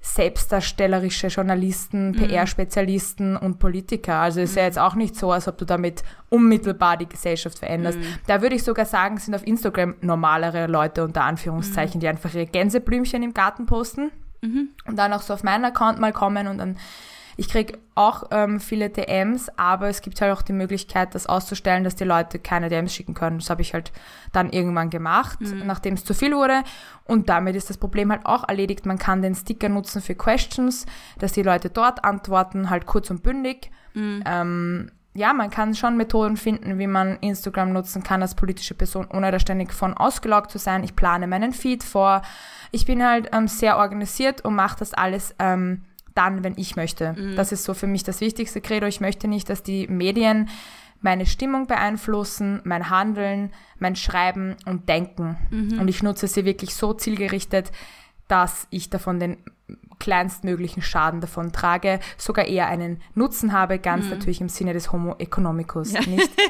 selbstdarstellerische 0.00 1.26
Journalisten, 1.28 2.12
PR-Spezialisten 2.12 3.36
und 3.36 3.58
Politiker. 3.58 4.16
Also 4.16 4.40
ist 4.40 4.54
ja 4.54 4.62
jetzt 4.62 4.78
auch 4.78 4.94
nicht 4.94 5.16
so, 5.16 5.32
als 5.32 5.48
ob 5.48 5.58
du 5.58 5.64
damit 5.64 6.04
unmittelbar 6.28 6.96
die 6.96 7.08
Gesellschaft 7.08 7.58
veränderst. 7.58 7.98
Da 8.26 8.40
würde 8.40 8.54
ich 8.54 8.62
sogar 8.62 8.86
sagen, 8.86 9.18
sind 9.18 9.34
auf 9.34 9.44
Instagram 9.44 9.96
normalere 10.02 10.68
Leute 10.68 11.02
unter 11.02 11.24
Anführungszeichen, 11.24 12.00
die 12.00 12.06
einfach 12.06 12.32
ihre 12.34 12.46
Gänseblümchen 12.46 13.22
im 13.24 13.34
Garten 13.34 13.66
posten 13.66 14.12
und 14.42 14.96
dann 14.96 15.12
auch 15.12 15.22
so 15.22 15.34
auf 15.34 15.42
meinen 15.42 15.64
Account 15.64 15.98
mal 15.98 16.12
kommen 16.12 16.46
und 16.46 16.58
dann 16.58 16.76
ich 17.36 17.48
kriege 17.48 17.78
auch 17.94 18.24
ähm, 18.30 18.60
viele 18.60 18.88
DMs, 18.90 19.50
aber 19.56 19.88
es 19.88 20.00
gibt 20.00 20.20
halt 20.20 20.32
auch 20.32 20.42
die 20.42 20.52
Möglichkeit, 20.52 21.14
das 21.14 21.26
auszustellen, 21.26 21.84
dass 21.84 21.94
die 21.94 22.04
Leute 22.04 22.38
keine 22.38 22.68
DMs 22.68 22.94
schicken 22.94 23.14
können. 23.14 23.38
Das 23.38 23.50
habe 23.50 23.62
ich 23.62 23.74
halt 23.74 23.92
dann 24.32 24.50
irgendwann 24.50 24.90
gemacht, 24.90 25.38
nachdem 25.64 25.94
es 25.94 26.04
zu 26.04 26.14
viel 26.14 26.34
wurde. 26.34 26.62
Und 27.04 27.28
damit 27.28 27.56
ist 27.56 27.68
das 27.70 27.78
Problem 27.78 28.10
halt 28.10 28.24
auch 28.24 28.48
erledigt. 28.48 28.86
Man 28.86 28.98
kann 28.98 29.22
den 29.22 29.34
Sticker 29.34 29.68
nutzen 29.68 30.00
für 30.00 30.14
Questions, 30.14 30.86
dass 31.18 31.32
die 31.32 31.42
Leute 31.42 31.70
dort 31.70 32.04
antworten, 32.04 32.70
halt 32.70 32.86
kurz 32.86 33.10
und 33.10 33.22
bündig. 33.22 33.70
Ähm, 34.26 34.90
ja, 35.14 35.32
man 35.32 35.50
kann 35.50 35.74
schon 35.74 35.96
Methoden 35.96 36.36
finden, 36.36 36.78
wie 36.78 36.86
man 36.86 37.16
Instagram 37.20 37.72
nutzen 37.72 38.02
kann 38.02 38.20
als 38.20 38.34
politische 38.34 38.74
Person, 38.74 39.06
ohne 39.10 39.30
da 39.30 39.38
ständig 39.38 39.72
von 39.72 39.94
ausgeloggt 39.94 40.50
zu 40.50 40.58
sein. 40.58 40.84
Ich 40.84 40.94
plane 40.94 41.26
meinen 41.26 41.52
Feed 41.52 41.82
vor. 41.82 42.22
Ich 42.70 42.84
bin 42.84 43.02
halt 43.02 43.30
ähm, 43.32 43.48
sehr 43.48 43.78
organisiert 43.78 44.44
und 44.44 44.54
mache 44.54 44.78
das 44.78 44.92
alles 44.92 45.34
ähm, 45.38 45.82
dann, 46.16 46.42
wenn 46.44 46.54
ich 46.56 46.76
möchte. 46.76 47.14
Das 47.36 47.52
ist 47.52 47.64
so 47.64 47.74
für 47.74 47.86
mich 47.86 48.04
das 48.04 48.20
wichtigste 48.20 48.60
Credo. 48.60 48.86
Ich 48.86 49.00
möchte 49.00 49.28
nicht, 49.28 49.48
dass 49.50 49.62
die 49.62 49.86
Medien 49.88 50.48
meine 51.00 51.26
Stimmung 51.26 51.66
beeinflussen, 51.66 52.60
mein 52.64 52.88
Handeln, 52.90 53.52
mein 53.78 53.96
Schreiben 53.96 54.56
und 54.64 54.88
Denken. 54.88 55.36
Und 55.78 55.88
ich 55.88 56.02
nutze 56.02 56.26
sie 56.26 56.44
wirklich 56.44 56.74
so 56.74 56.94
zielgerichtet, 56.94 57.70
dass 58.28 58.66
ich 58.70 58.90
davon 58.90 59.20
den 59.20 59.36
kleinstmöglichen 59.98 60.82
Schaden 60.82 61.20
davon 61.20 61.52
trage, 61.52 62.00
sogar 62.18 62.46
eher 62.46 62.66
einen 62.68 63.00
Nutzen 63.14 63.52
habe, 63.52 63.78
ganz 63.78 64.06
natürlich 64.10 64.40
im 64.40 64.48
Sinne 64.48 64.72
des 64.72 64.92
Homo 64.92 65.14
economicus, 65.18 65.92
nicht? 65.92 66.30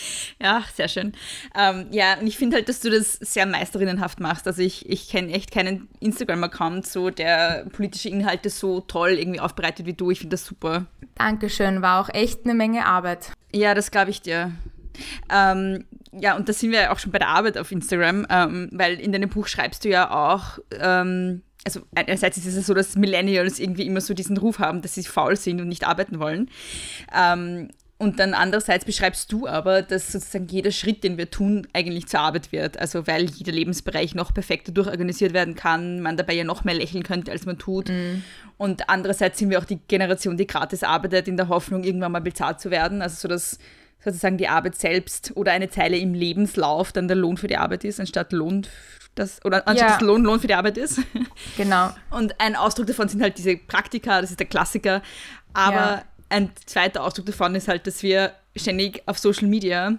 Ja, 0.40 0.62
sehr 0.74 0.88
schön. 0.88 1.12
Ähm, 1.56 1.86
ja, 1.90 2.18
und 2.18 2.26
ich 2.26 2.36
finde 2.36 2.56
halt, 2.56 2.68
dass 2.68 2.80
du 2.80 2.90
das 2.90 3.14
sehr 3.14 3.46
meisterinnenhaft 3.46 4.20
machst. 4.20 4.46
Also 4.46 4.62
ich, 4.62 4.88
ich 4.88 5.08
kenne 5.08 5.32
echt 5.32 5.50
keinen 5.50 5.88
Instagram-Account, 6.00 6.86
so, 6.86 7.10
der 7.10 7.66
politische 7.72 8.08
Inhalte 8.08 8.50
so 8.50 8.80
toll 8.80 9.10
irgendwie 9.10 9.40
aufbereitet 9.40 9.86
wie 9.86 9.94
du. 9.94 10.10
Ich 10.10 10.20
finde 10.20 10.34
das 10.34 10.44
super. 10.44 10.86
Dankeschön, 11.16 11.82
war 11.82 12.00
auch 12.00 12.08
echt 12.14 12.44
eine 12.44 12.54
Menge 12.54 12.86
Arbeit. 12.86 13.32
Ja, 13.52 13.74
das 13.74 13.90
glaube 13.90 14.10
ich 14.10 14.22
dir. 14.22 14.52
Ähm, 15.32 15.84
ja, 16.12 16.36
und 16.36 16.48
da 16.48 16.52
sind 16.52 16.70
wir 16.70 16.82
ja 16.82 16.92
auch 16.92 16.98
schon 16.98 17.12
bei 17.12 17.18
der 17.18 17.28
Arbeit 17.28 17.58
auf 17.58 17.70
Instagram, 17.70 18.26
ähm, 18.30 18.68
weil 18.72 18.94
in 19.00 19.12
deinem 19.12 19.28
Buch 19.28 19.46
schreibst 19.46 19.84
du 19.84 19.88
ja 19.88 20.10
auch, 20.10 20.58
ähm, 20.78 21.42
also 21.64 21.80
einerseits 21.94 22.38
ist 22.38 22.46
es 22.46 22.54
ja 22.54 22.62
so, 22.62 22.74
dass 22.74 22.96
Millennials 22.96 23.58
irgendwie 23.58 23.86
immer 23.86 24.00
so 24.00 24.14
diesen 24.14 24.36
Ruf 24.36 24.58
haben, 24.58 24.80
dass 24.80 24.94
sie 24.94 25.04
faul 25.04 25.36
sind 25.36 25.60
und 25.60 25.68
nicht 25.68 25.86
arbeiten 25.86 26.18
wollen. 26.18 26.50
Ähm, 27.14 27.70
und 27.98 28.20
dann 28.20 28.32
andererseits 28.32 28.84
beschreibst 28.84 29.32
du 29.32 29.48
aber, 29.48 29.82
dass 29.82 30.12
sozusagen 30.12 30.46
jeder 30.46 30.70
Schritt, 30.70 31.02
den 31.02 31.18
wir 31.18 31.30
tun, 31.30 31.66
eigentlich 31.72 32.06
zur 32.06 32.20
Arbeit 32.20 32.52
wird. 32.52 32.78
Also 32.78 33.08
weil 33.08 33.24
jeder 33.24 33.50
Lebensbereich 33.50 34.14
noch 34.14 34.32
perfekter 34.32 34.70
durchorganisiert 34.70 35.32
werden 35.32 35.56
kann, 35.56 36.00
man 36.00 36.16
dabei 36.16 36.34
ja 36.34 36.44
noch 36.44 36.62
mehr 36.62 36.74
lächeln 36.74 37.02
könnte, 37.02 37.32
als 37.32 37.44
man 37.44 37.58
tut. 37.58 37.90
Und 38.56 38.88
andererseits 38.88 39.40
sind 39.40 39.50
wir 39.50 39.58
auch 39.58 39.64
die 39.64 39.80
Generation, 39.88 40.36
die 40.36 40.46
gratis 40.46 40.84
arbeitet, 40.84 41.26
in 41.26 41.36
der 41.36 41.48
Hoffnung, 41.48 41.82
irgendwann 41.82 42.12
mal 42.12 42.20
bezahlt 42.20 42.60
zu 42.60 42.70
werden. 42.70 43.02
Also 43.02 43.16
so, 43.16 43.28
dass 43.28 43.58
sozusagen 44.04 44.38
die 44.38 44.46
Arbeit 44.46 44.76
selbst 44.76 45.32
oder 45.34 45.50
eine 45.50 45.68
Zeile 45.68 45.98
im 45.98 46.14
Lebenslauf 46.14 46.92
dann 46.92 47.08
der 47.08 47.16
Lohn 47.16 47.36
für 47.36 47.48
die 47.48 47.56
Arbeit 47.56 47.82
ist, 47.82 47.98
anstatt 47.98 48.32
Lohn 48.32 48.64
das, 49.16 49.44
oder 49.44 49.66
anstatt 49.66 49.88
Ja. 49.88 49.94
das 49.98 50.06
Lohn 50.06 50.22
Lohn 50.22 50.38
für 50.38 50.46
die 50.46 50.54
Arbeit 50.54 50.78
ist. 50.78 51.00
Genau. 51.56 51.90
Und 52.10 52.40
ein 52.40 52.54
Ausdruck 52.54 52.86
davon 52.86 53.08
sind 53.08 53.20
halt 53.22 53.38
diese 53.38 53.56
Praktika, 53.56 54.20
das 54.20 54.30
ist 54.30 54.38
der 54.38 54.46
Klassiker. 54.46 55.02
Aber 55.52 55.74
Ja. 55.74 56.04
Ein 56.28 56.50
zweiter 56.66 57.04
Ausdruck 57.04 57.26
davon 57.26 57.54
ist 57.54 57.68
halt, 57.68 57.86
dass 57.86 58.02
wir 58.02 58.34
ständig 58.56 59.02
auf 59.06 59.18
Social 59.18 59.48
Media 59.48 59.96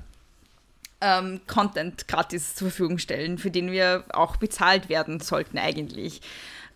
ähm, 1.02 1.42
Content 1.48 2.08
gratis 2.08 2.56
zur 2.56 2.70
Verfügung 2.70 2.98
stellen, 2.98 3.38
für 3.38 3.52
den 3.52 3.72
wir 3.72 4.04
auch 4.10 4.38
bezahlt 4.38 4.90
werden 4.90 5.20
sollten 5.20 5.58
eigentlich. 5.58 6.22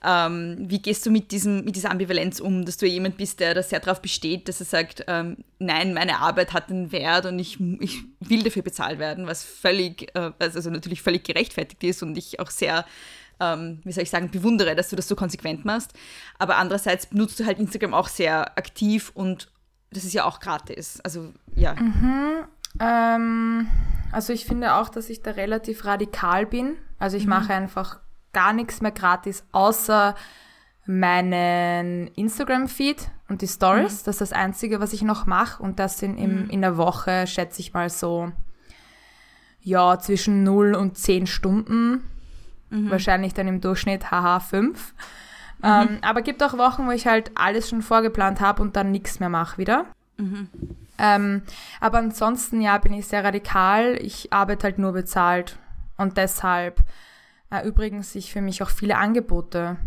Ähm, 0.05 0.57
wie 0.59 0.81
gehst 0.81 1.05
du 1.05 1.11
mit, 1.11 1.31
diesem, 1.31 1.63
mit 1.63 1.77
dieser 1.77 1.91
Ambivalenz 1.91 2.41
um, 2.41 2.65
dass 2.65 2.75
du 2.75 2.85
jemand 2.85 3.15
bist, 3.15 3.39
der 3.39 3.53
da 3.53 3.63
sehr 3.63 3.79
darauf 3.79 4.01
besteht, 4.01 4.49
dass 4.49 4.59
er 4.59 4.65
sagt, 4.65 5.05
ähm, 5.07 5.37
nein, 5.59 5.93
meine 5.93 6.19
Arbeit 6.19 6.51
hat 6.51 6.69
einen 6.69 6.91
Wert 6.91 7.25
und 7.25 7.39
ich, 7.39 7.57
ich 7.79 8.01
will 8.19 8.43
dafür 8.43 8.63
bezahlt 8.63 8.99
werden, 8.99 9.27
was 9.27 9.45
völlig, 9.45 10.13
äh, 10.13 10.31
also 10.39 10.69
natürlich 10.69 11.01
völlig 11.01 11.23
gerechtfertigt 11.23 11.81
ist 11.83 12.03
und 12.03 12.17
ich 12.17 12.41
auch 12.41 12.49
sehr 12.49 12.85
ähm, 13.39 13.79
wie 13.83 13.91
soll 13.91 14.03
ich 14.03 14.09
sagen, 14.09 14.29
bewundere, 14.31 14.75
dass 14.75 14.89
du 14.89 14.95
das 14.95 15.07
so 15.07 15.15
konsequent 15.15 15.65
machst. 15.65 15.93
Aber 16.39 16.57
andererseits 16.57 17.11
nutzt 17.11 17.39
du 17.39 17.45
halt 17.45 17.59
Instagram 17.59 17.93
auch 17.93 18.07
sehr 18.07 18.57
aktiv 18.57 19.11
und 19.13 19.51
das 19.91 20.05
ist 20.05 20.13
ja 20.13 20.25
auch 20.25 20.39
gratis. 20.39 20.99
Also 21.01 21.33
ja. 21.55 21.75
Ähm, 22.79 23.67
also 24.11 24.33
ich 24.33 24.45
finde 24.45 24.75
auch, 24.75 24.89
dass 24.89 25.09
ich 25.09 25.21
da 25.21 25.31
relativ 25.31 25.85
radikal 25.85 26.45
bin. 26.45 26.75
Also 26.99 27.17
ich 27.17 27.27
mache 27.27 27.53
einfach 27.53 27.99
gar 28.31 28.53
nichts 28.53 28.81
mehr 28.81 28.91
gratis, 28.91 29.43
außer 29.51 30.15
meinen 30.85 32.07
Instagram-Feed 32.07 33.09
und 33.29 33.41
die 33.41 33.47
Stories. 33.47 34.03
Das 34.03 34.15
ist 34.15 34.21
das 34.21 34.33
Einzige, 34.33 34.79
was 34.79 34.93
ich 34.93 35.01
noch 35.01 35.25
mache. 35.25 35.61
Und 35.61 35.79
das 35.79 35.99
sind 35.99 36.17
im, 36.17 36.49
in 36.49 36.61
der 36.61 36.77
Woche, 36.77 37.27
schätze 37.27 37.61
ich 37.61 37.73
mal 37.73 37.89
so, 37.89 38.31
ja, 39.61 39.97
zwischen 39.99 40.43
0 40.43 40.75
und 40.75 40.97
10 40.97 41.27
Stunden. 41.27 42.03
Wahrscheinlich 42.89 43.33
dann 43.33 43.47
im 43.47 43.61
Durchschnitt, 43.61 44.11
haha, 44.11 44.39
5. 44.39 44.93
Ähm, 45.63 45.99
aber 46.01 46.21
gibt 46.21 46.43
auch 46.43 46.57
Wochen, 46.57 46.87
wo 46.87 46.91
ich 46.91 47.07
halt 47.07 47.31
alles 47.35 47.69
schon 47.69 47.81
vorgeplant 47.81 48.41
habe 48.41 48.61
und 48.61 48.75
dann 48.75 48.91
nichts 48.91 49.19
mehr 49.19 49.29
mache 49.29 49.57
wieder. 49.57 49.85
Ähm, 50.97 51.43
aber 51.79 51.99
ansonsten, 51.99 52.61
ja, 52.61 52.77
bin 52.77 52.93
ich 52.93 53.07
sehr 53.07 53.23
radikal. 53.23 53.97
Ich 54.01 54.33
arbeite 54.33 54.65
halt 54.65 54.77
nur 54.79 54.91
bezahlt. 54.91 55.57
Und 55.97 56.17
deshalb 56.17 56.83
erübrigen 57.49 58.03
sich 58.03 58.31
für 58.33 58.41
mich 58.41 58.61
auch 58.63 58.69
viele 58.69 58.97
Angebote. 58.97 59.77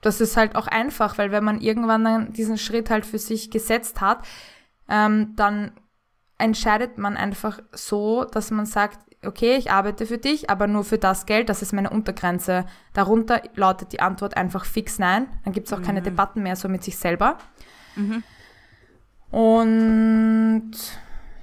Das 0.00 0.20
ist 0.20 0.36
halt 0.36 0.56
auch 0.56 0.66
einfach, 0.66 1.18
weil 1.18 1.30
wenn 1.30 1.44
man 1.44 1.60
irgendwann 1.60 2.04
dann 2.04 2.32
diesen 2.32 2.58
Schritt 2.58 2.90
halt 2.90 3.04
für 3.04 3.18
sich 3.18 3.50
gesetzt 3.50 4.00
hat, 4.00 4.26
ähm, 4.88 5.34
dann 5.36 5.72
entscheidet 6.38 6.96
man 6.96 7.16
einfach 7.16 7.60
so, 7.72 8.24
dass 8.24 8.50
man 8.50 8.64
sagt, 8.64 8.98
okay, 9.24 9.56
ich 9.56 9.70
arbeite 9.70 10.06
für 10.06 10.18
dich, 10.18 10.48
aber 10.50 10.66
nur 10.66 10.84
für 10.84 10.98
das 10.98 11.26
Geld, 11.26 11.48
das 11.48 11.62
ist 11.62 11.72
meine 11.72 11.90
Untergrenze. 11.90 12.64
Darunter 12.92 13.42
lautet 13.54 13.92
die 13.92 14.00
Antwort 14.00 14.36
einfach 14.36 14.64
fix 14.64 14.98
nein. 14.98 15.26
Dann 15.44 15.52
gibt 15.52 15.66
es 15.66 15.72
auch 15.72 15.82
keine 15.82 16.02
Debatten 16.02 16.42
mehr 16.42 16.56
so 16.56 16.68
mit 16.68 16.82
sich 16.82 16.96
selber. 16.96 17.38
Und 19.30 20.72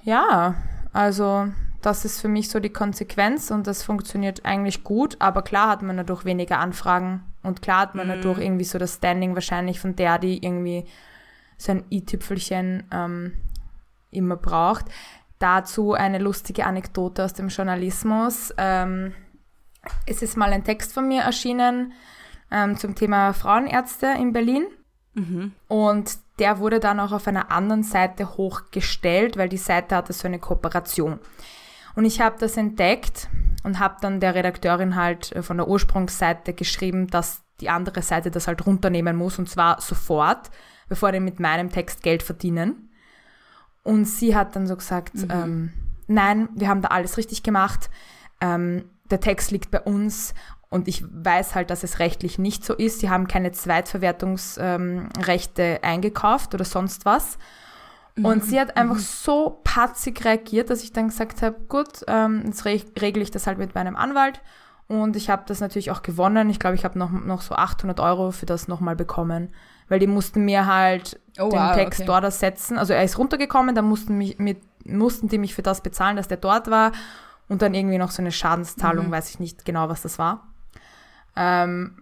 ja, 0.04 0.56
also 0.94 1.48
das 1.82 2.06
ist 2.06 2.20
für 2.20 2.28
mich 2.28 2.50
so 2.50 2.60
die 2.60 2.72
Konsequenz 2.72 3.52
und 3.52 3.68
das 3.68 3.84
funktioniert 3.84 4.46
eigentlich 4.46 4.84
gut, 4.84 5.16
aber 5.20 5.42
klar 5.42 5.70
hat 5.70 5.84
man 5.84 5.98
dadurch 5.98 6.26
weniger 6.26 6.60
Anfragen 6.60 7.24
und 7.44 7.62
klar 7.62 7.82
hat 7.82 7.96
man 7.96 8.08
dadurch 8.08 8.40
irgendwie 8.40 8.66
so 8.66 8.78
das 8.78 8.96
Standing 8.96 9.36
wahrscheinlich 9.36 9.80
von 9.80 9.96
der, 9.96 10.18
die 10.18 10.44
irgendwie 10.44 10.86
so 11.58 11.72
ein 11.72 11.86
i-Tüpfelchen 11.90 12.84
ähm, 12.92 13.34
immer 14.12 14.36
braucht. 14.36 14.86
Dazu 15.40 15.94
eine 15.94 16.18
lustige 16.18 16.66
Anekdote 16.66 17.24
aus 17.24 17.34
dem 17.34 17.50
Journalismus. 17.50 18.54
Ähm, 18.58 19.14
es 20.06 20.22
ist 20.22 20.38
mal 20.38 20.52
ein 20.52 20.64
Text 20.64 20.94
von 20.94 21.08
mir 21.08 21.22
erschienen 21.22 21.94
ähm, 22.52 22.78
zum 22.78 22.96
Thema 22.96 23.34
Frauenärzte 23.34 24.08
in 24.20 24.34
Berlin. 24.34 24.66
Und 25.68 26.18
der 26.40 26.60
wurde 26.60 26.80
dann 26.80 27.00
auch 27.00 27.12
auf 27.12 27.28
einer 27.28 27.52
anderen 27.52 27.84
Seite 27.84 28.38
hochgestellt, 28.38 29.38
weil 29.38 29.50
die 29.50 29.58
Seite 29.58 29.96
hatte 29.96 30.14
so 30.14 30.28
eine 30.28 30.40
Kooperation. 30.40 31.20
Und 31.96 32.06
ich 32.06 32.22
habe 32.22 32.38
das 32.40 32.58
entdeckt 32.58 33.28
und 33.64 33.80
habe 33.80 33.98
dann 34.02 34.20
der 34.20 34.36
Redakteurin 34.36 34.96
halt 34.96 35.32
äh, 35.32 35.42
von 35.42 35.58
der 35.58 35.68
Ursprungsseite 35.68 36.54
geschrieben, 36.54 37.08
dass 37.08 37.42
die 37.60 37.70
andere 37.70 38.04
Seite 38.04 38.30
das 38.30 38.48
halt 38.48 38.66
runternehmen 38.66 39.16
muss 39.16 39.40
und 39.40 39.50
zwar 39.50 39.82
sofort, 39.82 40.52
bevor 40.90 41.12
die 41.12 41.20
mit 41.20 41.40
meinem 41.40 41.72
Text 41.72 42.04
Geld 42.04 42.22
verdienen. 42.22 42.87
Und 43.88 44.06
sie 44.06 44.36
hat 44.36 44.56
dann 44.58 44.68
so 44.68 44.76
gesagt, 44.76 45.14
ähm, 45.30 45.72
nein, 46.08 46.50
wir 46.54 46.68
haben 46.68 46.82
da 46.82 46.90
alles 46.90 47.16
richtig 47.16 47.42
gemacht. 47.42 47.90
Ähm, 48.42 48.84
der 49.10 49.22
Text 49.22 49.52
liegt 49.52 49.72
bei 49.72 49.80
uns 49.80 50.34
und 50.70 50.90
ich 50.90 51.06
weiß 51.10 51.56
halt, 51.56 51.70
dass 51.70 51.86
es 51.86 52.00
rechtlich 52.00 52.38
nicht 52.38 52.66
so 52.66 52.74
ist. 52.74 53.00
Sie 53.00 53.10
haben 53.10 53.30
keine 53.30 53.54
Zweitverwertungsrechte 53.54 55.62
ähm, 55.62 55.80
eingekauft 55.84 56.54
oder 56.54 56.66
sonst 56.66 57.06
was. 57.06 57.38
Und 58.22 58.44
sie 58.44 58.60
hat 58.60 58.76
einfach 58.76 59.00
so 59.00 59.62
patzig 59.64 60.26
reagiert, 60.26 60.70
dass 60.70 60.84
ich 60.84 60.92
dann 60.92 61.08
gesagt 61.08 61.42
habe, 61.42 61.56
gut, 61.70 62.04
ähm, 62.08 62.44
jetzt 62.46 62.66
re 62.66 62.82
regle 63.00 63.24
ich 63.24 63.32
das 63.32 63.48
halt 63.48 63.58
mit 63.58 63.74
meinem 63.74 63.96
Anwalt. 63.96 64.42
Und 64.90 65.16
ich 65.16 65.30
habe 65.30 65.44
das 65.46 65.62
natürlich 65.62 65.92
auch 65.92 66.02
gewonnen. 66.02 66.50
Ich 66.50 66.60
glaube, 66.60 66.76
ich 66.76 66.84
habe 66.84 67.00
noch, 67.00 67.12
noch 67.12 67.42
so 67.42 67.56
800 67.56 68.02
Euro 68.02 68.32
für 68.32 68.46
das 68.46 68.68
nochmal 68.68 68.98
bekommen. 68.98 69.54
Weil 69.90 70.00
die 70.00 70.08
mussten 70.08 70.44
mir 70.46 70.66
halt 70.66 71.20
Oh, 71.40 71.50
den 71.50 71.60
wow, 71.60 71.76
Text 71.76 72.00
okay. 72.02 72.08
dort 72.08 72.24
ersetzen. 72.24 72.78
Also 72.78 72.94
er 72.94 73.04
ist 73.04 73.18
runtergekommen, 73.18 73.76
dann 73.76 73.86
mussten, 73.86 74.18
mich, 74.18 74.40
mit, 74.40 74.58
mussten 74.86 75.28
die 75.28 75.38
mich 75.38 75.54
für 75.54 75.62
das 75.62 75.82
bezahlen, 75.82 76.16
dass 76.16 76.28
der 76.28 76.38
dort 76.38 76.70
war. 76.70 76.92
Und 77.48 77.62
dann 77.62 77.74
irgendwie 77.74 77.98
noch 77.98 78.12
so 78.12 78.22
eine 78.22 78.32
Schadenszahlung, 78.32 79.10
weiß 79.12 79.30
ich 79.30 79.40
nicht 79.40 79.64
genau, 79.64 79.88
was 79.88 80.02
das 80.02 80.18
war. 80.20 80.48
Ähm, 81.36 81.98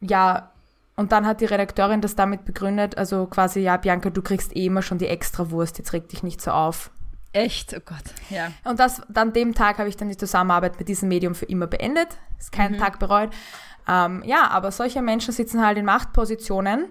Ja, 0.00 0.50
und 0.96 1.12
dann 1.12 1.26
hat 1.26 1.40
die 1.40 1.46
Redakteurin 1.46 2.00
das 2.00 2.14
damit 2.16 2.44
begründet, 2.44 2.98
also 2.98 3.26
quasi, 3.26 3.60
ja, 3.60 3.76
Bianca, 3.76 4.10
du 4.10 4.22
kriegst 4.22 4.56
eh 4.56 4.66
immer 4.66 4.82
schon 4.82 4.98
die 4.98 5.06
Extrawurst, 5.06 5.78
jetzt 5.78 5.92
reg 5.92 6.08
dich 6.08 6.22
nicht 6.22 6.40
so 6.40 6.50
auf. 6.50 6.90
Echt? 7.32 7.74
Oh 7.76 7.80
Gott. 7.84 8.02
Ja. 8.30 8.52
Und 8.64 8.80
das, 8.80 9.02
an 9.14 9.32
dem 9.32 9.54
Tag 9.54 9.78
habe 9.78 9.88
ich 9.88 9.96
dann 9.96 10.08
die 10.08 10.16
Zusammenarbeit 10.16 10.78
mit 10.78 10.88
diesem 10.88 11.08
Medium 11.08 11.34
für 11.34 11.46
immer 11.46 11.66
beendet. 11.66 12.08
Ist 12.38 12.52
keinen 12.52 12.78
Tag 12.78 12.98
bereut. 12.98 13.30
Ähm, 13.88 14.22
ja, 14.24 14.48
aber 14.48 14.70
solche 14.70 15.02
Menschen 15.02 15.32
sitzen 15.32 15.64
halt 15.64 15.78
in 15.78 15.84
Machtpositionen. 15.84 16.86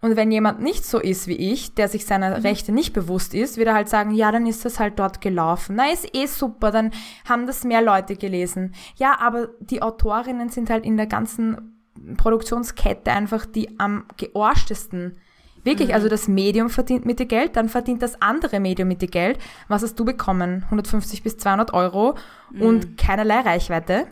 Und 0.00 0.16
wenn 0.16 0.30
jemand 0.30 0.60
nicht 0.60 0.84
so 0.84 0.98
ist 0.98 1.28
wie 1.28 1.52
ich, 1.52 1.74
der 1.74 1.88
sich 1.88 2.04
seiner 2.04 2.44
Rechte 2.44 2.72
nicht 2.72 2.92
bewusst 2.92 3.32
ist, 3.32 3.56
wird 3.56 3.68
er 3.68 3.74
halt 3.74 3.88
sagen, 3.88 4.10
ja, 4.10 4.30
dann 4.30 4.46
ist 4.46 4.64
das 4.64 4.78
halt 4.78 4.98
dort 4.98 5.22
gelaufen. 5.22 5.76
Na, 5.76 5.90
ist 5.90 6.14
eh 6.14 6.26
super, 6.26 6.70
dann 6.70 6.90
haben 7.26 7.46
das 7.46 7.64
mehr 7.64 7.80
Leute 7.80 8.16
gelesen. 8.16 8.74
Ja, 8.96 9.18
aber 9.18 9.48
die 9.60 9.80
Autorinnen 9.80 10.50
sind 10.50 10.68
halt 10.68 10.84
in 10.84 10.98
der 10.98 11.06
ganzen 11.06 11.80
Produktionskette 12.18 13.12
einfach 13.12 13.46
die 13.46 13.78
am 13.80 14.04
georschtesten. 14.18 15.16
Wirklich, 15.64 15.94
also 15.94 16.08
das 16.08 16.28
Medium 16.28 16.68
verdient 16.70 17.06
mit 17.06 17.18
dir 17.18 17.26
Geld, 17.26 17.56
dann 17.56 17.68
verdient 17.68 18.02
das 18.02 18.20
andere 18.20 18.60
Medium 18.60 18.86
mit 18.88 19.00
dir 19.02 19.08
Geld. 19.08 19.38
Was 19.68 19.82
hast 19.82 19.98
du 19.98 20.04
bekommen? 20.04 20.62
150 20.64 21.22
bis 21.22 21.38
200 21.38 21.72
Euro 21.72 22.14
und 22.60 22.96
keinerlei 22.98 23.40
Reichweite, 23.40 24.06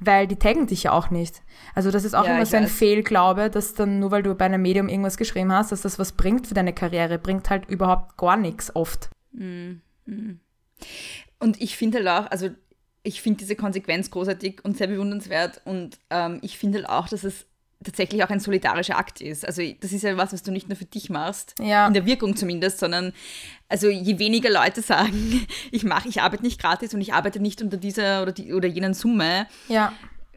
weil 0.00 0.26
die 0.26 0.36
taggen 0.36 0.66
dich 0.66 0.84
ja 0.84 0.92
auch 0.92 1.10
nicht. 1.10 1.42
Also 1.74 1.90
das 1.90 2.04
ist 2.04 2.14
auch 2.14 2.24
Ja, 2.24 2.36
immer 2.36 2.46
so 2.46 2.56
ein 2.56 2.64
weiß. 2.64 2.72
Fehlglaube, 2.72 3.50
dass 3.50 3.74
dann 3.74 3.98
nur 3.98 4.10
weil 4.12 4.22
du 4.22 4.34
bei 4.34 4.44
einem 4.46 4.62
Medium 4.62 4.88
irgendwas 4.88 5.16
geschrieben 5.16 5.52
hast, 5.52 5.72
dass 5.72 5.82
das 5.82 5.98
was 5.98 6.12
bringt 6.12 6.46
für 6.46 6.54
deine 6.54 6.72
Karriere, 6.72 7.18
bringt 7.18 7.50
halt 7.50 7.68
überhaupt 7.68 8.16
gar 8.16 8.36
nichts 8.36 8.74
oft. 8.74 9.10
Und 11.38 11.60
ich 11.60 11.76
finde 11.76 11.98
halt 11.98 12.08
auch, 12.08 12.30
also 12.30 12.50
ich 13.02 13.22
finde 13.22 13.38
diese 13.38 13.56
Konsequenz 13.56 14.10
großartig 14.10 14.64
und 14.64 14.76
sehr 14.76 14.86
bewundernswert 14.88 15.60
und 15.64 15.98
ähm, 16.10 16.38
ich 16.42 16.58
finde 16.58 16.78
halt 16.78 16.88
auch, 16.88 17.08
dass 17.08 17.24
es 17.24 17.46
tatsächlich 17.86 18.22
auch 18.22 18.28
ein 18.28 18.40
solidarischer 18.40 18.98
Akt 18.98 19.20
ist. 19.22 19.46
Also 19.46 19.62
das 19.80 19.92
ist 19.92 20.02
ja 20.02 20.16
was, 20.18 20.32
was 20.34 20.42
du 20.42 20.50
nicht 20.52 20.68
nur 20.68 20.76
für 20.76 20.84
dich 20.84 21.08
machst, 21.08 21.54
Ja. 21.58 21.86
in 21.86 21.94
der 21.94 22.04
Wirkung 22.04 22.36
zumindest, 22.36 22.78
sondern 22.80 23.12
also 23.68 23.88
je 23.88 24.18
weniger 24.18 24.50
Leute 24.50 24.82
sagen, 24.92 25.46
ich 25.70 25.84
mache, 25.84 26.08
ich 26.08 26.20
arbeite 26.20 26.42
nicht 26.42 26.60
gratis 26.60 26.92
und 26.92 27.00
ich 27.00 27.14
arbeite 27.14 27.40
nicht 27.40 27.62
unter 27.62 27.78
dieser 27.78 28.22
oder, 28.22 28.32
die, 28.32 28.52
oder 28.52 28.68
jenen 28.68 28.92
Summe, 28.92 29.46
Ja. 29.68 29.92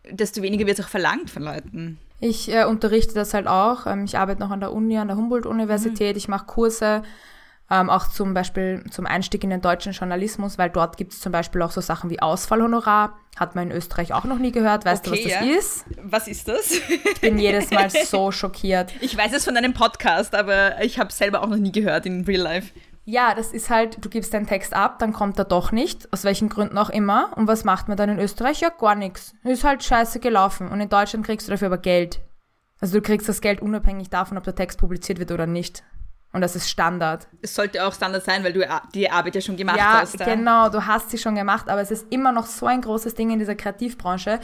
desto 0.10 0.42
weniger 0.42 0.66
wird 0.66 0.80
es 0.80 0.86
auch 0.86 0.90
verlangt 0.90 1.30
von 1.30 1.44
Leuten. 1.44 2.00
Ich 2.22 2.52
äh, 2.54 2.66
unterrichte 2.66 3.14
das 3.14 3.34
halt 3.34 3.48
auch. 3.48 3.86
Ähm, 3.88 4.04
ich 4.06 4.18
arbeite 4.18 4.40
noch 4.42 4.52
an 4.52 4.60
der 4.60 4.74
Uni, 4.74 4.98
an 4.98 5.08
der 5.08 5.16
Humboldt-Universität. 5.18 6.18
Ich 6.18 6.28
mache 6.28 6.46
Kurse, 6.46 7.04
ähm, 7.72 7.90
auch 7.90 8.08
zum 8.08 8.34
Beispiel 8.34 8.84
zum 8.90 9.06
Einstieg 9.06 9.44
in 9.44 9.52
den 9.52 9.62
deutschen 9.62 9.94
Journalismus, 9.94 10.58
weil 10.58 10.70
dort 10.70 10.98
gibt 10.98 11.14
es 11.14 11.20
zum 11.20 11.32
Beispiel 11.32 11.62
auch 11.62 11.72
so 11.72 11.82
Sachen 11.82 12.10
wie 12.10 12.22
Ausfallhonorar. 12.22 13.18
Hat 13.38 13.56
man 13.56 13.70
in 13.70 13.78
Österreich 13.78 14.12
auch 14.14 14.24
noch 14.24 14.40
nie 14.40 14.52
gehört. 14.52 14.86
Weißt 14.86 15.06
du, 15.06 15.12
was 15.12 15.20
Okay, 15.20 15.36
das 15.40 15.48
ja. 15.48 15.56
ist? 15.56 15.86
Was 16.02 16.28
ist 16.28 16.48
das? 16.48 16.72
Ich 16.72 17.22
bin 17.22 17.38
jedes 17.38 17.72
Mal 17.72 17.90
so 18.06 18.32
schockiert. 18.32 18.92
Ich 19.02 19.16
weiß 19.16 19.34
es 19.34 19.46
von 19.46 19.56
einem 19.56 19.74
Podcast, 19.74 20.36
aber 20.36 20.82
ich 20.82 21.00
habe 21.00 21.10
es 21.10 21.18
selber 21.18 21.42
auch 21.44 21.48
noch 21.48 21.58
nie 21.58 21.72
gehört 21.72 22.06
in 22.06 22.26
Real 22.26 22.42
Life. 22.42 22.74
Ja, 23.06 23.34
das 23.34 23.54
ist 23.54 23.70
halt, 23.70 24.04
du 24.04 24.10
gibst 24.10 24.34
deinen 24.34 24.46
Text 24.46 24.74
ab, 24.74 25.00
dann 25.00 25.14
kommt 25.14 25.40
er 25.40 25.46
doch 25.46 25.72
nicht, 25.72 26.12
aus 26.14 26.24
welchen 26.26 26.48
Gründen 26.48 26.78
auch 26.78 26.92
immer. 26.92 27.32
Und 27.38 27.48
was 27.48 27.64
macht 27.64 27.88
man 27.88 27.98
dann 27.98 28.10
in 28.10 28.20
Österreich? 28.20 28.62
Ja, 28.62 28.70
gar 28.70 28.94
nichts. 28.94 29.34
Ist 29.44 29.64
halt 29.64 29.84
scheiße 29.84 30.20
gelaufen. 30.20 30.68
Und 30.68 30.80
in 30.80 30.90
Deutschland 30.90 31.26
kriegst 31.26 31.48
du 31.48 31.52
dafür 31.52 31.68
aber 31.68 31.80
Geld. 31.80 32.20
Also 32.80 32.98
du 32.98 33.02
kriegst 33.02 33.28
das 33.28 33.42
Geld 33.42 33.62
unabhängig 33.62 34.10
davon, 34.10 34.38
ob 34.38 34.44
der 34.44 34.56
Text 34.56 34.78
publiziert 34.80 35.20
wird 35.20 35.32
oder 35.32 35.48
nicht. 35.48 35.84
Und 36.32 36.42
das 36.42 36.56
ist 36.56 36.70
Standard. 36.70 37.28
Es 37.42 37.56
sollte 37.56 37.84
auch 37.84 37.94
Standard 37.94 38.24
sein, 38.24 38.44
weil 38.44 38.54
du 38.54 38.68
die 38.94 39.10
Arbeit 39.10 39.36
ja 39.36 39.42
schon 39.42 39.58
gemacht 39.58 39.78
ja, 39.78 40.02
hast. 40.02 40.18
genau, 40.20 40.70
du 40.70 40.86
hast 40.86 41.10
sie 41.10 41.18
schon 41.18 41.36
gemacht, 41.36 41.70
aber 41.70 41.82
es 41.82 41.90
ist 41.90 42.06
immer 42.12 42.32
noch 42.32 42.46
so 42.46 42.68
ein 42.68 42.82
großes 42.82 43.16
Ding 43.16 43.32
in 43.32 43.40
dieser 43.40 43.56
Kreativbranche, 43.56 44.40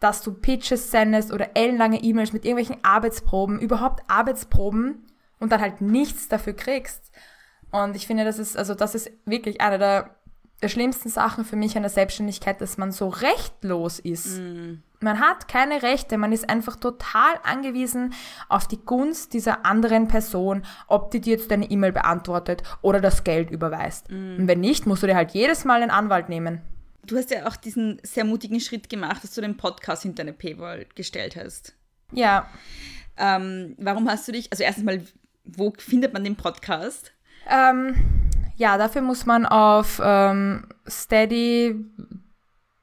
dass 0.00 0.22
du 0.22 0.32
Pitches 0.32 0.90
sendest 0.90 1.32
oder 1.32 1.50
ellenlange 1.54 2.02
E-Mails 2.02 2.32
mit 2.32 2.44
irgendwelchen 2.44 2.82
Arbeitsproben, 2.82 3.60
überhaupt 3.60 4.02
Arbeitsproben 4.08 5.06
und 5.38 5.52
dann 5.52 5.60
halt 5.60 5.82
nichts 5.82 6.28
dafür 6.28 6.54
kriegst. 6.54 7.12
Und 7.70 7.94
ich 7.94 8.06
finde, 8.06 8.24
das 8.24 8.38
ist, 8.38 8.56
also 8.56 8.74
das 8.74 8.94
ist 8.94 9.10
wirklich 9.26 9.60
eine 9.60 9.78
der, 9.78 10.16
der 10.62 10.68
schlimmsten 10.68 11.08
Sachen 11.08 11.44
für 11.44 11.56
mich 11.56 11.76
an 11.76 11.82
der 11.82 11.90
Selbstständigkeit, 11.90 12.60
dass 12.60 12.78
man 12.78 12.92
so 12.92 13.08
rechtlos 13.08 13.98
ist. 13.98 14.40
Man 15.00 15.18
hat 15.20 15.48
keine 15.48 15.82
Rechte, 15.82 16.16
man 16.16 16.30
ist 16.32 16.48
einfach 16.48 16.76
total 16.76 17.34
angewiesen 17.42 18.14
auf 18.48 18.68
die 18.68 18.78
Gunst 18.78 19.32
dieser 19.32 19.66
anderen 19.66 20.06
Person, 20.06 20.64
ob 20.86 21.10
die 21.10 21.20
dir 21.20 21.32
jetzt 21.36 21.50
deine 21.50 21.68
E-Mail 21.70 21.90
beantwortet 21.92 22.62
oder 22.82 23.00
das 23.00 23.24
Geld 23.24 23.50
überweist. 23.50 24.08
Und 24.10 24.46
wenn 24.46 24.60
nicht, 24.60 24.86
musst 24.86 25.02
du 25.02 25.08
dir 25.08 25.16
halt 25.16 25.32
jedes 25.32 25.64
Mal 25.64 25.82
einen 25.82 25.90
Anwalt 25.90 26.28
nehmen. 26.28 26.60
Du 27.04 27.16
hast 27.16 27.32
ja 27.32 27.48
auch 27.48 27.56
diesen 27.56 28.00
sehr 28.04 28.24
mutigen 28.24 28.60
Schritt 28.60 28.88
gemacht, 28.88 29.24
dass 29.24 29.34
du 29.34 29.40
den 29.40 29.56
Podcast 29.56 30.02
hinter 30.04 30.22
eine 30.22 30.32
Paywall 30.32 30.86
gestellt 30.94 31.34
hast. 31.36 31.74
Ja, 32.12 32.48
Ähm, 33.18 33.74
warum 33.78 34.08
hast 34.08 34.26
du 34.26 34.32
dich, 34.32 34.50
also 34.52 34.62
erstens 34.64 34.84
mal, 34.84 35.02
wo 35.44 35.72
findet 35.76 36.12
man 36.14 36.24
den 36.24 36.36
Podcast? 36.36 37.12
ähm, 37.50 37.94
ja, 38.56 38.78
dafür 38.78 39.02
muss 39.02 39.26
man 39.26 39.46
auf 39.46 40.00
ähm, 40.04 40.64
steady 40.88 41.76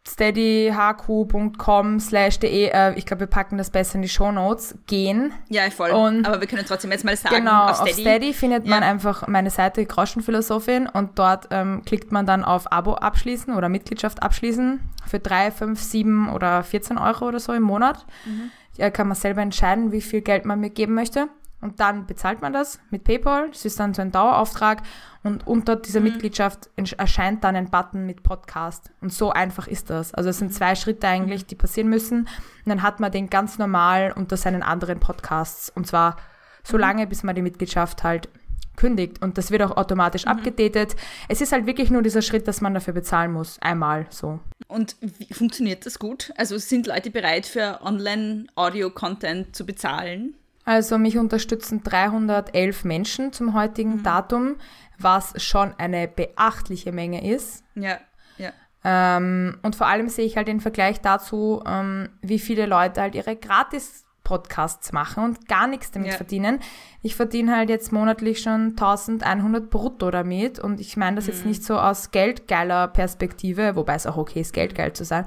steadyhq.com 0.08 2.00
slash 2.00 2.40
de, 2.40 2.70
äh, 2.74 2.94
ich 2.96 3.06
glaube, 3.06 3.22
wir 3.22 3.28
packen 3.28 3.58
das 3.58 3.70
besser 3.70 3.96
in 3.96 4.02
die 4.02 4.10
Shownotes, 4.10 4.76
gehen. 4.88 5.32
Ja, 5.50 5.70
voll. 5.70 5.92
Und- 5.92 6.26
Aber 6.28 6.40
wir 6.42 6.48
können 6.48 6.66
trotzdem 6.68 6.92
jetzt 6.92 7.06
mal 7.06 7.16
sagen, 7.16 7.36
Genau, 7.36 7.66
auf 7.66 7.82
auf 7.82 7.88
Steady. 7.90 8.02
Steady, 8.02 8.34
findet 8.34 8.66
man 8.66 8.82
Ja. 8.82 8.90
einfach 8.90 9.28
meine 9.28 9.50
Seite 9.50 9.86
Groschenphilosophin 9.86 10.88
und 10.88 11.20
dort 11.20 11.48
ähm, 11.52 11.84
klickt 11.86 12.12
man 12.12 12.26
dann 12.26 12.44
auf 12.44 12.72
Abo 12.72 12.94
abschließen 12.96 13.54
oder 13.56 13.70
Mitgliedschaft 13.70 14.24
abschließen 14.24 14.80
für 15.08 15.20
3, 15.20 15.52
5, 15.52 15.80
7 15.80 16.30
oder 16.30 16.64
14 16.64 16.98
Euro 16.98 17.28
oder 17.28 17.40
so 17.40 17.54
im 17.54 17.64
Monat. 17.64 18.06
Mhm. 18.26 18.52
Da 18.78 18.90
kann 18.90 19.08
man 19.10 19.16
selber 19.16 19.42
entscheiden, 19.42 19.92
wie 19.92 20.02
viel 20.02 20.22
Geld 20.22 20.46
man 20.46 20.60
mir 20.60 20.70
geben 20.70 20.94
möchte. 20.94 21.28
Und 21.62 21.80
dann 21.80 22.06
bezahlt 22.06 22.42
man 22.42 22.54
das 22.54 22.80
mit 22.90 23.04
PayPal. 23.04 23.50
Das 23.50 23.66
ist 23.66 23.80
dann 23.80 23.94
so 23.94 24.02
ein 24.02 24.12
Dauerauftrag 24.12 24.82
und 25.24 25.46
unter 25.46 25.76
dieser 25.76 26.00
Mitgliedschaft 26.00 26.70
erscheint 26.98 27.44
dann 27.44 27.56
ein 27.56 27.70
Button 27.70 28.06
mit 28.06 28.24
Podcast. 28.24 28.92
Und 29.02 29.12
so 29.12 29.32
einfach 29.32 29.68
ist 29.68 29.90
das. 29.90 30.14
Also 30.14 30.30
es 30.30 30.38
sind 30.38 30.54
zwei 30.54 30.76
Schritte 30.76 31.08
eigentlich, 31.08 31.46
die 31.46 31.56
passieren 31.56 31.90
müssen. 31.90 32.20
Und 32.20 32.30
dann 32.66 32.82
hat 32.82 33.02
man 33.02 33.12
den 33.12 33.30
ganz 33.30 33.58
normal 33.58 34.14
unter 34.16 34.38
seinen 34.38 34.64
anderen 34.64 35.02
Podcasts. 35.02 35.70
Und 35.70 35.88
zwar 35.88 36.16
so 36.64 36.78
lange, 36.78 37.06
bis 37.06 37.24
man 37.24 37.36
die 37.36 37.42
Mitgliedschaft 37.42 38.04
halt 38.04 38.30
kündigt. 38.78 39.22
Und 39.22 39.38
das 39.38 39.52
wird 39.52 39.62
auch 39.62 39.76
automatisch 39.76 40.26
abgedatet. 40.26 40.96
Es 41.28 41.42
ist 41.42 41.52
halt 41.52 41.66
wirklich 41.66 41.92
nur 41.92 42.02
dieser 42.02 42.22
Schritt, 42.22 42.48
dass 42.48 42.62
man 42.62 42.74
dafür 42.74 42.94
bezahlen 42.94 43.34
muss. 43.34 43.60
Einmal 43.60 44.08
so. 44.10 44.40
Und 44.70 44.96
wie 45.02 45.34
funktioniert 45.34 45.86
das 45.86 46.00
gut? 46.00 46.32
Also 46.38 46.58
sind 46.58 46.88
Leute 46.88 47.12
bereit 47.12 47.46
für 47.46 47.82
Online-Audio-Content 47.84 49.54
zu 49.54 49.66
bezahlen? 49.66 50.36
Also 50.70 51.00
mich 51.00 51.18
unterstützen 51.18 51.82
311 51.82 52.84
Menschen 52.86 53.34
zum 53.34 53.56
heutigen 53.56 54.04
Datum, 54.04 54.58
was 55.00 55.34
schon 55.42 55.74
eine 55.80 56.08
beachtliche 56.08 56.92
Menge 56.92 57.28
ist. 57.28 57.64
Ja, 57.74 57.98
ja. 58.38 58.52
Ähm, 58.84 59.58
und 59.64 59.76
vor 59.76 59.88
allem 59.88 60.10
sehe 60.10 60.26
ich 60.28 60.38
halt 60.38 60.48
den 60.48 60.60
Vergleich 60.62 61.02
dazu, 61.02 61.64
ähm, 61.66 62.10
wie 62.22 62.38
viele 62.38 62.68
Leute 62.68 63.02
halt 63.02 63.16
ihre 63.16 63.36
Gratis-Podcasts 63.36 64.92
machen 64.92 65.24
und 65.24 65.48
gar 65.48 65.66
nichts 65.66 65.90
damit 65.90 66.12
Ja. 66.12 66.18
verdienen. 66.18 66.60
Ich 67.02 67.16
verdiene 67.16 67.56
halt 67.56 67.72
jetzt 67.72 67.92
monatlich 67.92 68.40
schon 68.40 68.76
1100 68.76 69.72
brutto 69.72 70.12
damit 70.12 70.60
und 70.60 70.80
ich 70.80 70.98
meine 70.98 71.16
das 71.16 71.26
jetzt 71.26 71.48
nicht 71.48 71.64
so 71.64 71.80
aus 71.80 72.12
geldgeiler 72.12 72.90
Perspektive, 72.90 73.76
wobei 73.76 73.96
es 73.96 74.06
auch 74.06 74.18
okay 74.18 74.42
ist, 74.42 74.54
geldgeil 74.54 74.94
zu 74.94 75.04
sein, 75.04 75.26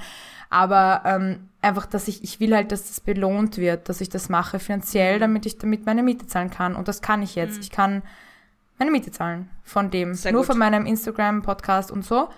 aber 0.50 1.02
ähm, 1.04 1.48
einfach, 1.62 1.86
dass 1.86 2.08
ich, 2.08 2.22
ich 2.22 2.40
will 2.40 2.54
halt, 2.54 2.72
dass 2.72 2.88
das 2.88 3.00
belohnt 3.00 3.56
wird, 3.56 3.88
dass 3.88 4.00
ich 4.00 4.08
das 4.08 4.28
mache 4.28 4.58
finanziell, 4.58 5.18
damit 5.18 5.46
ich 5.46 5.58
damit 5.58 5.86
meine 5.86 6.02
Miete 6.02 6.26
zahlen 6.26 6.50
kann 6.50 6.74
und 6.74 6.88
das 6.88 7.00
kann 7.00 7.22
ich 7.22 7.36
jetzt. 7.36 7.60
Ich 7.60 7.70
kann 7.70 8.02
meine 8.78 8.90
Miete 8.90 9.12
zahlen 9.12 9.48
von 9.62 9.90
dem, 9.90 10.14
Sehr 10.14 10.32
nur 10.32 10.42
gut. 10.42 10.48
von 10.48 10.58
meinem 10.58 10.86
Instagram-Podcast 10.86 11.90
und 11.90 12.04
so. 12.04 12.28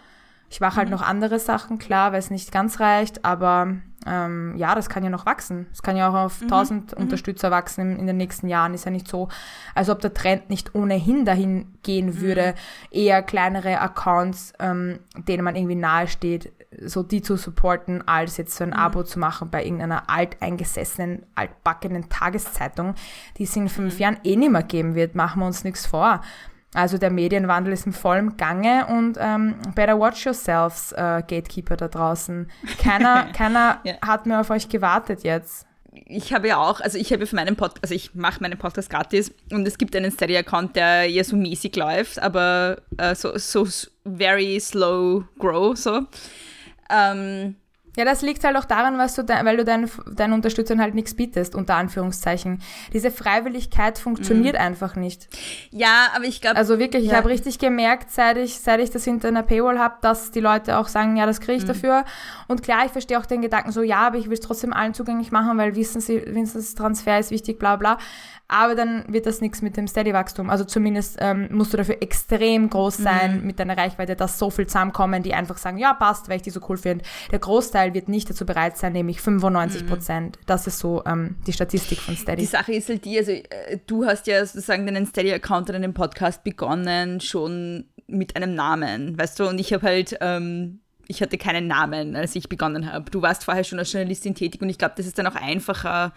Ich 0.50 0.60
mache 0.60 0.76
halt 0.76 0.90
noch 0.90 1.02
andere 1.02 1.38
Sachen, 1.38 1.78
klar, 1.78 2.12
weil 2.12 2.18
es 2.18 2.30
nicht 2.30 2.52
ganz 2.52 2.78
reicht, 2.78 3.24
aber 3.24 3.78
ähm, 4.06 4.54
ja, 4.56 4.74
das 4.74 4.88
kann 4.88 5.02
ja 5.02 5.10
noch 5.10 5.26
wachsen. 5.26 5.66
Es 5.72 5.82
kann 5.82 5.96
ja 5.96 6.08
auch 6.08 6.14
auf 6.14 6.42
1000 6.42 6.92
Unterstützer 6.94 7.50
wachsen 7.50 7.80
in, 7.92 7.98
in 7.98 8.06
den 8.06 8.18
nächsten 8.18 8.48
Jahren. 8.48 8.74
Ist 8.74 8.84
ja 8.84 8.90
nicht 8.90 9.08
so, 9.08 9.28
als 9.74 9.88
ob 9.88 10.00
der 10.00 10.12
Trend 10.12 10.50
nicht 10.50 10.74
ohnehin 10.74 11.24
dahin 11.24 11.72
gehen 11.82 12.20
würde, 12.20 12.54
eher 12.90 13.22
kleinere 13.22 13.80
Accounts, 13.80 14.52
ähm, 14.60 14.98
denen 15.16 15.44
man 15.44 15.56
irgendwie 15.56 15.76
nahe 15.76 16.06
steht, 16.06 16.52
so 16.86 17.02
die 17.02 17.22
zu 17.22 17.36
supporten, 17.36 18.06
als 18.06 18.36
jetzt 18.36 18.56
so 18.56 18.64
ein 18.64 18.72
Abo 18.72 19.02
zu 19.02 19.18
machen 19.18 19.50
bei 19.50 19.64
irgendeiner 19.64 20.08
alteingesessenen, 20.10 21.24
altbackenen 21.34 22.08
Tageszeitung, 22.08 22.94
die 23.38 23.44
es 23.44 23.56
in 23.56 23.68
fünf 23.68 23.98
Jahren 23.98 24.18
eh 24.24 24.36
nicht 24.36 24.50
mehr 24.52 24.62
geben 24.62 24.94
wird. 24.94 25.14
Machen 25.14 25.40
wir 25.40 25.46
uns 25.46 25.64
nichts 25.64 25.86
vor. 25.86 26.20
Also 26.74 26.98
der 26.98 27.10
Medienwandel 27.10 27.72
ist 27.72 27.86
im 27.86 27.92
vollen 27.92 28.36
Gange 28.36 28.86
und 28.86 29.16
ähm, 29.20 29.54
better 29.76 29.98
watch 29.98 30.26
yourselves, 30.26 30.90
äh, 30.92 31.22
Gatekeeper 31.26 31.76
da 31.76 31.86
draußen. 31.88 32.50
Keiner, 32.80 33.24
keiner 33.32 33.78
Ja. 33.84 33.94
hat 34.04 34.26
mehr 34.26 34.40
auf 34.40 34.50
euch 34.50 34.68
gewartet 34.68 35.22
jetzt. 35.22 35.66
Ich 36.06 36.32
habe 36.34 36.48
ja 36.48 36.56
auch, 36.56 36.80
also 36.80 36.98
ich 36.98 37.12
habe 37.12 37.24
für 37.28 37.36
meinen 37.36 37.54
Podcast, 37.54 37.84
also 37.84 37.94
ich 37.94 38.16
mache 38.16 38.40
meinen 38.42 38.58
Podcast 38.58 38.90
gratis 38.90 39.32
und 39.52 39.68
es 39.68 39.78
gibt 39.78 39.94
einen 39.94 40.10
Steady-Account, 40.10 40.74
der 40.74 41.08
ja 41.08 41.22
so 41.22 41.36
mäßig 41.36 41.76
läuft, 41.76 42.18
aber 42.20 42.78
äh, 42.98 43.14
so, 43.14 43.38
so 43.38 43.64
very 44.04 44.58
slow 44.58 45.22
grow, 45.38 45.76
so. 45.76 46.00
Ähm, 46.90 47.56
Ja, 47.96 48.04
das 48.04 48.22
liegt 48.22 48.42
halt 48.42 48.56
auch 48.56 48.64
daran, 48.64 48.98
was 48.98 49.14
du 49.14 49.22
de 49.22 49.36
weil 49.44 49.56
du 49.56 49.64
deinen, 49.64 49.88
deinen 50.16 50.32
Unterstützern 50.32 50.80
halt 50.80 50.96
nichts 50.96 51.14
bietest, 51.14 51.54
unter 51.54 51.76
Anführungszeichen. 51.76 52.60
Diese 52.92 53.12
Freiwilligkeit 53.12 53.98
funktioniert 54.00 54.56
einfach 54.56 54.96
nicht. 54.96 55.28
ja, 55.70 56.08
aber 56.16 56.24
ich 56.24 56.40
glaube, 56.40 56.56
Also 56.56 56.80
wirklich, 56.80 57.04
ich 57.04 57.10
Ja. 57.12 57.18
habe 57.18 57.28
richtig 57.28 57.60
gemerkt, 57.60 58.10
seit 58.10 58.36
ich, 58.36 58.58
seit 58.58 58.80
ich 58.80 58.90
das 58.90 59.04
hinter 59.04 59.28
einer 59.28 59.44
Paywall 59.44 59.78
habe, 59.78 59.94
dass 60.00 60.32
die 60.32 60.40
Leute 60.40 60.76
auch 60.78 60.88
sagen, 60.88 61.16
ja, 61.16 61.24
das 61.24 61.40
kriege 61.40 61.58
ich 61.58 61.64
dafür. 61.66 62.04
Und 62.48 62.64
klar, 62.64 62.84
ich 62.84 62.90
verstehe 62.90 63.16
auch 63.16 63.26
den 63.26 63.42
Gedanken 63.42 63.70
so, 63.70 63.80
ja, 63.82 63.98
aber 64.08 64.16
ich 64.18 64.26
will 64.26 64.34
es 64.34 64.40
trotzdem 64.40 64.72
allen 64.72 64.92
zugänglich 64.94 65.30
machen, 65.30 65.56
weil 65.56 65.76
wissen 65.76 66.00
sie, 66.00 66.20
Wissenstransfer 66.26 67.20
ist 67.20 67.30
wichtig, 67.30 67.60
bla 67.60 67.76
bla. 67.76 67.98
Aber 68.46 68.74
dann 68.74 69.04
wird 69.08 69.24
das 69.24 69.40
nichts 69.40 69.62
mit 69.62 69.76
dem 69.76 69.88
Steady-Wachstum. 69.88 70.50
Also 70.50 70.64
zumindest 70.64 71.16
ähm, 71.20 71.48
musst 71.50 71.72
du 71.72 71.78
dafür 71.78 72.02
extrem 72.02 72.68
groß 72.68 72.98
sein 72.98 73.44
mit 73.44 73.58
deiner 73.58 73.76
Reichweite, 73.76 74.16
dass 74.16 74.38
so 74.38 74.50
viel 74.50 74.66
zusammenkommen, 74.66 75.22
die 75.22 75.32
einfach 75.32 75.56
sagen, 75.56 75.78
ja, 75.78 75.94
passt, 75.94 76.28
weil 76.28 76.36
ich 76.36 76.42
die 76.42 76.50
so 76.50 76.60
cool 76.68 76.76
finde. 76.76 77.04
Der 77.30 77.38
Großteil 77.38 77.94
wird 77.94 78.08
nicht 78.08 78.28
dazu 78.28 78.44
bereit 78.44 78.76
sein, 78.76 78.92
nämlich 78.92 79.20
95 79.22 79.86
Prozent. 79.86 80.38
Das 80.46 80.66
ist 80.66 80.78
so 80.78 81.02
ähm, 81.06 81.36
die 81.46 81.54
Statistik 81.54 81.98
von 82.00 82.16
Steady. 82.16 82.42
die 82.42 82.46
Sache 82.46 82.74
ist 82.74 82.88
halt 82.90 83.04
die, 83.06 83.18
also 83.18 83.32
äh, 83.32 83.78
du 83.86 84.04
hast 84.04 84.26
ja 84.26 84.44
sozusagen 84.44 84.84
deinen 84.86 85.06
Steady-Account 85.06 85.70
oder 85.70 85.78
deinen 85.78 85.94
Podcast 85.94 86.44
begonnen 86.44 87.20
schon 87.20 87.86
mit 88.06 88.36
einem 88.36 88.54
Namen, 88.54 89.18
weißt 89.18 89.40
du, 89.40 89.48
und 89.48 89.58
ich 89.58 89.72
habe 89.72 89.86
halt, 89.86 90.18
ähm, 90.20 90.80
ich 91.06 91.22
hatte 91.22 91.38
keinen 91.38 91.66
Namen, 91.66 92.16
als 92.16 92.34
ich 92.36 92.48
begonnen 92.48 92.90
habe. 92.92 93.10
Du 93.10 93.22
warst 93.22 93.44
vorher 93.44 93.64
schon 93.64 93.78
als 93.78 93.92
Journalistin 93.92 94.34
tätig 94.34 94.60
und 94.60 94.68
ich 94.68 94.78
glaube, 94.78 94.94
das 94.96 95.06
ist 95.06 95.18
dann 95.18 95.26
auch 95.26 95.34
einfacher, 95.34 96.12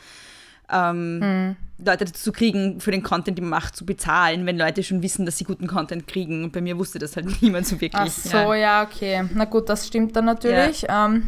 ähm, 0.72 1.56
Leute 1.78 2.06
dazu 2.06 2.24
zu 2.24 2.32
kriegen, 2.32 2.80
für 2.80 2.92
den 2.92 3.04
Content, 3.04 3.38
den 3.38 3.46
man 3.46 3.60
macht, 3.62 3.76
zu 3.76 3.86
bezahlen, 3.86 4.46
wenn 4.46 4.58
Leute 4.58 4.82
schon 4.84 5.04
wissen, 5.04 5.26
dass 5.26 5.38
sie 5.38 5.44
guten 5.44 5.68
Content 5.68 6.08
kriegen. 6.08 6.44
Und 6.44 6.52
bei 6.54 6.62
mir 6.62 6.78
wusste 6.78 6.98
das 7.00 7.16
halt 7.16 7.28
niemand 7.42 7.68
so 7.68 7.80
wirklich. 7.80 8.02
Ach 8.02 8.08
so, 8.08 8.54
ja. 8.54 8.84
okay. 8.84 9.24
Na 9.34 9.46
gut, 9.46 9.70
das 9.70 9.86
stimmt 9.88 10.16
dann 10.16 10.26
natürlich. 10.26 10.84
Ja. 10.84 11.06
Ähm, 11.06 11.24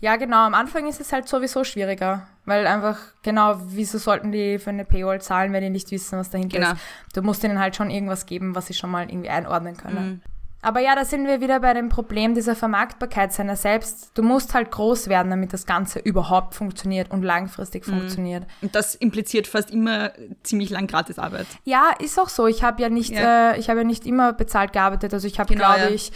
ja, 0.00 0.16
genau, 0.16 0.46
am 0.46 0.54
Anfang 0.54 0.88
ist 0.88 1.00
es 1.00 1.12
halt 1.12 1.28
sowieso 1.28 1.62
schwieriger, 1.62 2.26
weil 2.46 2.66
einfach, 2.66 2.98
genau, 3.22 3.60
wieso 3.66 3.98
sollten 3.98 4.32
die 4.32 4.58
für 4.58 4.70
eine 4.70 4.86
Paywall 4.86 5.20
zahlen, 5.20 5.52
wenn 5.52 5.62
die 5.62 5.68
nicht 5.68 5.90
wissen, 5.90 6.18
was 6.18 6.30
dahinter 6.30 6.58
Genau. 6.58 6.72
ist? 6.72 6.80
Du 7.14 7.20
musst 7.22 7.44
ihnen 7.44 7.58
halt 7.58 7.76
schon 7.76 7.90
irgendwas 7.90 8.24
geben, 8.24 8.54
was 8.54 8.66
sie 8.66 8.74
schon 8.74 8.90
mal 8.90 9.10
irgendwie 9.10 9.28
einordnen 9.28 9.76
können. 9.76 10.22
Aber 10.62 10.80
ja, 10.80 10.94
da 10.94 11.04
sind 11.06 11.26
wir 11.26 11.40
wieder 11.40 11.60
bei 11.60 11.72
dem 11.72 11.88
Problem 11.88 12.34
dieser 12.34 12.54
Vermarktbarkeit 12.54 13.32
seiner 13.32 13.56
selbst. 13.56 14.10
Du 14.14 14.22
musst 14.22 14.52
halt 14.52 14.70
groß 14.70 15.08
werden, 15.08 15.30
damit 15.30 15.52
das 15.54 15.64
Ganze 15.64 15.98
überhaupt 16.00 16.54
funktioniert 16.54 17.10
und 17.10 17.22
langfristig 17.22 17.86
funktioniert. 17.86 18.46
Und 18.60 18.74
das 18.74 18.94
impliziert 18.94 19.46
fast 19.46 19.70
immer 19.70 20.12
ziemlich 20.42 20.68
lang 20.70 20.86
Gratisarbeit. 20.86 21.46
Ja, 21.64 21.90
ist 21.98 22.18
auch 22.20 22.28
so. 22.28 22.46
Ich 22.46 22.62
habe 22.62 22.82
ja 22.82 22.90
nicht, 22.90 23.12
Ja. 23.12 23.52
äh, 23.52 23.58
ich 23.58 23.70
habe 23.70 23.80
ja 23.80 23.84
nicht 23.84 24.04
immer 24.06 24.34
bezahlt 24.34 24.72
gearbeitet. 24.74 25.14
Also 25.14 25.26
ich 25.26 25.38
habe, 25.38 25.52
Genau, 25.52 25.64
glaube 25.64 25.80
ja. 25.80 25.88
ich, 25.90 26.12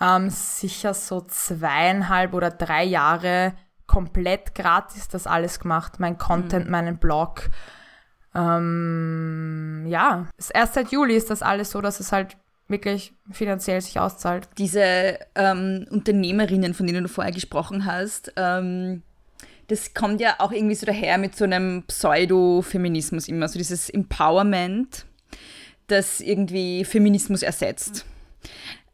ähm, 0.00 0.28
sicher 0.28 0.92
so 0.92 1.20
zweieinhalb 1.20 2.34
oder 2.34 2.50
drei 2.50 2.82
Jahre 2.82 3.54
komplett 3.86 4.54
gratis 4.56 5.06
das 5.08 5.26
alles 5.28 5.60
gemacht. 5.60 6.00
Mein 6.00 6.18
Content, 6.18 6.68
meinen 6.68 6.98
Blog. 6.98 7.50
Ähm, 8.34 9.84
ja, 9.86 10.26
erst 10.52 10.74
seit 10.74 10.90
Juli 10.90 11.14
ist 11.14 11.30
das 11.30 11.42
alles 11.42 11.70
so, 11.70 11.80
dass 11.80 12.00
es 12.00 12.10
halt 12.12 12.36
wirklich 12.68 13.12
finanziell 13.30 13.80
sich 13.80 13.98
auszahlt. 13.98 14.48
diese 14.58 15.18
ähm, 15.34 15.86
Unternehmerinnen, 15.90 16.74
von 16.74 16.86
denen 16.86 17.04
du 17.04 17.08
vorher 17.08 17.32
gesprochen 17.32 17.84
hast, 17.84 18.32
ähm, 18.36 19.02
das 19.68 19.94
kommt 19.94 20.20
ja 20.20 20.36
auch 20.38 20.52
irgendwie 20.52 20.74
so 20.74 20.86
daher 20.86 21.18
mit 21.18 21.36
so 21.36 21.44
einem 21.44 21.84
Pseudo-Feminismus 21.86 23.28
immer, 23.28 23.48
so 23.48 23.58
dieses 23.58 23.88
Empowerment, 23.88 25.06
das 25.86 26.20
irgendwie 26.20 26.84
Feminismus 26.84 27.42
ersetzt. 27.42 28.04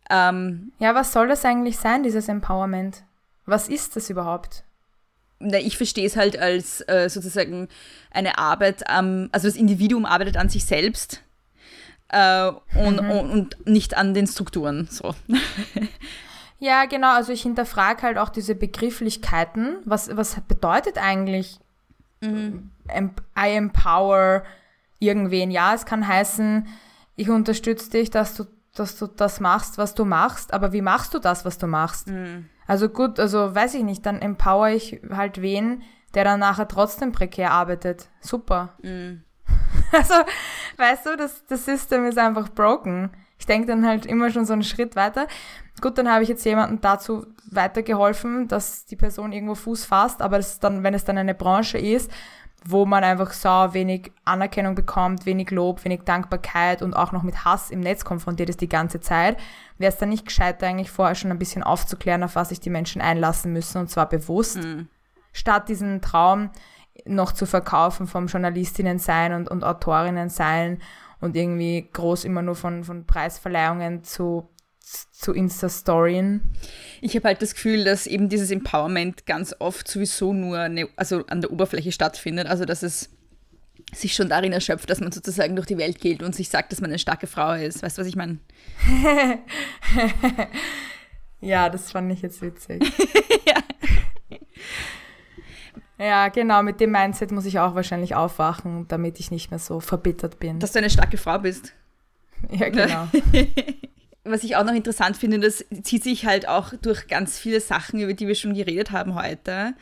Ähm, 0.08 0.72
Ja, 0.78 0.94
was 0.94 1.12
soll 1.12 1.28
das 1.28 1.44
eigentlich 1.44 1.76
sein, 1.76 2.02
dieses 2.02 2.28
Empowerment? 2.28 3.02
Was 3.46 3.68
ist 3.68 3.96
das 3.96 4.10
überhaupt? 4.10 4.64
na, 5.40 5.58
ich 5.58 5.76
verstehe 5.76 6.06
es 6.06 6.16
halt 6.16 6.38
als 6.38 6.82
äh, 6.82 7.08
sozusagen 7.08 7.68
eine 8.10 8.38
Arbeit 8.38 8.88
am, 8.88 9.30
also 9.32 9.48
das 9.48 9.56
Individuum 9.56 10.04
arbeitet 10.04 10.36
an 10.36 10.48
sich 10.48 10.64
selbst 10.64 11.22
äh, 12.10 12.50
und, 12.74 12.98
und, 12.98 13.30
und 13.30 13.66
nicht 13.66 13.96
an 13.96 14.14
den 14.14 14.26
Strukturen. 14.26 14.88
So. 14.90 15.14
Ja, 16.62 16.84
genau. 16.84 17.14
Also 17.14 17.32
ich 17.32 17.40
hinterfrage 17.40 18.02
halt 18.02 18.18
auch 18.18 18.28
diese 18.28 18.54
Begrifflichkeiten. 18.54 19.76
Was, 19.86 20.14
was 20.14 20.38
bedeutet 20.46 20.98
eigentlich 20.98 21.58
em- 22.88 23.14
I 23.34 23.56
empower 23.56 24.42
irgendwen? 24.98 25.50
Ja, 25.50 25.72
es 25.74 25.86
kann 25.86 26.06
heißen, 26.06 26.66
ich 27.16 27.30
unterstütze 27.30 27.88
dich, 27.90 28.10
dass 28.10 28.34
du, 28.34 28.44
dass 28.74 28.98
du 28.98 29.06
das 29.06 29.40
machst, 29.40 29.78
was 29.78 29.94
du 29.94 30.04
machst. 30.04 30.52
Aber 30.52 30.74
wie 30.74 30.82
machst 30.82 31.14
du 31.14 31.18
das, 31.18 31.46
was 31.46 31.56
du 31.56 31.66
machst? 31.66 32.08
Also 32.66 32.90
gut, 32.90 33.18
also 33.18 33.54
weiß 33.54 33.72
ich 33.74 33.82
nicht, 33.82 34.04
dann 34.04 34.20
empower 34.20 34.68
ich 34.68 35.00
halt 35.10 35.40
wen, 35.40 35.82
der 36.12 36.24
dann 36.24 36.40
nachher 36.40 36.68
trotzdem 36.68 37.12
prekär 37.12 37.52
arbeitet. 37.52 38.08
Super. 38.20 38.74
Also, 39.92 40.14
weißt 40.76 41.06
du, 41.06 41.16
das, 41.16 41.44
das 41.46 41.64
System 41.64 42.04
ist 42.06 42.18
einfach 42.18 42.48
broken. 42.48 43.10
Ich 43.38 43.46
denke 43.46 43.66
dann 43.66 43.86
halt 43.86 44.06
immer 44.06 44.30
schon 44.30 44.44
so 44.44 44.52
einen 44.52 44.62
Schritt 44.62 44.96
weiter. 44.96 45.26
Gut, 45.80 45.96
dann 45.96 46.10
habe 46.10 46.22
ich 46.22 46.28
jetzt 46.28 46.44
jemandem 46.44 46.80
dazu 46.80 47.26
weitergeholfen, 47.50 48.48
dass 48.48 48.84
die 48.84 48.96
Person 48.96 49.32
irgendwo 49.32 49.54
Fuß 49.54 49.86
fasst, 49.86 50.20
aber 50.20 50.36
das 50.36 50.60
dann, 50.60 50.82
wenn 50.82 50.94
es 50.94 51.04
dann 51.04 51.18
eine 51.18 51.34
Branche 51.34 51.78
ist, 51.78 52.10
wo 52.64 52.84
man 52.84 53.04
einfach 53.04 53.32
so 53.32 53.48
wenig 53.48 54.12
Anerkennung 54.24 54.74
bekommt, 54.74 55.24
wenig 55.24 55.50
Lob, 55.50 55.84
wenig 55.84 56.02
Dankbarkeit 56.04 56.82
und 56.82 56.94
auch 56.94 57.12
noch 57.12 57.22
mit 57.22 57.44
Hass 57.44 57.70
im 57.70 57.80
Netz 57.80 58.04
konfrontiert 58.04 58.50
ist 58.50 58.60
die 58.60 58.68
ganze 58.68 59.00
Zeit, 59.00 59.38
wäre 59.78 59.90
es 59.90 59.98
dann 59.98 60.10
nicht 60.10 60.26
gescheiter, 60.26 60.66
eigentlich 60.66 60.90
vorher 60.90 61.14
schon 61.14 61.30
ein 61.30 61.38
bisschen 61.38 61.62
aufzuklären, 61.62 62.22
auf 62.22 62.36
was 62.36 62.50
sich 62.50 62.60
die 62.60 62.70
Menschen 62.70 63.00
einlassen 63.00 63.52
müssen 63.52 63.78
und 63.78 63.88
zwar 63.88 64.08
bewusst, 64.08 64.58
statt 65.32 65.68
diesen 65.70 66.02
Traum 66.02 66.50
noch 67.06 67.32
zu 67.32 67.46
verkaufen 67.46 68.06
vom 68.06 68.26
Journalistinnen 68.26 68.98
sein 68.98 69.32
und, 69.32 69.50
und 69.50 69.64
Autorinnen 69.64 70.28
sein 70.28 70.80
und 71.20 71.36
irgendwie 71.36 71.88
groß 71.92 72.24
immer 72.24 72.42
nur 72.42 72.54
von, 72.54 72.84
von 72.84 73.06
Preisverleihungen 73.06 74.04
zu, 74.04 74.48
zu 74.80 75.32
Insta-Storien. 75.32 76.40
Ich 77.00 77.14
habe 77.14 77.28
halt 77.28 77.42
das 77.42 77.54
Gefühl, 77.54 77.84
dass 77.84 78.06
eben 78.06 78.28
dieses 78.28 78.50
Empowerment 78.50 79.26
ganz 79.26 79.54
oft 79.58 79.86
sowieso 79.86 80.32
nur 80.32 80.58
eine, 80.58 80.88
also 80.96 81.24
an 81.26 81.40
der 81.40 81.52
Oberfläche 81.52 81.92
stattfindet. 81.92 82.46
Also 82.46 82.64
dass 82.64 82.82
es 82.82 83.10
sich 83.92 84.14
schon 84.14 84.28
darin 84.28 84.52
erschöpft, 84.52 84.88
dass 84.88 85.00
man 85.00 85.12
sozusagen 85.12 85.56
durch 85.56 85.66
die 85.66 85.78
Welt 85.78 86.00
geht 86.00 86.22
und 86.22 86.34
sich 86.34 86.48
sagt, 86.48 86.72
dass 86.72 86.80
man 86.80 86.90
eine 86.90 86.98
starke 86.98 87.26
Frau 87.26 87.52
ist. 87.54 87.82
Weißt 87.82 87.98
du, 87.98 88.02
was 88.02 88.08
ich 88.08 88.16
meine? 88.16 88.38
ja, 91.40 91.68
das 91.68 91.90
fand 91.90 92.12
ich 92.12 92.22
jetzt 92.22 92.40
witzig. 92.40 92.82
ja. 93.46 93.54
Ja, 96.00 96.28
genau, 96.28 96.62
mit 96.62 96.80
dem 96.80 96.92
Mindset 96.92 97.30
muss 97.30 97.44
ich 97.44 97.58
auch 97.58 97.74
wahrscheinlich 97.74 98.14
aufwachen, 98.14 98.88
damit 98.88 99.20
ich 99.20 99.30
nicht 99.30 99.50
mehr 99.50 99.58
so 99.58 99.80
verbittert 99.80 100.40
bin. 100.40 100.58
Dass 100.58 100.72
du 100.72 100.78
eine 100.78 100.88
starke 100.88 101.18
Frau 101.18 101.38
bist. 101.38 101.74
Ja, 102.50 102.70
genau. 102.70 103.06
Was 104.24 104.44
ich 104.44 104.56
auch 104.56 104.64
noch 104.64 104.72
interessant 104.72 105.14
finde, 105.14 105.38
das 105.40 105.62
zieht 105.82 106.02
sich 106.02 106.24
halt 106.24 106.48
auch 106.48 106.72
durch 106.80 107.06
ganz 107.06 107.38
viele 107.38 107.60
Sachen, 107.60 108.00
über 108.00 108.14
die 108.14 108.26
wir 108.26 108.34
schon 108.34 108.54
geredet 108.54 108.92
haben 108.92 109.14
heute. 109.14 109.74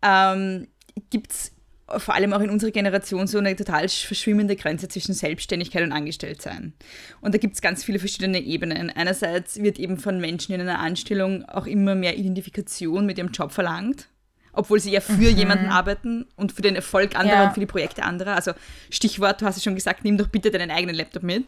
Ähm, 0.00 0.68
Gibt 1.10 1.32
es 1.32 1.52
vor 1.96 2.14
allem 2.14 2.32
auch 2.32 2.38
in 2.40 2.50
unserer 2.50 2.70
Generation 2.70 3.26
so 3.26 3.38
eine 3.38 3.56
total 3.56 3.88
verschwimmende 3.88 4.54
Grenze 4.54 4.86
zwischen 4.86 5.14
Selbstständigkeit 5.14 5.82
und 5.82 5.90
Angestelltsein. 5.90 6.74
Und 7.22 7.34
da 7.34 7.38
gibt 7.38 7.54
es 7.54 7.60
ganz 7.60 7.82
viele 7.82 7.98
verschiedene 7.98 8.38
Ebenen. 8.38 8.90
Einerseits 8.90 9.60
wird 9.60 9.80
eben 9.80 9.98
von 9.98 10.20
Menschen 10.20 10.54
in 10.54 10.60
einer 10.60 10.78
Anstellung 10.78 11.44
auch 11.46 11.66
immer 11.66 11.96
mehr 11.96 12.16
Identifikation 12.16 13.04
mit 13.04 13.18
ihrem 13.18 13.32
Job 13.32 13.50
verlangt 13.50 14.06
obwohl 14.54 14.80
sie 14.80 14.90
ja 14.90 15.00
für 15.00 15.12
mhm. 15.12 15.36
jemanden 15.36 15.66
arbeiten 15.66 16.26
und 16.36 16.52
für 16.52 16.62
den 16.62 16.76
Erfolg 16.76 17.16
anderer 17.16 17.36
ja. 17.36 17.46
und 17.46 17.54
für 17.54 17.60
die 17.60 17.66
Projekte 17.66 18.02
anderer. 18.02 18.34
Also 18.34 18.52
Stichwort, 18.90 19.40
du 19.40 19.46
hast 19.46 19.56
es 19.56 19.64
schon 19.64 19.74
gesagt, 19.74 20.04
nimm 20.04 20.18
doch 20.18 20.28
bitte 20.28 20.50
deinen 20.50 20.70
eigenen 20.70 20.96
Laptop 20.96 21.22
mit. 21.22 21.44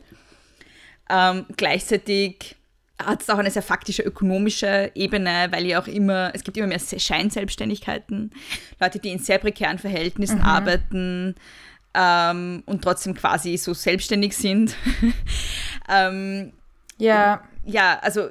Ähm, 1.08 1.46
gleichzeitig 1.56 2.56
hat 3.02 3.22
es 3.22 3.30
auch 3.30 3.38
eine 3.38 3.50
sehr 3.50 3.62
faktische 3.62 4.02
ökonomische 4.02 4.90
Ebene, 4.94 5.48
weil 5.50 5.66
ja 5.66 5.80
auch 5.80 5.86
immer, 5.86 6.30
es 6.34 6.44
gibt 6.44 6.56
immer 6.56 6.66
mehr 6.66 6.80
Scheinselbstständigkeiten, 6.80 8.32
Leute, 8.80 8.98
die 8.98 9.10
in 9.10 9.18
sehr 9.18 9.38
prekären 9.38 9.78
Verhältnissen 9.78 10.38
mhm. 10.38 10.44
arbeiten 10.44 11.34
ähm, 11.94 12.62
und 12.66 12.82
trotzdem 12.82 13.14
quasi 13.14 13.56
so 13.58 13.74
selbstständig 13.74 14.36
sind. 14.36 14.74
ähm, 15.88 16.52
ja. 16.98 17.42
Ja, 17.64 17.98
also 18.00 18.30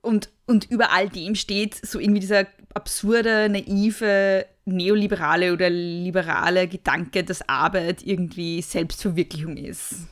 und, 0.00 0.30
und 0.46 0.68
über 0.70 0.92
all 0.92 1.08
dem 1.08 1.34
steht 1.34 1.74
so 1.74 1.98
irgendwie 1.98 2.20
dieser 2.20 2.46
absurde, 2.74 3.48
naive, 3.48 4.46
neoliberale 4.64 5.52
oder 5.52 5.70
liberale 5.70 6.68
Gedanke, 6.68 7.24
dass 7.24 7.48
Arbeit 7.48 8.02
irgendwie 8.02 8.62
Selbstverwirklichung 8.62 9.56
ist. 9.56 10.08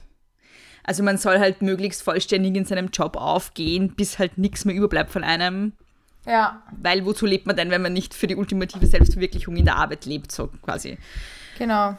Also 0.85 1.03
man 1.03 1.19
soll 1.19 1.39
halt 1.39 1.63
möglichst 1.63 2.03
vollständig 2.03 2.57
in 2.57 2.65
seinem 2.65 2.89
Job 2.89 3.17
aufgehen, 3.17 3.95
bis 3.95 4.19
halt 4.19 4.39
nichts 4.39 4.65
mehr 4.65 4.75
überbleibt 4.75 5.11
von 5.11 5.23
einem. 5.25 5.73
Ja. 6.27 6.63
Weil 6.81 7.05
wozu 7.05 7.27
lebt 7.27 7.47
man 7.47 7.57
denn, 7.57 7.71
wenn 7.71 7.83
man 7.83 7.93
nicht 7.93 8.15
für 8.15 8.27
die 8.27 8.37
ultimative 8.37 8.87
Selbstverwirklichung 8.87 9.57
in 9.57 9.65
der 9.65 9.77
Arbeit 9.77 10.05
lebt, 10.05 10.33
so 10.33 10.49
quasi. 10.63 10.99
Genau. 11.59 11.97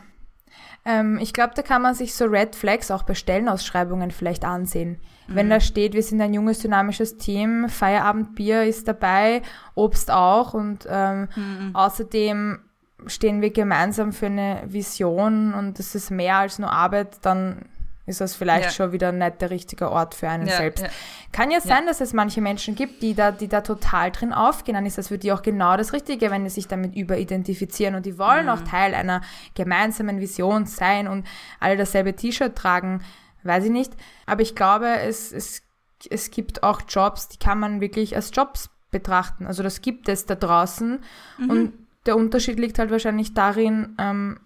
Ähm, 0.86 1.20
ich 1.22 1.34
glaube, 1.34 1.54
da 1.56 1.62
kann 1.62 1.82
man 1.82 1.96
sich 1.96 2.14
so 2.14 2.26
Red 2.26 2.56
Flags 2.56 2.92
auch 2.92 3.04
bei 3.04 3.14
Stellenausschreibungen 3.14 4.12
vielleicht 4.12 4.44
ansehen. 4.44 5.00
Mhm. 5.28 5.36
Wenn 5.36 5.50
da 5.50 5.60
steht, 5.60 5.94
wir 5.94 6.04
sind 6.04 6.22
ein 6.22 6.34
junges, 6.34 6.60
dynamisches 6.60 7.18
Team, 7.18 7.70
Feierabendbier 7.70 8.64
ist 8.64 8.88
dabei, 8.88 9.42
Obst 9.76 10.12
auch 10.12 10.54
und 10.54 10.88
ähm, 10.90 11.28
mhm. 11.36 11.76
außerdem 11.76 12.60
stehen 13.08 13.42
wir 13.42 13.52
gemeinsam 13.52 14.14
für 14.14 14.28
eine 14.28 14.62
Vision 14.66 15.54
und 15.54 15.80
das 15.80 15.96
ist 15.96 16.12
mehr 16.12 16.38
als 16.38 16.60
nur 16.60 16.72
Arbeit, 16.72 17.18
dann 17.24 17.66
ist 18.06 18.22
das 18.22 18.36
vielleicht 18.36 18.66
ja. 18.66 18.72
schon 18.72 18.92
wieder 18.92 19.12
nicht 19.12 19.42
der 19.42 19.52
richtige 19.52 19.92
Ort 19.92 20.16
für 20.16 20.28
einen 20.28 20.48
ja, 20.48 20.58
selbst. 20.58 20.84
Ja. 20.84 20.90
Kann 21.32 21.52
ja 21.52 21.62
sein, 21.62 21.86
dass 21.86 22.02
es 22.02 22.14
manche 22.14 22.42
Menschen 22.42 22.76
gibt, 22.76 23.02
die 23.02 23.14
da, 23.14 23.32
die 23.32 23.48
da 23.48 23.62
total 23.62 24.12
drin 24.12 24.34
aufgehen. 24.34 24.76
Dann 24.76 24.86
ist 24.86 24.98
das 24.98 25.10
für 25.10 25.18
die 25.18 25.32
auch 25.32 25.44
genau 25.44 25.78
das 25.78 25.94
Richtige, 25.94 26.32
wenn 26.32 26.44
die 26.44 26.50
sich 26.50 26.68
damit 26.68 26.96
überidentifizieren 26.96 27.96
und 27.96 28.06
die 28.06 28.18
wollen 28.18 28.46
mhm. 28.46 28.52
auch 28.52 28.62
Teil 28.62 28.96
einer 28.96 29.22
gemeinsamen 29.56 30.20
Vision 30.20 30.66
sein 30.66 31.08
und 31.08 31.26
alle 31.60 31.78
dasselbe 31.78 32.16
T-Shirt 32.16 32.56
tragen. 32.56 33.02
Weiß 33.44 33.66
ich 33.66 33.72
nicht. 33.72 33.94
Aber 34.26 34.42
ich 34.42 34.56
glaube, 34.56 34.88
es, 35.00 35.32
es, 35.32 35.64
es 36.10 36.32
gibt 36.32 36.64
auch 36.64 36.82
Jobs, 36.88 37.28
die 37.30 37.38
kann 37.38 37.60
man 37.60 37.82
wirklich 37.82 38.16
als 38.16 38.32
Jobs 38.34 38.70
betrachten. 38.92 39.46
Also 39.48 39.64
das 39.64 39.82
gibt 39.82 40.10
es 40.10 40.26
da 40.26 40.36
draußen. 40.36 41.00
Mhm. 41.38 41.50
Und 41.50 41.74
der 42.06 42.18
Unterschied 42.18 42.60
liegt 42.60 42.80
halt 42.80 42.92
wahrscheinlich 42.92 43.34
darin, 43.34 43.96
ähm, 43.98 44.40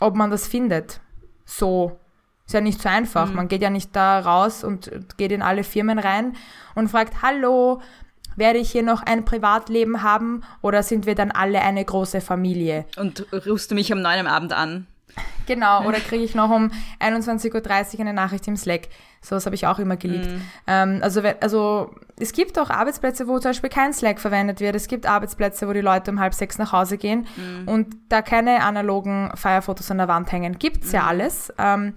ob 0.00 0.14
man 0.16 0.30
das 0.30 0.48
findet. 0.48 1.00
So 1.44 1.98
ist 2.46 2.52
ja 2.52 2.60
nicht 2.60 2.82
so 2.82 2.88
einfach. 2.88 3.28
Mhm. 3.28 3.36
Man 3.36 3.48
geht 3.48 3.62
ja 3.62 3.70
nicht 3.70 3.94
da 3.96 4.20
raus 4.20 4.64
und 4.64 4.90
geht 5.16 5.32
in 5.32 5.42
alle 5.42 5.64
Firmen 5.64 5.98
rein 5.98 6.34
und 6.74 6.88
fragt, 6.88 7.22
hallo, 7.22 7.80
werde 8.36 8.58
ich 8.58 8.70
hier 8.70 8.82
noch 8.82 9.02
ein 9.02 9.24
Privatleben 9.24 10.02
haben 10.02 10.42
oder 10.60 10.82
sind 10.82 11.06
wir 11.06 11.14
dann 11.14 11.30
alle 11.30 11.62
eine 11.62 11.84
große 11.84 12.20
Familie? 12.20 12.84
Und 12.96 13.26
rufst 13.46 13.70
du 13.70 13.74
mich 13.74 13.92
am 13.92 14.02
neuen 14.02 14.26
Abend 14.26 14.52
an? 14.52 14.86
Genau, 15.46 15.84
oder 15.84 15.98
kriege 15.98 16.24
ich 16.24 16.34
noch 16.34 16.50
um 16.50 16.70
21.30 17.00 17.94
Uhr 17.94 18.00
eine 18.00 18.12
Nachricht 18.12 18.48
im 18.48 18.56
Slack. 18.56 18.88
So 19.20 19.36
was 19.36 19.46
habe 19.46 19.54
ich 19.54 19.66
auch 19.66 19.78
immer 19.78 19.96
geliebt. 19.96 20.26
Mhm. 20.26 20.42
Ähm, 20.66 20.98
also, 21.02 21.22
also 21.40 21.94
es 22.18 22.32
gibt 22.32 22.58
auch 22.58 22.70
Arbeitsplätze, 22.70 23.26
wo 23.26 23.38
zum 23.38 23.50
Beispiel 23.50 23.70
kein 23.70 23.92
Slack 23.92 24.20
verwendet 24.20 24.60
wird. 24.60 24.76
Es 24.76 24.86
gibt 24.86 25.06
Arbeitsplätze, 25.06 25.66
wo 25.66 25.72
die 25.72 25.80
Leute 25.80 26.10
um 26.10 26.20
halb 26.20 26.34
sechs 26.34 26.58
nach 26.58 26.72
Hause 26.72 26.98
gehen 26.98 27.26
mhm. 27.36 27.68
und 27.68 27.96
da 28.08 28.22
keine 28.22 28.62
analogen 28.62 29.30
Feierfotos 29.34 29.90
an 29.90 29.98
der 29.98 30.08
Wand 30.08 30.30
hängen. 30.30 30.58
Gibt's 30.58 30.88
mhm. 30.88 30.94
ja 30.94 31.06
alles. 31.06 31.52
Ähm, 31.58 31.94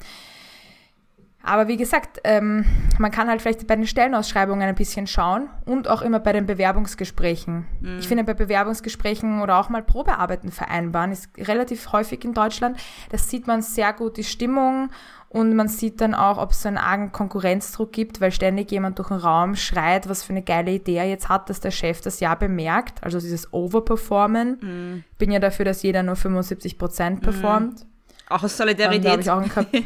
aber 1.48 1.68
wie 1.70 1.78
gesagt, 1.78 2.20
ähm, 2.26 2.66
man 3.00 3.10
kann 3.10 3.30
halt 3.30 3.42
vielleicht 3.42 3.66
bei 3.68 3.76
den 3.76 3.88
Stellenausschreibungen 3.88 4.68
ein 4.68 4.76
bisschen 4.76 5.08
schauen 5.08 5.50
und 5.66 5.88
auch 5.88 6.02
immer 6.02 6.20
bei 6.20 6.34
den 6.34 6.46
Bewerbungsgesprächen. 6.46 7.66
Mhm. 7.80 8.00
Ich 8.00 8.08
finde, 8.08 8.26
bei 8.26 8.34
Bewerbungsgesprächen 8.34 9.42
oder 9.42 9.58
auch 9.58 9.70
mal 9.70 9.82
Probearbeiten 9.82 10.52
vereinbaren 10.52 11.12
ist 11.12 11.30
relativ 11.38 11.94
häufig 11.94 12.26
in 12.26 12.34
Deutschland. 12.34 12.78
Das 13.10 13.30
sieht 13.30 13.48
man 13.48 13.62
sehr 13.62 13.94
gut, 13.94 14.18
die 14.18 14.26
Stimmung 14.26 14.90
und 15.30 15.56
man 15.56 15.70
sieht 15.70 16.02
dann 16.02 16.14
auch, 16.14 16.38
ob 16.38 16.52
es 16.52 16.62
so 16.62 16.68
einen 16.68 16.78
argen 16.78 17.12
Konkurrenzdruck 17.14 17.94
gibt, 17.94 18.20
weil 18.20 18.32
ständig 18.32 18.70
jemand 18.72 19.00
durch 19.00 19.08
den 19.08 19.18
Raum 19.18 19.56
schreit, 19.56 20.10
was 20.10 20.24
für 20.24 20.34
eine 20.34 20.42
geile 20.42 20.72
Idee 20.72 20.96
er 20.96 21.06
jetzt 21.06 21.30
hat, 21.30 21.50
dass 21.50 21.62
der 21.62 21.72
Chef 21.72 22.02
das 22.02 22.20
ja 22.20 22.36
bemerkt. 22.36 23.04
Also 23.04 23.20
dieses 23.20 23.54
Overperformen. 23.54 24.58
Mhm. 24.62 25.04
Bin 25.18 25.32
ja 25.32 25.40
dafür, 25.40 25.66
dass 25.66 25.82
jeder 25.82 26.04
nur 26.04 26.18
75 26.18 26.78
Prozent 26.78 27.22
performt. 27.22 27.82
Mhm. 27.82 27.88
Auch 28.30 28.44
aus 28.44 28.58
Solidarität. 28.58 29.22
ich 29.22 29.32
auch 29.32 29.42
ein 29.42 29.50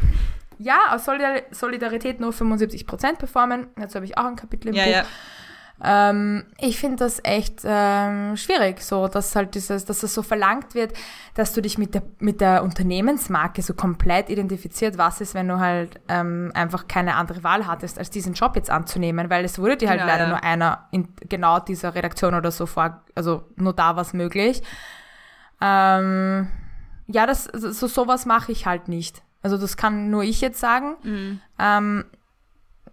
ja, 0.62 0.78
aus 0.92 1.06
Solidarität 1.06 2.20
nur 2.20 2.32
75% 2.32 3.18
performen. 3.18 3.68
Dazu 3.76 3.96
habe 3.96 4.06
ich 4.06 4.18
auch 4.18 4.26
ein 4.26 4.36
Kapitel 4.36 4.70
im 4.70 4.76
ja, 4.76 4.84
Buch. 4.84 4.92
Ja. 4.92 5.06
Ähm, 5.84 6.46
ich 6.60 6.78
finde 6.78 6.98
das 6.98 7.20
echt 7.24 7.62
ähm, 7.66 8.38
schwierig, 8.38 8.82
so 8.82 9.08
dass 9.08 9.36
halt 9.36 9.56
dieses, 9.56 9.84
dass 9.86 10.04
es 10.04 10.14
so 10.14 10.22
verlangt 10.22 10.76
wird, 10.76 10.94
dass 11.34 11.54
du 11.54 11.62
dich 11.62 11.80
mit 11.80 11.96
der, 11.96 12.04
mit 12.20 12.40
der 12.40 12.62
Unternehmensmarke 12.64 13.64
so 13.64 13.74
komplett 13.74 14.30
identifiziert, 14.30 15.00
was 15.00 15.22
ist, 15.22 15.34
wenn 15.34 15.48
du 15.48 15.60
halt 15.60 16.00
ähm, 16.08 16.52
einfach 16.54 16.88
keine 16.88 17.16
andere 17.16 17.44
Wahl 17.44 17.66
hattest, 17.66 17.98
als 17.98 18.12
diesen 18.12 18.34
Job 18.34 18.56
jetzt 18.56 18.70
anzunehmen, 18.70 19.32
weil 19.32 19.44
es 19.44 19.58
wurde 19.58 19.78
dir 19.78 19.90
halt 19.90 20.02
ja, 20.02 20.06
leider 20.06 20.28
nur 20.28 20.44
einer 20.44 20.88
in 20.92 21.08
genau 21.28 21.60
dieser 21.60 21.96
Redaktion 21.96 22.36
oder 22.36 22.52
so 22.52 22.68
vor, 22.68 23.02
also 23.16 23.46
nur 23.56 23.74
da 23.74 23.96
was 23.96 24.14
möglich. 24.14 24.62
Ähm, 25.62 26.48
ja, 27.08 27.26
das, 27.26 27.46
so 27.46 27.88
sowas 27.88 28.28
mache 28.28 28.52
ich 28.52 28.68
halt 28.68 28.88
nicht. 28.88 29.24
Also 29.42 29.58
das 29.58 29.78
kann 29.78 30.10
nur 30.10 30.24
ich 30.24 30.42
jetzt 30.42 30.60
sagen. 30.60 30.96
Mhm. 31.04 31.42
Ähm, 31.60 32.06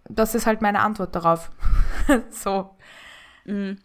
das 0.09 0.35
ist 0.35 0.45
halt 0.45 0.61
meine 0.61 0.81
Antwort 0.81 1.15
darauf. 1.15 1.51
so. 2.31 2.71
Mhm. 3.45 3.77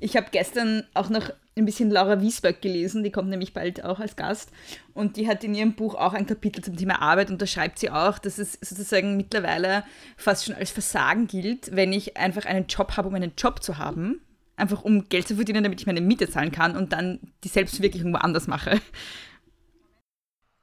Ich 0.00 0.16
habe 0.16 0.28
gestern 0.30 0.84
auch 0.94 1.08
noch 1.08 1.30
ein 1.58 1.64
bisschen 1.64 1.90
Laura 1.90 2.20
Wiesberg 2.20 2.60
gelesen, 2.60 3.02
die 3.02 3.10
kommt 3.10 3.30
nämlich 3.30 3.54
bald 3.54 3.82
auch 3.82 3.98
als 3.98 4.16
Gast. 4.16 4.50
Und 4.92 5.16
die 5.16 5.26
hat 5.26 5.42
in 5.42 5.54
ihrem 5.54 5.72
Buch 5.72 5.94
auch 5.94 6.12
ein 6.12 6.26
Kapitel 6.26 6.62
zum 6.62 6.76
Thema 6.76 7.00
Arbeit 7.00 7.30
und 7.30 7.40
da 7.40 7.46
schreibt 7.46 7.78
sie 7.78 7.90
auch, 7.90 8.18
dass 8.18 8.38
es 8.38 8.58
sozusagen 8.60 9.16
mittlerweile 9.16 9.84
fast 10.18 10.44
schon 10.44 10.54
als 10.54 10.70
Versagen 10.70 11.26
gilt, 11.26 11.74
wenn 11.74 11.94
ich 11.94 12.16
einfach 12.18 12.44
einen 12.44 12.66
Job 12.66 12.96
habe, 12.96 13.08
um 13.08 13.14
einen 13.14 13.32
Job 13.38 13.62
zu 13.62 13.78
haben. 13.78 14.20
Einfach 14.56 14.82
um 14.82 15.08
Geld 15.08 15.28
zu 15.28 15.36
verdienen, 15.36 15.64
damit 15.64 15.80
ich 15.80 15.86
meine 15.86 16.00
Miete 16.00 16.28
zahlen 16.28 16.52
kann 16.52 16.76
und 16.76 16.92
dann 16.92 17.20
die 17.44 17.48
Selbstverwirklichung 17.48 18.12
woanders 18.12 18.46
mache. 18.46 18.80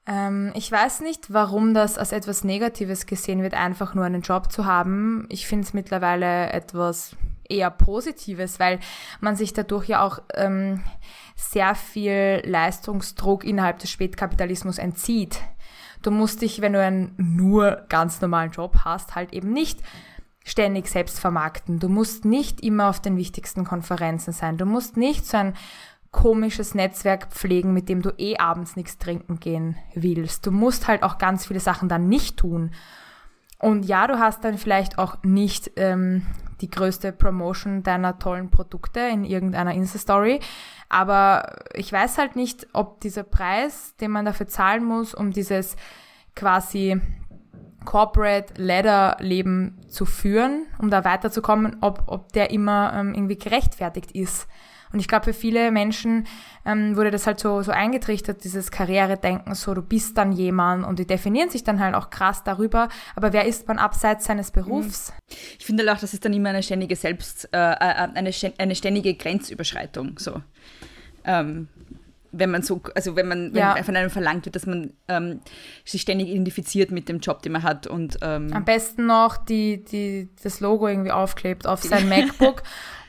Ähm, 0.06 0.52
ich 0.56 0.72
weiß 0.72 1.02
nicht, 1.02 1.34
warum 1.34 1.74
das 1.74 1.98
als 1.98 2.12
etwas 2.12 2.44
Negatives 2.44 3.06
gesehen 3.06 3.42
wird, 3.42 3.54
einfach 3.54 3.94
nur 3.94 4.06
einen 4.06 4.22
Job 4.22 4.52
zu 4.52 4.66
haben. 4.66 5.26
Ich 5.30 5.48
finde 5.48 5.66
es 5.66 5.74
mittlerweile 5.74 6.52
etwas 6.52 7.16
eher 7.48 7.70
Positives, 7.70 8.60
weil 8.60 8.80
man 9.22 9.36
sich 9.36 9.54
dadurch 9.54 9.88
ja 9.88 10.02
auch 10.02 10.20
ähm, 10.34 10.82
sehr 11.36 11.76
viel 11.76 12.42
Leistungsdruck 12.46 13.44
innerhalb 13.44 13.80
des 13.80 13.92
Spätkapitalismus 13.92 14.78
entzieht. 14.78 15.40
Du 16.02 16.12
musst 16.12 16.42
dich, 16.42 16.62
wenn 16.62 16.74
du 16.74 16.82
einen 16.82 17.14
nur 17.18 17.86
ganz 17.88 18.20
normalen 18.20 18.52
Job 18.52 18.80
hast, 18.84 19.16
halt 19.16 19.34
eben 19.34 19.54
nicht 19.54 19.80
ständig 20.44 20.90
selbst 20.90 21.20
vermarkten. 21.20 21.80
Du 21.80 21.88
musst 21.88 22.26
nicht 22.26 22.62
immer 22.62 22.90
auf 22.90 23.00
den 23.00 23.16
wichtigsten 23.16 23.64
Konferenzen 23.64 24.34
sein. 24.34 24.58
Du 24.58 24.66
musst 24.66 24.98
nicht 24.98 25.26
so 25.26 25.38
ein 25.38 25.54
komisches 26.14 26.76
Netzwerk 26.76 27.28
pflegen, 27.32 27.74
mit 27.74 27.90
dem 27.90 28.02
du 28.02 28.12
eh 28.18 28.38
abends 28.38 28.78
nichts 28.78 28.98
trinken 28.98 29.42
gehen 29.42 29.76
willst. 29.96 30.46
Du 30.46 30.52
musst 30.52 30.88
halt 30.88 31.04
auch 31.04 31.18
ganz 31.18 31.48
viele 31.48 31.60
Sachen 31.60 31.90
dann 31.90 32.08
nicht 32.08 32.38
tun. 32.38 32.72
Und 33.60 33.84
ja, 33.84 34.08
du 34.08 34.20
hast 34.20 34.44
dann 34.44 34.58
vielleicht 34.58 35.00
auch 35.00 35.18
nicht 35.24 35.72
ähm, 35.76 36.26
die 36.62 36.70
größte 36.70 37.12
Promotion 37.12 37.84
deiner 37.84 38.20
tollen 38.20 38.52
Produkte 38.52 39.00
in 39.00 39.26
irgendeiner 39.26 39.74
Insta-Story. 39.74 40.40
Aber 40.88 41.56
ich 41.74 41.92
weiß 41.92 42.18
halt 42.18 42.36
nicht, 42.36 42.68
ob 42.74 43.02
dieser 43.02 43.24
Preis, 43.24 43.96
den 44.00 44.12
man 44.12 44.26
dafür 44.26 44.48
zahlen 44.48 44.86
muss, 44.86 45.14
um 45.16 45.32
dieses 45.32 45.76
quasi 46.36 47.02
Corporate 47.86 48.54
Ladder 48.62 49.18
Leben 49.20 49.80
zu 49.88 50.06
führen, 50.06 50.68
um 50.78 50.90
da 50.90 51.04
weiterzukommen, 51.04 51.78
ob, 51.82 52.04
ob 52.08 52.32
der 52.34 52.52
immer 52.52 52.94
ähm, 52.96 53.14
irgendwie 53.14 53.38
gerechtfertigt 53.38 54.12
ist. 54.12 54.48
Und 54.94 55.00
ich 55.00 55.08
glaube, 55.08 55.26
für 55.26 55.34
viele 55.34 55.72
Menschen 55.72 56.28
ähm, 56.66 56.96
wurde 56.96 57.10
das 57.10 57.26
halt 57.26 57.40
so, 57.40 57.64
so 57.64 57.72
eingetrichtert, 57.72 58.44
dieses 58.44 58.70
Karrieredenken, 58.70 59.56
so 59.56 59.74
du 59.74 59.82
bist 59.82 60.18
dann 60.18 60.32
jemand 60.32 60.86
und 60.86 61.00
die 61.00 61.08
definieren 61.08 61.50
sich 61.50 61.64
dann 61.64 61.80
halt 61.80 61.96
auch 61.96 62.12
krass 62.12 62.44
darüber. 62.44 62.90
Aber 63.16 63.34
wer 63.34 63.46
ist 63.46 63.68
man 63.68 63.80
abseits 63.80 64.26
seines 64.26 64.52
Berufs? 64.52 65.12
Ich 65.58 65.66
finde 65.66 65.84
halt 65.84 65.98
auch, 65.98 66.00
das 66.00 66.14
ist 66.14 66.24
dann 66.24 66.34
immer 66.34 66.50
eine 66.50 66.62
ständige 66.62 66.96
Selbst, 66.96 67.50
äh, 67.52 67.58
äh 67.58 68.08
eine, 68.14 68.32
eine 68.60 68.76
ständige 68.76 69.16
Grenzüberschreitung. 69.16 70.20
So. 70.20 70.42
Ähm, 71.26 71.70
wenn 72.34 72.52
man 72.52 72.62
so, 72.64 72.82
also 72.96 73.16
wenn 73.16 73.28
man 73.28 73.54
Ja. 73.56 73.76
wenn 73.76 73.84
von 73.84 73.96
einem 73.96 74.10
verlangt 74.10 74.46
wird, 74.46 74.56
dass 74.56 74.66
man 74.66 74.94
ähm, 75.08 75.40
sich 75.86 76.02
ständig 76.02 76.30
identifiziert 76.30 76.92
mit 76.92 77.08
dem 77.08 77.20
Job, 77.20 77.42
den 77.42 77.54
man 77.54 77.64
hat 77.64 77.88
und 77.88 78.18
ähm, 78.22 78.52
Am 78.54 78.66
besten 78.66 79.06
noch 79.06 79.38
die, 79.38 79.84
die, 79.84 80.30
das 80.42 80.60
Logo 80.60 80.88
irgendwie 80.88 81.12
aufklebt 81.12 81.66
auf 81.66 81.82
sein 81.84 82.10
MacBook 82.10 82.64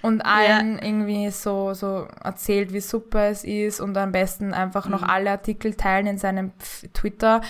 und 0.04 0.20
allen 0.20 0.78
irgendwie 0.78 1.30
so, 1.30 1.72
so 1.72 2.06
erzählt, 2.22 2.74
wie 2.74 2.80
super 2.80 3.30
es 3.30 3.42
ist 3.42 3.80
und 3.80 3.96
am 3.96 4.12
besten 4.12 4.52
einfach 4.52 4.86
noch 4.86 5.02
alle 5.02 5.30
Artikel 5.30 5.72
teilen 5.72 6.06
in 6.06 6.18
seinem 6.18 6.52
Twitter. 6.92 7.40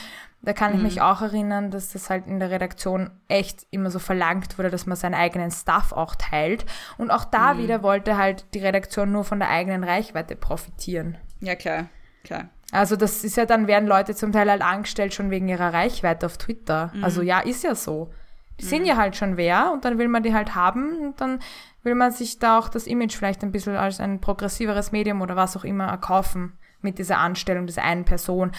Da 0.41 0.53
kann 0.53 0.73
ich 0.73 0.81
mich 0.81 1.01
auch 1.01 1.21
erinnern, 1.21 1.73
dass 1.73 1.91
das 1.91 2.11
halt 2.11 2.29
in 2.29 2.39
der 2.39 2.53
Redaktion 2.53 3.11
echt 3.27 3.67
immer 3.73 3.91
so 3.91 3.99
verlangt 3.99 4.57
wurde, 4.57 4.71
dass 4.71 4.87
man 4.87 4.97
seinen 4.97 5.15
eigenen 5.15 5.51
Stuff 5.51 5.91
auch 5.91 6.15
teilt. 6.15 6.65
Und 6.97 7.11
auch 7.11 7.25
da 7.25 7.59
wieder 7.59 7.83
wollte 7.83 8.17
halt 8.17 8.45
die 8.55 8.61
Redaktion 8.61 9.11
nur 9.11 9.25
von 9.25 9.41
der 9.41 9.51
eigenen 9.51 9.83
Reichweite 9.83 10.37
profitieren. 10.37 11.17
ja 11.41 11.57
klar, 11.57 11.87
klar. 12.23 12.51
Also 12.71 12.95
das 12.95 13.25
ist 13.25 13.37
ja 13.37 13.47
dann, 13.47 13.67
werden 13.67 13.89
Leute 13.89 14.15
zum 14.15 14.31
Teil 14.31 14.49
halt 14.49 14.63
angestellt 14.63 15.13
schon 15.13 15.31
wegen 15.31 15.49
ihrer 15.49 15.73
Reichweite 15.73 16.27
auf 16.27 16.39
Twitter. 16.39 16.93
Also 17.03 17.21
ja, 17.21 17.41
ist 17.41 17.65
ja 17.65 17.75
so. 17.75 18.13
Die 18.61 18.65
sind 18.65 18.85
ja 18.85 18.97
halt 18.97 19.17
schon 19.17 19.37
wer 19.37 19.73
und 19.73 19.85
dann 19.85 19.99
will 19.99 20.07
man 20.07 20.23
die 20.23 20.33
halt 20.33 20.55
haben 20.55 20.99
und 21.01 21.21
dann 21.21 21.41
will 21.85 21.95
man 21.95 22.11
sich 22.11 22.39
da 22.39 22.59
auch 22.59 22.69
das 22.69 22.87
Image 22.87 23.17
vielleicht 23.17 23.43
ein 23.43 23.53
bisschen 23.53 23.77
als 23.77 24.01
ein 24.01 24.21
progressiveres 24.21 24.91
Medium 24.91 25.23
oder 25.23 25.37
was 25.37 25.57
auch 25.57 25.65
immer 25.65 25.87
erkaufen 25.87 26.55
mit 26.81 26.99
dieser 26.99 27.19
Anstellung 27.19 27.67
dieser 27.67 27.85
einen 27.85 28.05
Person. 28.05 28.53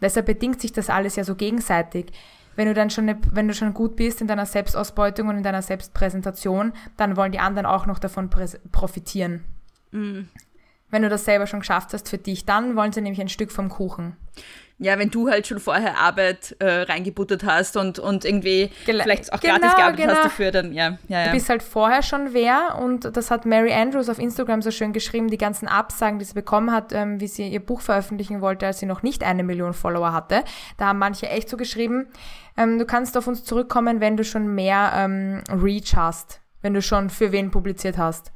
Deshalb 0.00 0.26
bedingt 0.26 0.60
sich 0.60 0.72
das 0.72 0.90
alles 0.90 1.16
ja 1.16 1.24
so 1.24 1.34
gegenseitig. 1.36 2.12
Wenn 2.54 2.68
du 2.68 2.74
dann 2.74 2.90
schon, 2.90 3.06
ne, 3.06 3.18
wenn 3.30 3.48
du 3.48 3.54
schon 3.54 3.72
gut 3.72 3.96
bist 3.96 4.20
in 4.20 4.26
deiner 4.26 4.46
Selbstausbeutung 4.46 5.28
und 5.28 5.38
in 5.38 5.42
deiner 5.42 5.62
Selbstpräsentation, 5.62 6.72
dann 6.96 7.16
wollen 7.16 7.32
die 7.32 7.38
anderen 7.38 7.66
auch 7.66 7.86
noch 7.86 7.98
davon 7.98 8.28
profitieren. 8.72 9.44
Wenn 10.92 11.02
du 11.02 11.08
das 11.08 11.24
selber 11.24 11.48
schon 11.48 11.60
geschafft 11.60 11.92
hast 11.92 12.08
für 12.08 12.18
dich, 12.18 12.44
dann 12.46 12.76
wollen 12.76 12.92
sie 12.92 13.00
nämlich 13.00 13.20
ein 13.20 13.28
Stück 13.28 13.50
vom 13.50 13.68
Kuchen. 13.68 14.16
Ja, 14.78 14.98
wenn 14.98 15.10
du 15.10 15.28
halt 15.30 15.46
schon 15.46 15.60
vorher 15.60 15.98
Arbeit 15.98 16.56
äh, 16.58 16.82
reingebuttert 16.82 17.44
hast 17.44 17.76
und, 17.76 17.98
und 18.00 18.24
irgendwie 18.24 18.70
Gele- 18.84 19.02
vielleicht 19.02 19.32
auch 19.32 19.38
Genau, 19.40 19.54
gratis 19.58 19.76
gearbeitet 19.76 20.00
genau. 20.00 20.14
hast 20.16 20.24
dafür, 20.24 20.50
dann 20.50 20.72
ja, 20.72 20.98
ja, 21.06 21.20
ja. 21.20 21.24
Du 21.26 21.32
bist 21.32 21.48
halt 21.48 21.62
vorher 21.62 22.02
schon 22.02 22.32
wer 22.34 22.78
und 22.82 23.16
das 23.16 23.30
hat 23.30 23.46
Mary 23.46 23.72
Andrews 23.72 24.08
auf 24.08 24.18
Instagram 24.18 24.60
so 24.60 24.70
schön 24.72 24.92
geschrieben, 24.92 25.28
die 25.28 25.38
ganzen 25.38 25.68
Absagen, 25.68 26.18
die 26.18 26.24
sie 26.24 26.34
bekommen 26.34 26.72
hat, 26.72 26.92
ähm, 26.92 27.20
wie 27.20 27.28
sie 27.28 27.46
ihr 27.48 27.60
Buch 27.64 27.80
veröffentlichen 27.80 28.40
wollte, 28.40 28.66
als 28.66 28.80
sie 28.80 28.86
noch 28.86 29.02
nicht 29.04 29.22
eine 29.22 29.44
Million 29.44 29.72
Follower 29.72 30.12
hatte. 30.12 30.42
Da 30.78 30.86
haben 30.86 30.98
manche 30.98 31.28
echt 31.28 31.48
so 31.48 31.56
geschrieben, 31.56 32.08
ähm, 32.56 32.78
du 32.80 32.84
kannst 32.84 33.16
auf 33.16 33.28
uns 33.28 33.44
zurückkommen, 33.44 34.00
wenn 34.00 34.16
du 34.16 34.24
schon 34.24 34.52
mehr 34.54 34.92
ähm, 34.96 35.44
Reach 35.48 35.94
hast, 35.94 36.40
wenn 36.60 36.74
du 36.74 36.82
schon 36.82 37.08
für 37.08 37.30
wen 37.30 37.50
publiziert 37.52 37.98
hast. 37.98 38.32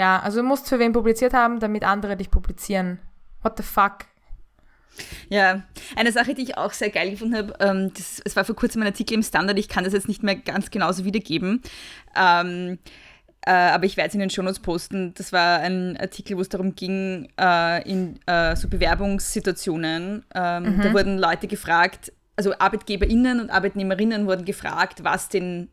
Ja, 0.00 0.18
also 0.20 0.40
du 0.40 0.48
musst 0.48 0.66
für 0.66 0.78
wen 0.78 0.94
publiziert 0.94 1.34
haben, 1.34 1.60
damit 1.60 1.84
andere 1.84 2.16
dich 2.16 2.30
publizieren. 2.30 3.00
What 3.42 3.58
the 3.58 3.62
fuck? 3.62 4.06
Ja, 5.28 5.62
eine 5.94 6.10
Sache, 6.10 6.32
die 6.32 6.40
ich 6.40 6.56
auch 6.56 6.72
sehr 6.72 6.88
geil 6.88 7.10
gefunden 7.10 7.36
habe, 7.36 7.54
ähm, 7.60 7.92
das, 7.92 8.18
es 8.24 8.34
war 8.34 8.46
vor 8.46 8.56
kurzem 8.56 8.80
ein 8.80 8.86
Artikel 8.86 9.12
im 9.12 9.22
Standard, 9.22 9.58
ich 9.58 9.68
kann 9.68 9.84
das 9.84 9.92
jetzt 9.92 10.08
nicht 10.08 10.22
mehr 10.22 10.36
ganz 10.36 10.70
genauso 10.70 11.04
wiedergeben, 11.04 11.60
ähm, 12.16 12.78
äh, 13.42 13.50
aber 13.50 13.84
ich 13.84 13.98
werde 13.98 14.08
es 14.08 14.14
in 14.14 14.20
den 14.20 14.30
Shownotes 14.30 14.60
posten. 14.60 15.12
Das 15.18 15.34
war 15.34 15.60
ein 15.60 15.98
Artikel, 15.98 16.38
wo 16.38 16.40
es 16.40 16.48
darum 16.48 16.74
ging, 16.74 17.28
äh, 17.38 17.86
in 17.86 18.18
äh, 18.24 18.56
so 18.56 18.68
Bewerbungssituationen, 18.68 20.24
ähm, 20.34 20.80
da 20.82 20.94
wurden 20.94 21.18
Leute 21.18 21.46
gefragt, 21.46 22.10
also 22.36 22.54
ArbeitgeberInnen 22.58 23.38
und 23.38 23.50
Arbeitnehmerinnen 23.50 24.26
wurden 24.26 24.46
gefragt, 24.46 25.04
was 25.04 25.28
den 25.28 25.68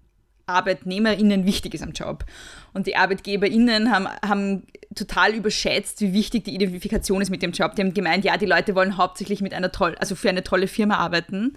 ArbeitnehmerInnen 0.48 1.46
wichtig 1.46 1.74
ist 1.74 1.84
am 1.84 1.92
Job. 1.92 2.26
Und 2.74 2.88
die 2.88 2.96
ArbeitgeberInnen 2.96 3.92
haben, 3.92 4.08
haben 4.26 4.64
total 4.96 5.34
überschätzt, 5.34 6.02
wie 6.02 6.14
wichtig 6.14 6.46
die 6.46 6.56
Identifikation 6.56 7.22
ist 7.22 7.30
mit 7.30 7.42
dem 7.42 7.52
Job. 7.52 7.76
Die 7.76 7.82
haben 7.82 7.94
gemeint, 7.94 8.26
ja, 8.26 8.38
die 8.38 8.46
Leute 8.46 8.76
wollen 8.76 8.98
hauptsächlich 8.98 9.42
mit 9.42 9.54
einer 9.54 9.72
toll, 9.72 9.96
also 10.00 10.16
für 10.16 10.30
eine 10.30 10.44
tolle 10.44 10.68
Firma 10.68 10.96
arbeiten. 10.98 11.56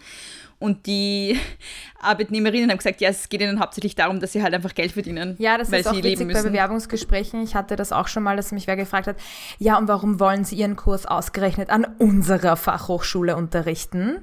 Und 0.59 0.87
die 0.87 1.39
Arbeitnehmerinnen 2.01 2.71
haben 2.71 2.79
gesagt, 2.79 3.01
ja, 3.01 3.09
es 3.09 3.29
geht 3.29 3.41
ihnen 3.41 3.61
hauptsächlich 3.61 3.95
darum, 3.95 4.21
dass 4.21 4.33
sie 4.33 4.43
halt 4.43 4.55
einfach 4.55 4.75
Geld 4.75 4.93
verdienen. 4.93 5.37
Ja, 5.39 5.57
das 5.57 5.73
weil 5.73 5.81
ist 5.81 5.87
auch 5.87 5.95
sie 5.95 6.05
witzig 6.05 6.33
bei. 6.33 6.43
Bewerbungsgesprächen. 6.43 7.43
Ich 7.43 7.55
hatte 7.55 7.77
das 7.77 7.93
auch 7.93 8.09
schon 8.09 8.23
mal, 8.23 8.37
dass 8.37 8.53
mich 8.53 8.67
wer 8.67 8.77
gefragt 8.77 9.07
hat, 9.07 9.17
ja, 9.59 9.79
und 9.79 9.89
warum 9.89 10.21
wollen 10.21 10.45
Sie 10.45 10.57
Ihren 10.57 10.77
Kurs 10.77 11.07
ausgerechnet 11.07 11.71
an 11.71 11.87
unserer 11.99 12.57
Fachhochschule 12.57 13.37
unterrichten? 13.37 14.19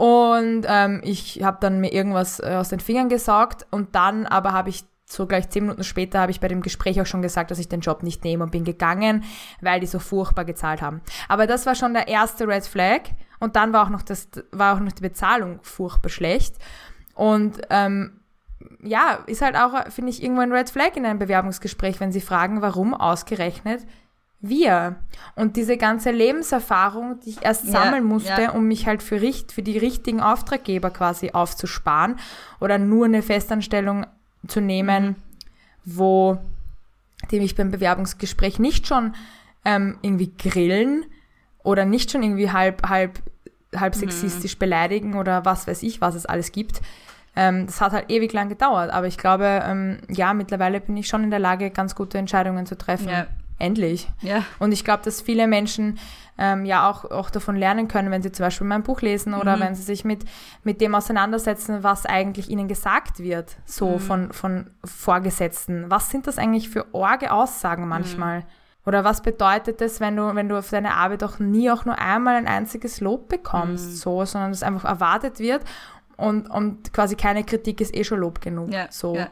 Und 0.00 0.64
ähm, 0.66 1.02
ich 1.04 1.42
habe 1.42 1.58
dann 1.60 1.78
mir 1.78 1.92
irgendwas 1.92 2.40
äh, 2.40 2.54
aus 2.58 2.70
den 2.70 2.80
Fingern 2.80 3.10
gesaugt 3.10 3.66
und 3.70 3.94
dann 3.94 4.24
aber 4.24 4.54
habe 4.54 4.70
ich 4.70 4.84
so 5.04 5.26
gleich 5.26 5.50
zehn 5.50 5.64
Minuten 5.64 5.84
später 5.84 6.20
habe 6.20 6.30
ich 6.30 6.40
bei 6.40 6.48
dem 6.48 6.62
Gespräch 6.62 6.98
auch 7.02 7.06
schon 7.06 7.20
gesagt, 7.20 7.50
dass 7.50 7.58
ich 7.58 7.68
den 7.68 7.80
Job 7.80 8.02
nicht 8.02 8.24
nehme 8.24 8.44
und 8.44 8.50
bin 8.50 8.64
gegangen, 8.64 9.24
weil 9.60 9.78
die 9.78 9.86
so 9.86 9.98
furchtbar 9.98 10.46
gezahlt 10.46 10.80
haben. 10.80 11.02
Aber 11.28 11.46
das 11.46 11.66
war 11.66 11.74
schon 11.74 11.92
der 11.92 12.08
erste 12.08 12.48
Red 12.48 12.64
Flag 12.64 13.10
und 13.40 13.56
dann 13.56 13.74
war 13.74 13.84
auch 13.84 13.90
noch 13.90 14.00
das 14.00 14.30
war 14.52 14.74
auch 14.74 14.80
noch 14.80 14.92
die 14.92 15.02
Bezahlung 15.02 15.58
furchtbar 15.60 16.08
schlecht 16.08 16.54
und 17.14 17.60
ähm, 17.68 18.20
ja, 18.82 19.18
ist 19.26 19.42
halt 19.42 19.54
auch, 19.54 19.90
finde 19.90 20.12
ich, 20.12 20.22
irgendwo 20.22 20.40
ein 20.40 20.52
Red 20.52 20.70
Flag 20.70 20.96
in 20.96 21.04
einem 21.04 21.18
Bewerbungsgespräch, 21.18 22.00
wenn 22.00 22.10
sie 22.10 22.22
fragen, 22.22 22.62
warum 22.62 22.94
ausgerechnet 22.94 23.82
wir. 24.40 24.96
Und 25.34 25.56
diese 25.56 25.76
ganze 25.76 26.10
Lebenserfahrung, 26.10 27.20
die 27.20 27.30
ich 27.30 27.42
erst 27.42 27.66
Ja, 27.66 27.72
sammeln 27.72 28.04
musste, 28.04 28.42
ja. 28.42 28.50
um 28.52 28.66
mich 28.66 28.86
halt 28.86 29.02
für, 29.02 29.20
richt, 29.20 29.52
für 29.52 29.62
die 29.62 29.78
richtigen 29.78 30.20
Auftraggeber 30.20 30.90
quasi 30.90 31.30
aufzusparen 31.32 32.16
oder 32.58 32.78
nur 32.78 33.04
eine 33.04 33.22
Festanstellung 33.22 34.06
zu 34.46 34.60
nehmen, 34.60 35.16
wo 35.84 36.38
die 37.30 37.40
mich 37.40 37.54
beim 37.54 37.70
Bewerbungsgespräch 37.70 38.58
nicht 38.58 38.86
schon 38.86 39.14
ähm, 39.64 39.98
irgendwie 40.00 40.32
grillen 40.38 41.04
oder 41.62 41.84
nicht 41.84 42.10
schon 42.10 42.22
irgendwie 42.22 42.50
halb, 42.50 42.88
halb, 42.88 43.18
halb 43.76 43.94
sexistisch 43.94 44.58
beleidigen 44.58 45.16
oder 45.16 45.44
was 45.44 45.66
weiß 45.66 45.82
ich, 45.82 46.00
was 46.00 46.14
es 46.14 46.24
alles 46.24 46.52
gibt. 46.52 46.80
Ähm, 47.36 47.66
das 47.66 47.80
hat 47.80 47.92
halt 47.92 48.10
ewig 48.10 48.32
lang 48.32 48.48
gedauert, 48.48 48.90
aber 48.90 49.06
ich 49.06 49.18
glaube, 49.18 49.62
ähm, 49.64 49.98
ja, 50.08 50.34
mittlerweile 50.34 50.80
bin 50.80 50.96
ich 50.96 51.06
schon 51.06 51.22
in 51.22 51.30
der 51.30 51.38
Lage, 51.38 51.70
ganz 51.70 51.94
gute 51.94 52.18
Entscheidungen 52.18 52.66
zu 52.66 52.76
treffen. 52.76 53.08
Ja. 53.08 53.26
Endlich. 53.60 54.10
Ja. 54.22 54.42
Und 54.58 54.72
ich 54.72 54.84
glaube, 54.84 55.04
dass 55.04 55.20
viele 55.20 55.46
Menschen 55.46 55.98
ähm, 56.38 56.64
ja 56.64 56.90
auch, 56.90 57.04
auch 57.04 57.28
davon 57.28 57.54
lernen 57.54 57.86
können, 57.86 58.10
wenn 58.10 58.22
sie 58.22 58.32
zum 58.32 58.46
Beispiel 58.46 58.66
mein 58.66 58.82
Buch 58.82 59.02
lesen 59.02 59.34
oder 59.34 59.60
wenn 59.60 59.74
sie 59.74 59.82
sich 59.82 60.04
mit, 60.04 60.24
mit 60.64 60.80
dem 60.80 60.94
auseinandersetzen, 60.94 61.82
was 61.82 62.06
eigentlich 62.06 62.48
ihnen 62.48 62.66
gesagt 62.66 63.18
wird, 63.18 63.56
so 63.66 63.98
von, 63.98 64.32
von 64.32 64.70
Vorgesetzten. 64.82 65.90
Was 65.90 66.10
sind 66.10 66.26
das 66.26 66.38
eigentlich 66.38 66.70
für 66.70 66.86
orge 66.94 67.30
Aussagen 67.32 67.86
manchmal? 67.86 68.44
Oder 68.86 69.04
was 69.04 69.20
bedeutet 69.20 69.82
das, 69.82 70.00
wenn 70.00 70.16
du, 70.16 70.34
wenn 70.34 70.48
du 70.48 70.56
auf 70.56 70.70
deine 70.70 70.94
Arbeit 70.94 71.22
auch 71.22 71.38
nie 71.38 71.70
auch 71.70 71.84
nur 71.84 71.98
einmal 71.98 72.36
ein 72.36 72.46
einziges 72.46 73.02
Lob 73.02 73.28
bekommst, 73.28 73.98
so, 73.98 74.24
sondern 74.24 74.52
es 74.52 74.62
einfach 74.62 74.86
erwartet 74.86 75.38
wird 75.38 75.62
und, 76.16 76.50
und 76.50 76.92
quasi 76.94 77.16
keine 77.16 77.44
Kritik 77.44 77.82
ist 77.82 77.94
eh 77.94 78.04
schon 78.04 78.20
Lob 78.20 78.40
genug. 78.40 78.72
Ja, 78.72 78.86
so. 78.90 79.14
ja. 79.14 79.28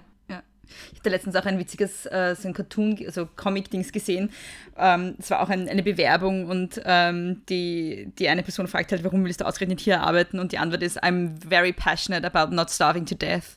Ich 0.93 0.99
hatte 0.99 1.11
letztens 1.11 1.37
auch 1.37 1.45
ein 1.45 1.59
witziges, 1.59 2.07
äh, 2.07 2.35
so 2.39 2.49
ein 2.49 2.55
Cartoon, 2.55 2.99
also 3.07 3.27
Comic-Dings 3.37 3.93
gesehen. 3.93 4.31
Ähm, 4.77 5.15
Es 5.19 5.31
war 5.31 5.41
auch 5.41 5.49
ein, 5.49 5.69
eine 5.69 5.83
Bewerbung 5.83 6.47
und 6.47 6.81
ähm, 6.85 7.43
die, 7.49 8.13
die 8.19 8.29
eine 8.29 8.43
Person 8.43 8.69
fragt 8.69 8.93
halt, 8.93 9.05
warum 9.05 9.25
willst 9.25 9.41
du 9.41 9.47
ausgerechnet 9.47 9.81
hier 9.81 10.01
arbeiten? 10.03 10.39
Und 10.39 10.53
die 10.53 10.59
Antwort 10.59 10.83
ist, 10.83 11.03
I'm 11.03 11.33
very 11.49 11.73
passionate 11.73 12.27
about 12.27 12.55
not 12.55 12.71
starving 12.71 13.07
to 13.07 13.15
death. 13.15 13.57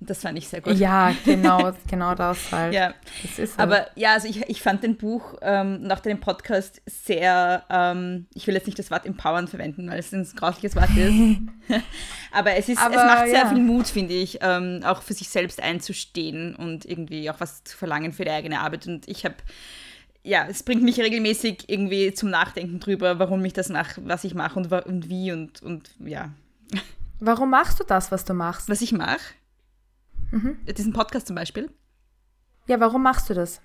Das 0.00 0.18
fand 0.22 0.38
ich 0.38 0.48
sehr 0.48 0.60
gut. 0.60 0.74
Ja, 0.74 1.12
genau, 1.24 1.72
genau 1.88 2.14
das 2.14 2.52
halt. 2.52 2.72
Ja. 2.72 2.94
Das 3.36 3.38
halt. 3.38 3.58
Aber 3.58 3.86
ja, 3.96 4.12
also 4.12 4.28
ich, 4.28 4.48
ich 4.48 4.62
fand 4.62 4.82
den 4.82 4.96
Buch 4.96 5.34
ähm, 5.42 5.82
nach 5.82 6.00
dem 6.00 6.20
Podcast 6.20 6.80
sehr, 6.86 7.64
ähm, 7.68 8.26
ich 8.32 8.46
will 8.46 8.54
jetzt 8.54 8.66
nicht 8.66 8.78
das 8.78 8.90
Wort 8.90 9.06
empowern 9.06 9.48
verwenden, 9.48 9.90
weil 9.90 9.98
es 9.98 10.12
ein 10.12 10.28
grausliches 10.36 10.76
Wort 10.76 10.90
ist. 10.96 11.38
Aber 12.32 12.52
es 12.52 12.68
ist, 12.68 12.78
es 12.78 12.84
Aber, 12.84 13.04
macht 13.04 13.26
sehr 13.26 13.40
ja. 13.40 13.48
viel 13.48 13.60
Mut, 13.60 13.88
finde 13.88 14.14
ich, 14.14 14.38
ähm, 14.40 14.82
auch 14.84 15.02
für 15.02 15.14
sich 15.14 15.28
selbst 15.28 15.62
einzustehen 15.62 16.54
und 16.54 16.84
irgendwie 16.84 17.28
auch 17.30 17.40
was 17.40 17.64
zu 17.64 17.76
verlangen 17.76 18.12
für 18.12 18.24
die 18.24 18.30
eigene 18.30 18.60
Arbeit. 18.60 18.86
Und 18.86 19.08
ich 19.08 19.24
habe 19.24 19.36
ja, 20.22 20.46
es 20.48 20.62
bringt 20.62 20.82
mich 20.82 21.00
regelmäßig 21.00 21.64
irgendwie 21.68 22.12
zum 22.12 22.28
Nachdenken 22.28 22.80
drüber, 22.80 23.18
warum 23.18 23.44
ich 23.44 23.52
das 23.52 23.68
mache, 23.68 24.02
was 24.04 24.24
ich 24.24 24.34
mache 24.34 24.58
und, 24.58 24.70
und 24.70 25.08
wie 25.08 25.32
und, 25.32 25.62
und 25.62 25.90
ja. 26.00 26.30
Warum 27.20 27.50
machst 27.50 27.80
du 27.80 27.84
das, 27.84 28.12
was 28.12 28.24
du 28.24 28.34
machst? 28.34 28.68
Was 28.68 28.80
ich 28.80 28.92
mache? 28.92 29.34
Mhm. 30.30 30.58
Diesen 30.66 30.92
Podcast 30.92 31.26
zum 31.26 31.36
Beispiel. 31.36 31.70
Ja, 32.66 32.80
warum 32.80 33.02
machst 33.02 33.30
du 33.30 33.34
das? 33.34 33.60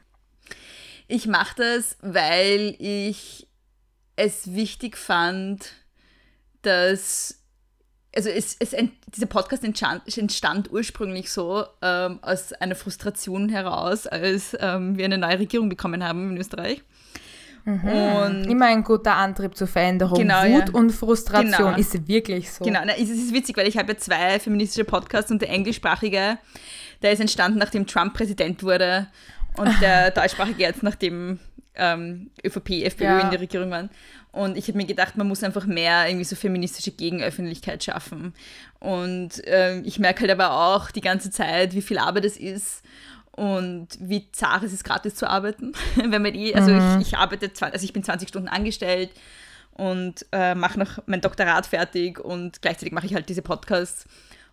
Ich 1.07 1.27
mache 1.27 1.55
das, 1.57 1.97
weil 2.01 2.75
ich 2.79 3.47
es 4.15 4.53
wichtig 4.53 4.97
fand, 4.97 5.73
dass 6.61 7.43
also 8.15 8.29
es, 8.29 8.55
es, 8.59 8.75
dieser 9.07 9.25
Podcast 9.25 9.63
entstand, 9.63 10.17
entstand 10.17 10.71
ursprünglich 10.71 11.31
so 11.31 11.65
ähm, 11.81 12.19
aus 12.21 12.53
einer 12.53 12.75
Frustration 12.75 13.49
heraus, 13.49 14.05
als 14.05 14.55
ähm, 14.59 14.97
wir 14.97 15.05
eine 15.05 15.17
neue 15.17 15.39
Regierung 15.39 15.67
bekommen 15.67 16.03
haben 16.03 16.31
in 16.31 16.37
Österreich. 16.37 16.83
Mhm. 17.65 17.87
Und 17.87 18.43
Immer 18.45 18.65
ein 18.65 18.83
guter 18.83 19.15
Antrieb 19.15 19.55
zur 19.55 19.67
Veränderung. 19.67 20.17
Genau, 20.17 20.43
Wut 20.43 20.69
ja. 20.69 20.73
und 20.73 20.91
Frustration 20.91 21.51
genau. 21.51 21.77
ist 21.77 22.07
wirklich 22.07 22.51
so. 22.51 22.65
Genau, 22.65 22.81
es 22.83 23.09
ist 23.09 23.33
witzig, 23.33 23.55
weil 23.55 23.67
ich 23.67 23.77
habe 23.77 23.93
ja 23.93 23.97
zwei 23.97 24.39
feministische 24.39 24.83
Podcasts 24.83 25.31
und 25.31 25.41
der 25.41 25.49
englischsprachige, 25.49 26.37
der 27.01 27.11
ist 27.11 27.19
entstanden, 27.19 27.59
nachdem 27.59 27.87
Trump 27.87 28.13
Präsident 28.13 28.63
wurde 28.63 29.07
und 29.57 29.69
der 29.81 30.11
deutschsprachige 30.11 30.61
jetzt, 30.63 30.83
nachdem 30.83 31.39
ähm, 31.75 32.31
ÖVP, 32.45 32.83
FPÖ 32.83 33.05
ja. 33.05 33.19
in 33.19 33.31
der 33.31 33.39
Regierung 33.39 33.71
waren. 33.71 33.89
Und 34.31 34.57
ich 34.57 34.67
habe 34.67 34.77
mir 34.77 34.85
gedacht, 34.85 35.15
man 35.15 35.27
muss 35.27 35.43
einfach 35.43 35.65
mehr 35.65 36.07
irgendwie 36.07 36.25
so 36.25 36.35
feministische 36.35 36.91
Gegenöffentlichkeit 36.91 37.83
schaffen. 37.83 38.33
Und 38.79 39.41
ähm, 39.45 39.83
ich 39.85 39.99
merke 39.99 40.21
halt 40.21 40.31
aber 40.31 40.75
auch 40.75 40.91
die 40.91 41.01
ganze 41.01 41.29
Zeit, 41.29 41.73
wie 41.75 41.81
viel 41.81 41.99
Arbeit 41.99 42.25
es 42.25 42.37
ist 42.37 42.83
und 43.35 43.87
wie 43.99 44.31
zart 44.31 44.63
es 44.63 44.73
ist, 44.73 44.83
gratis 44.83 45.15
zu 45.15 45.29
arbeiten. 45.29 45.73
Wenn 45.95 46.21
man 46.21 46.33
die, 46.33 46.55
also 46.55 46.71
mhm. 46.71 47.01
ich, 47.01 47.07
ich 47.07 47.17
arbeite, 47.17 47.51
also 47.59 47.83
ich 47.83 47.93
bin 47.93 48.03
20 48.03 48.29
Stunden 48.29 48.47
angestellt 48.47 49.11
und 49.71 50.25
äh, 50.31 50.53
mache 50.53 50.77
noch 50.77 50.99
mein 51.07 51.21
Doktorat 51.21 51.65
fertig 51.65 52.19
und 52.19 52.61
gleichzeitig 52.61 52.93
mache 52.93 53.07
ich 53.07 53.15
halt 53.15 53.29
diese 53.29 53.41
Podcasts. 53.41 54.05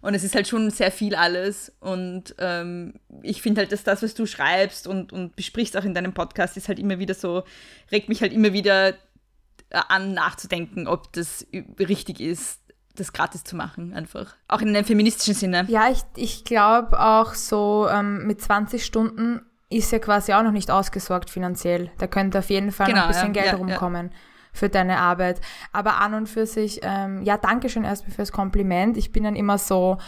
Und 0.03 0.15
es 0.15 0.25
ist 0.25 0.35
halt 0.35 0.49
schon 0.49 0.71
sehr 0.71 0.91
viel 0.91 1.15
alles. 1.15 1.73
Und 1.81 2.35
ähm, 2.39 2.95
ich 3.23 3.43
finde 3.43 3.61
halt, 3.61 3.73
dass 3.73 3.85
das, 3.85 4.03
was 4.03 4.15
du 4.15 4.25
schreibst 4.25 4.87
und, 4.87 5.13
und 5.13 5.37
besprichst 5.37 5.77
auch 5.77 5.85
in 5.85 5.93
deinem 5.93 6.15
Podcast, 6.15 6.57
ist 6.57 6.69
halt 6.69 6.79
immer 6.79 6.99
wieder 6.99 7.13
so, 7.13 7.43
regt 7.93 8.09
mich 8.09 8.23
halt 8.23 8.33
immer 8.33 8.55
wieder 8.55 8.95
äh, 9.69 9.81
an, 9.89 10.15
nachzudenken, 10.15 10.89
ob 10.89 11.13
das 11.13 11.47
richtig 11.79 12.21
ist, 12.21 12.61
das 13.01 13.13
gratis 13.13 13.45
zu 13.45 13.57
machen, 13.57 13.93
einfach. 13.95 14.35
Auch 14.49 14.61
in 14.61 14.69
einem 14.69 14.85
feministischen 14.85 15.35
Sinne. 15.35 15.65
Ja, 15.69 15.89
ich, 15.91 16.03
ich 16.17 16.45
glaube 16.45 17.01
auch 17.01 17.35
so 17.35 17.89
ähm, 17.91 18.27
mit 18.27 18.41
20 18.41 18.85
Stunden 18.85 19.41
ist 19.71 19.93
ja 19.93 19.99
quasi 19.99 20.33
auch 20.33 20.43
noch 20.43 20.53
nicht 20.53 20.71
ausgesorgt 20.71 21.31
finanziell. 21.31 21.91
Da 21.99 22.07
könnte 22.07 22.41
auf 22.41 22.51
jeden 22.51 22.73
Fall 22.73 22.87
genau, 22.87 23.01
noch 23.01 23.07
ein 23.07 23.13
bisschen 23.13 23.35
ja, 23.35 23.43
Geld 23.43 23.53
ja, 23.53 23.59
rumkommen. 23.59 24.11
Ja 24.13 24.17
für 24.53 24.69
deine 24.69 24.99
Arbeit. 24.99 25.41
Aber 25.73 25.99
an 26.01 26.15
und 26.15 26.29
für 26.29 26.47
sich, 26.47 26.81
ähm, 26.83 27.23
ja, 27.23 27.37
danke 27.37 27.69
schön 27.69 27.85
erstmal 27.85 28.15
fürs 28.15 28.33
Kompliment. 28.33 28.97
Ich 28.97 29.13
bin 29.13 29.25
dann 29.25 29.37
immer 29.37 29.59
so, 29.59 29.99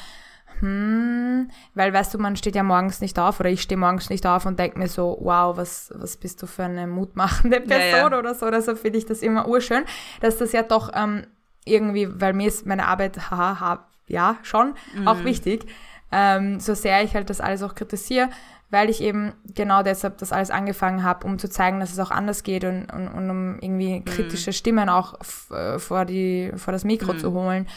hm, 0.60 1.48
weil 1.74 1.92
weißt 1.92 2.14
du, 2.14 2.18
man 2.18 2.36
steht 2.36 2.54
ja 2.54 2.62
morgens 2.62 3.00
nicht 3.00 3.18
auf 3.18 3.40
oder 3.40 3.50
ich 3.50 3.62
stehe 3.62 3.78
morgens 3.78 4.10
nicht 4.10 4.26
auf 4.26 4.46
und 4.46 4.58
denke 4.58 4.78
mir 4.78 4.88
so, 4.88 5.18
wow, 5.20 5.56
was, 5.56 5.92
was 5.94 6.16
bist 6.16 6.42
du 6.42 6.46
für 6.46 6.64
eine 6.64 6.86
mutmachende 6.86 7.60
Person 7.60 7.90
ja, 7.90 8.10
ja. 8.10 8.18
oder 8.18 8.34
so. 8.34 8.46
Oder 8.46 8.62
so 8.62 8.76
finde 8.76 8.98
ich 8.98 9.06
das 9.06 9.22
immer 9.22 9.48
urschön, 9.48 9.84
dass 10.20 10.38
das 10.38 10.52
ja 10.52 10.62
doch 10.62 10.90
ähm, 10.94 11.26
irgendwie, 11.64 12.08
weil 12.20 12.32
mir 12.32 12.48
ist 12.48 12.66
meine 12.66 12.86
Arbeit, 12.86 13.30
haha, 13.30 13.60
ha, 13.60 13.88
ja, 14.08 14.36
schon 14.42 14.74
mhm. 14.94 15.08
auch 15.08 15.24
wichtig. 15.24 15.66
Ähm, 16.10 16.60
so 16.60 16.74
sehr 16.74 17.02
ich 17.02 17.14
halt 17.14 17.30
das 17.30 17.40
alles 17.40 17.62
auch 17.62 17.74
kritisiere, 17.74 18.28
weil 18.70 18.90
ich 18.90 19.00
eben 19.00 19.32
genau 19.54 19.82
deshalb 19.82 20.18
das 20.18 20.32
alles 20.32 20.50
angefangen 20.50 21.02
habe, 21.02 21.26
um 21.26 21.38
zu 21.38 21.48
zeigen, 21.48 21.80
dass 21.80 21.92
es 21.92 21.98
auch 21.98 22.10
anders 22.10 22.42
geht 22.42 22.64
und, 22.64 22.86
und, 22.92 23.08
und 23.08 23.30
um 23.30 23.58
irgendwie 23.60 24.00
mhm. 24.00 24.04
kritische 24.04 24.50
mhm. 24.50 24.54
Stimmen 24.54 24.88
auch 24.88 25.14
äh, 25.50 25.78
vor, 25.78 26.04
die, 26.04 26.52
vor 26.56 26.72
das 26.72 26.84
Mikro 26.84 27.14
mhm. 27.14 27.18
zu 27.18 27.32
holen. 27.32 27.68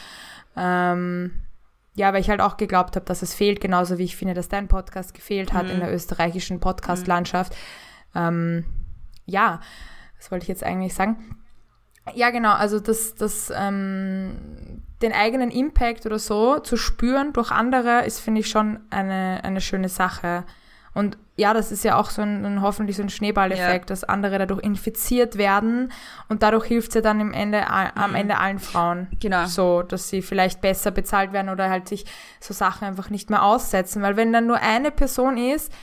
Ähm, 0.57 1.31
ja, 1.95 2.11
weil 2.11 2.19
ich 2.19 2.29
halt 2.29 2.41
auch 2.41 2.57
geglaubt 2.57 2.97
habe, 2.97 3.05
dass 3.05 3.21
es 3.21 3.33
fehlt, 3.33 3.61
genauso 3.61 3.97
wie 3.97 4.03
ich 4.03 4.17
finde, 4.17 4.33
dass 4.33 4.49
dein 4.49 4.67
Podcast 4.67 5.13
gefehlt 5.13 5.53
hat 5.53 5.65
mhm. 5.65 5.71
in 5.71 5.79
der 5.79 5.93
österreichischen 5.93 6.59
Podcast-Landschaft. 6.59 7.55
Ähm, 8.13 8.65
ja, 9.25 9.61
was 10.17 10.29
wollte 10.29 10.43
ich 10.43 10.49
jetzt 10.49 10.63
eigentlich 10.63 10.93
sagen? 10.93 11.37
Ja, 12.13 12.29
genau, 12.29 12.53
also 12.53 12.79
das, 12.79 13.15
das, 13.15 13.51
ähm, 13.55 14.83
den 15.01 15.11
eigenen 15.11 15.51
Impact 15.51 16.05
oder 16.05 16.19
so 16.19 16.59
zu 16.59 16.77
spüren 16.77 17.33
durch 17.33 17.51
andere 17.51 18.05
ist, 18.05 18.19
finde 18.19 18.41
ich, 18.41 18.49
schon 18.49 18.79
eine, 18.89 19.41
eine 19.43 19.61
schöne 19.61 19.89
Sache. 19.89 20.45
Und 20.93 21.17
ja, 21.35 21.53
das 21.53 21.73
ist 21.73 21.83
ja 21.83 21.97
auch 21.97 22.09
so 22.09 22.21
ein, 22.21 22.45
ein 22.45 22.61
hoffentlich 22.61 22.95
so 22.95 23.03
ein 23.03 23.09
Schneeballeffekt, 23.09 23.89
ja. 23.89 23.93
dass 23.93 24.05
andere 24.05 24.39
dadurch 24.39 24.63
infiziert 24.63 25.37
werden 25.37 25.91
und 26.29 26.41
dadurch 26.41 26.65
hilft 26.65 26.89
es 26.89 26.95
ja 26.95 27.01
dann 27.01 27.19
im 27.19 27.33
Ende, 27.33 27.69
am 27.69 28.11
mhm. 28.11 28.15
Ende 28.15 28.37
allen 28.37 28.59
Frauen. 28.59 29.07
Genau. 29.19 29.45
So, 29.45 29.81
dass 29.81 30.07
sie 30.07 30.21
vielleicht 30.21 30.61
besser 30.61 30.91
bezahlt 30.91 31.33
werden 31.33 31.49
oder 31.49 31.69
halt 31.69 31.89
sich 31.89 32.05
so 32.39 32.53
Sachen 32.53 32.87
einfach 32.87 33.09
nicht 33.09 33.29
mehr 33.29 33.43
aussetzen. 33.43 34.01
Weil 34.01 34.15
wenn 34.15 34.31
dann 34.31 34.47
nur 34.47 34.59
eine 34.59 34.91
Person 34.91 35.35
ist, 35.35 35.73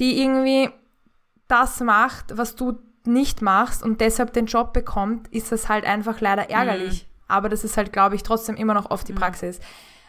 die 0.00 0.20
irgendwie 0.20 0.70
das 1.46 1.80
macht, 1.80 2.36
was 2.36 2.56
du 2.56 2.80
nicht 3.04 3.42
machst 3.42 3.82
und 3.82 4.00
deshalb 4.00 4.32
den 4.32 4.46
Job 4.46 4.72
bekommt, 4.72 5.28
ist 5.28 5.52
das 5.52 5.68
halt 5.68 5.84
einfach 5.84 6.20
leider 6.20 6.50
ärgerlich. 6.50 7.04
Mhm. 7.04 7.10
Aber 7.28 7.48
das 7.48 7.64
ist 7.64 7.76
halt, 7.76 7.92
glaube 7.92 8.16
ich, 8.16 8.22
trotzdem 8.22 8.56
immer 8.56 8.74
noch 8.74 8.90
oft 8.90 9.06
die 9.08 9.12
mhm. 9.12 9.18
Praxis. 9.18 9.60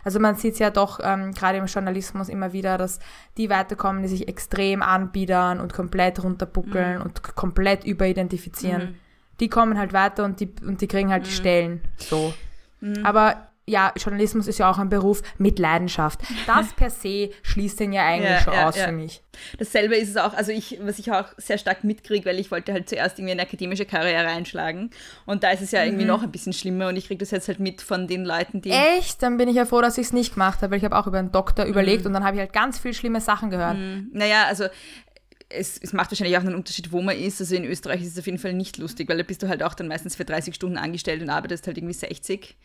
Also 0.03 0.19
man 0.19 0.35
sieht 0.35 0.53
es 0.53 0.59
ja 0.59 0.71
doch 0.71 0.99
ähm, 1.03 1.31
gerade 1.31 1.59
im 1.59 1.67
Journalismus 1.67 2.27
immer 2.29 2.53
wieder, 2.53 2.77
dass 2.77 2.99
die 3.37 3.49
weiterkommen, 3.49 4.01
die 4.01 4.09
sich 4.09 4.27
extrem 4.27 4.81
anbiedern 4.81 5.59
und 5.59 5.73
komplett 5.73 6.23
runterbuckeln 6.23 6.97
mhm. 6.97 7.01
und 7.03 7.23
komplett 7.35 7.83
überidentifizieren. 7.83 8.81
Mhm. 8.81 8.95
Die 9.39 9.49
kommen 9.49 9.77
halt 9.77 9.93
weiter 9.93 10.25
und 10.25 10.39
die, 10.39 10.51
und 10.65 10.81
die 10.81 10.87
kriegen 10.87 11.11
halt 11.11 11.23
mhm. 11.23 11.27
die 11.27 11.33
Stellen. 11.33 11.81
So. 11.97 12.33
Mhm. 12.79 13.05
Aber 13.05 13.50
ja, 13.67 13.93
Journalismus 13.95 14.47
ist 14.47 14.57
ja 14.57 14.69
auch 14.69 14.79
ein 14.79 14.89
Beruf 14.89 15.21
mit 15.37 15.59
Leidenschaft. 15.59 16.21
Das 16.47 16.73
per 16.73 16.89
se 16.89 17.29
schließt 17.43 17.79
den 17.79 17.93
ja 17.93 18.05
eigentlich 18.05 18.31
ja, 18.31 18.39
schon 18.41 18.53
ja, 18.53 18.67
aus 18.67 18.75
ja. 18.75 18.85
für 18.85 18.91
mich. 18.91 19.21
Dasselbe 19.57 19.95
ist 19.95 20.09
es 20.09 20.17
auch, 20.17 20.33
also 20.33 20.51
ich, 20.51 20.79
was 20.81 20.99
ich 20.99 21.11
auch 21.11 21.25
sehr 21.37 21.57
stark 21.57 21.83
mitkriege, 21.83 22.25
weil 22.25 22.39
ich 22.39 22.51
wollte 22.51 22.73
halt 22.73 22.89
zuerst 22.89 23.17
irgendwie 23.17 23.33
eine 23.33 23.43
akademische 23.43 23.85
Karriere 23.85 24.27
einschlagen 24.27 24.89
und 25.25 25.43
da 25.43 25.51
ist 25.51 25.61
es 25.61 25.71
ja 25.71 25.83
irgendwie 25.83 26.03
mhm. 26.03 26.09
noch 26.09 26.23
ein 26.23 26.31
bisschen 26.31 26.53
schlimmer 26.53 26.87
und 26.89 26.97
ich 26.97 27.07
kriege 27.07 27.19
das 27.19 27.31
jetzt 27.31 27.47
halt 27.47 27.59
mit 27.59 27.81
von 27.81 28.07
den 28.07 28.25
Leuten, 28.25 28.61
die... 28.61 28.71
Echt? 28.71 29.23
Dann 29.23 29.37
bin 29.37 29.47
ich 29.47 29.55
ja 29.55 29.65
froh, 29.65 29.81
dass 29.81 29.97
ich 29.97 30.07
es 30.07 30.13
nicht 30.13 30.33
gemacht 30.33 30.61
habe, 30.61 30.71
weil 30.71 30.79
ich 30.79 30.85
habe 30.85 30.97
auch 30.97 31.07
über 31.07 31.19
einen 31.19 31.31
Doktor 31.31 31.65
mhm. 31.65 31.71
überlegt 31.71 32.05
und 32.05 32.13
dann 32.13 32.25
habe 32.25 32.35
ich 32.35 32.41
halt 32.41 32.53
ganz 32.53 32.79
viel 32.79 32.93
schlimme 32.93 33.21
Sachen 33.21 33.49
gehört. 33.49 33.77
Mhm. 33.77 34.09
Naja, 34.11 34.45
also 34.47 34.65
es, 35.53 35.77
es, 35.77 35.93
macht 35.93 36.11
wahrscheinlich 36.11 36.37
auch 36.37 36.41
einen 36.41 36.55
Unterschied, 36.55 36.91
wo 36.91 37.01
man 37.01 37.17
ist. 37.17 37.39
Also 37.41 37.55
in 37.55 37.65
Österreich 37.65 38.01
ist 38.01 38.13
es 38.13 38.19
auf 38.19 38.25
jeden 38.25 38.37
Fall 38.37 38.53
nicht 38.53 38.77
lustig, 38.77 39.09
weil 39.09 39.17
da 39.17 39.23
bist 39.23 39.43
du 39.43 39.47
halt 39.47 39.63
auch 39.63 39.73
dann 39.73 39.87
meistens 39.87 40.15
für 40.15 40.25
30 40.25 40.55
Stunden 40.55 40.77
angestellt 40.77 41.21
und 41.21 41.29
arbeitest 41.29 41.67
halt 41.67 41.77
irgendwie 41.77 41.93
60. 41.93 42.55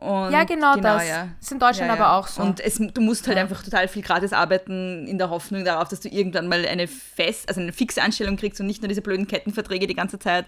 Und 0.00 0.32
ja, 0.32 0.44
genau, 0.44 0.76
genau 0.76 0.96
das. 0.96 1.08
Ja. 1.08 1.28
ist 1.38 1.52
in 1.52 1.58
Deutschland 1.58 1.90
ja, 1.90 1.96
ja. 1.96 2.04
aber 2.04 2.18
auch 2.18 2.26
so. 2.26 2.40
Und 2.40 2.58
es, 2.58 2.76
du 2.78 3.00
musst 3.02 3.28
halt 3.28 3.36
einfach 3.36 3.62
total 3.62 3.86
viel 3.86 4.00
gratis 4.00 4.32
arbeiten 4.32 5.06
in 5.06 5.18
der 5.18 5.28
Hoffnung 5.28 5.62
darauf, 5.62 5.88
dass 5.88 6.00
du 6.00 6.08
irgendwann 6.08 6.48
mal 6.48 6.64
eine 6.66 6.88
fest, 6.88 7.48
also 7.50 7.60
eine 7.60 7.74
fixe 7.74 8.00
Anstellung 8.00 8.36
kriegst 8.36 8.60
und 8.60 8.66
nicht 8.66 8.80
nur 8.80 8.88
diese 8.88 9.02
blöden 9.02 9.26
Kettenverträge 9.26 9.86
die 9.86 9.94
ganze 9.94 10.18
Zeit. 10.18 10.46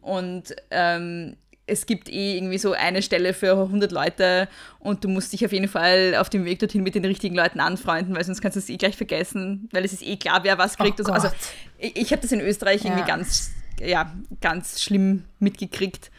Und 0.00 0.56
ähm, 0.70 1.36
es 1.66 1.84
gibt 1.84 2.08
eh 2.08 2.38
irgendwie 2.38 2.56
so 2.56 2.72
eine 2.72 3.02
Stelle 3.02 3.34
für 3.34 3.52
100 3.52 3.92
Leute 3.92 4.48
und 4.78 5.04
du 5.04 5.08
musst 5.08 5.34
dich 5.34 5.44
auf 5.44 5.52
jeden 5.52 5.68
Fall 5.68 6.16
auf 6.18 6.30
dem 6.30 6.46
Weg 6.46 6.58
dorthin 6.60 6.82
mit 6.82 6.94
den 6.94 7.04
richtigen 7.04 7.36
Leuten 7.36 7.60
anfreunden, 7.60 8.16
weil 8.16 8.24
sonst 8.24 8.40
kannst 8.40 8.56
du 8.56 8.60
es 8.60 8.70
eh 8.70 8.78
gleich 8.78 8.96
vergessen, 8.96 9.68
weil 9.72 9.84
es 9.84 9.92
ist 9.92 10.02
eh 10.02 10.16
klar, 10.16 10.44
wer 10.44 10.56
was 10.56 10.78
kriegt. 10.78 10.98
Oh 11.00 11.04
so. 11.04 11.12
Also 11.12 11.28
ich, 11.76 11.94
ich 11.94 12.12
habe 12.12 12.22
das 12.22 12.32
in 12.32 12.40
Österreich 12.40 12.86
irgendwie 12.86 13.06
ganz, 13.06 13.50
ja, 13.80 14.10
ganz 14.40 14.80
schlimm 14.80 15.24
mitgekriegt. 15.40 16.10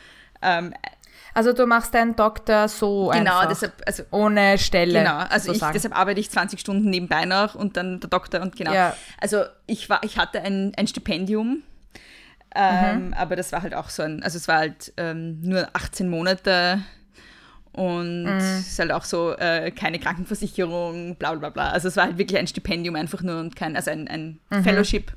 Ähm, 0.44 0.76
also 1.40 1.54
du 1.54 1.66
machst 1.66 1.94
deinen 1.94 2.18
Doktor 2.18 2.68
so 2.68 3.12
genau, 3.14 3.38
einfach, 3.38 3.48
deshalb, 3.48 3.74
also, 3.86 4.04
ohne 4.12 4.58
Stelle. 4.58 5.00
Genau, 5.00 5.20
also 5.20 5.54
ich, 5.54 5.62
deshalb 5.62 5.98
arbeite 5.98 6.20
ich 6.20 6.30
20 6.30 6.60
Stunden 6.60 6.90
nebenbei 6.90 7.24
noch 7.24 7.56
und 7.56 7.78
dann 7.78 8.02
der 8.02 8.10
Doktor 8.10 8.42
und 8.42 8.58
genau. 8.58 8.74
Ja. 8.74 8.94
Also 9.22 9.44
ich 9.66 9.90
war, 9.90 10.04
ich 10.04 10.18
hatte 10.18 10.42
ein, 10.42 10.74
ein 10.76 10.86
Stipendium, 10.86 11.64
ähm, 12.54 13.08
mhm. 13.08 13.14
aber 13.14 13.38
das 13.38 13.54
war 13.54 13.62
halt 13.62 13.74
auch 13.74 13.90
so 13.90 14.04
ein, 14.04 14.22
also 14.22 14.38
es 14.38 14.50
war 14.50 14.58
halt 14.58 14.92
ähm, 14.98 15.40
nur 15.40 15.70
18 15.72 16.10
Monate 16.10 16.82
und 17.72 18.24
mhm. 18.24 18.38
es 18.38 18.72
ist 18.72 18.80
halt 18.80 18.92
auch 18.92 19.06
so 19.06 19.34
äh, 19.38 19.72
keine 19.72 19.98
Krankenversicherung, 19.98 21.16
bla 21.16 21.36
bla 21.36 21.52
bla. 21.52 21.70
Also 21.70 21.88
es 21.88 21.96
war 21.96 22.04
halt 22.04 22.18
wirklich 22.18 22.38
ein 22.38 22.48
Stipendium 22.48 22.98
einfach 22.98 23.22
nur 23.22 23.40
und 23.40 23.56
kein, 23.56 23.78
also 23.78 23.92
ein, 23.92 24.10
ein 24.10 24.42
mhm. 24.50 24.64
Fellowship 24.66 25.14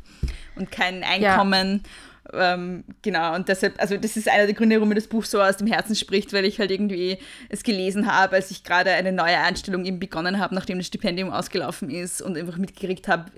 und 0.54 0.70
kein 0.70 1.02
Einkommen. 1.02 1.82
Ja. 1.82 1.90
Ähm, 2.32 2.84
genau, 3.02 3.34
und 3.34 3.48
deshalb, 3.48 3.80
also 3.80 3.96
das 3.96 4.16
ist 4.16 4.28
einer 4.28 4.46
der 4.46 4.54
Gründe, 4.54 4.76
warum 4.76 4.88
mir 4.88 4.94
das 4.94 5.08
Buch 5.08 5.24
so 5.24 5.42
aus 5.42 5.56
dem 5.56 5.66
Herzen 5.66 5.96
spricht, 5.96 6.32
weil 6.32 6.44
ich 6.44 6.60
halt 6.60 6.70
irgendwie 6.70 7.18
es 7.48 7.62
gelesen 7.64 8.06
habe, 8.10 8.36
als 8.36 8.50
ich 8.50 8.62
gerade 8.62 8.90
eine 8.90 9.12
neue 9.12 9.38
Einstellung 9.38 9.84
eben 9.84 9.98
begonnen 9.98 10.38
habe, 10.38 10.54
nachdem 10.54 10.78
das 10.78 10.86
Stipendium 10.86 11.30
ausgelaufen 11.30 11.90
ist 11.90 12.22
und 12.22 12.36
einfach 12.38 12.58
mitgekriegt 12.58 13.08
habe, 13.08 13.32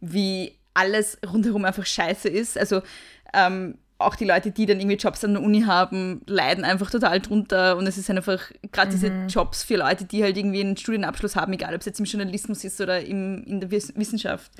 wie 0.00 0.58
alles 0.72 1.18
rundherum 1.30 1.64
einfach 1.64 1.84
scheiße 1.84 2.28
ist. 2.28 2.56
Also 2.56 2.80
ähm, 3.34 3.76
auch 3.98 4.16
die 4.16 4.24
Leute, 4.24 4.50
die 4.50 4.64
dann 4.64 4.80
irgendwie 4.80 4.96
Jobs 4.96 5.22
an 5.24 5.34
der 5.34 5.42
Uni 5.42 5.62
haben, 5.62 6.22
leiden 6.26 6.64
einfach 6.64 6.90
total 6.90 7.20
drunter. 7.20 7.76
Und 7.76 7.86
es 7.86 7.98
ist 7.98 8.08
einfach 8.08 8.50
gerade 8.72 8.90
diese 8.90 9.26
Jobs 9.28 9.62
für 9.62 9.76
Leute, 9.76 10.06
die 10.06 10.22
halt 10.22 10.38
irgendwie 10.38 10.60
einen 10.60 10.76
Studienabschluss 10.78 11.36
haben, 11.36 11.52
egal 11.52 11.74
ob 11.74 11.80
es 11.80 11.86
jetzt 11.86 12.00
im 12.00 12.06
Journalismus 12.06 12.64
ist 12.64 12.80
oder 12.80 13.04
im, 13.04 13.44
in 13.44 13.60
der 13.60 13.70
Wiss- 13.70 13.92
Wissenschaft, 13.96 14.52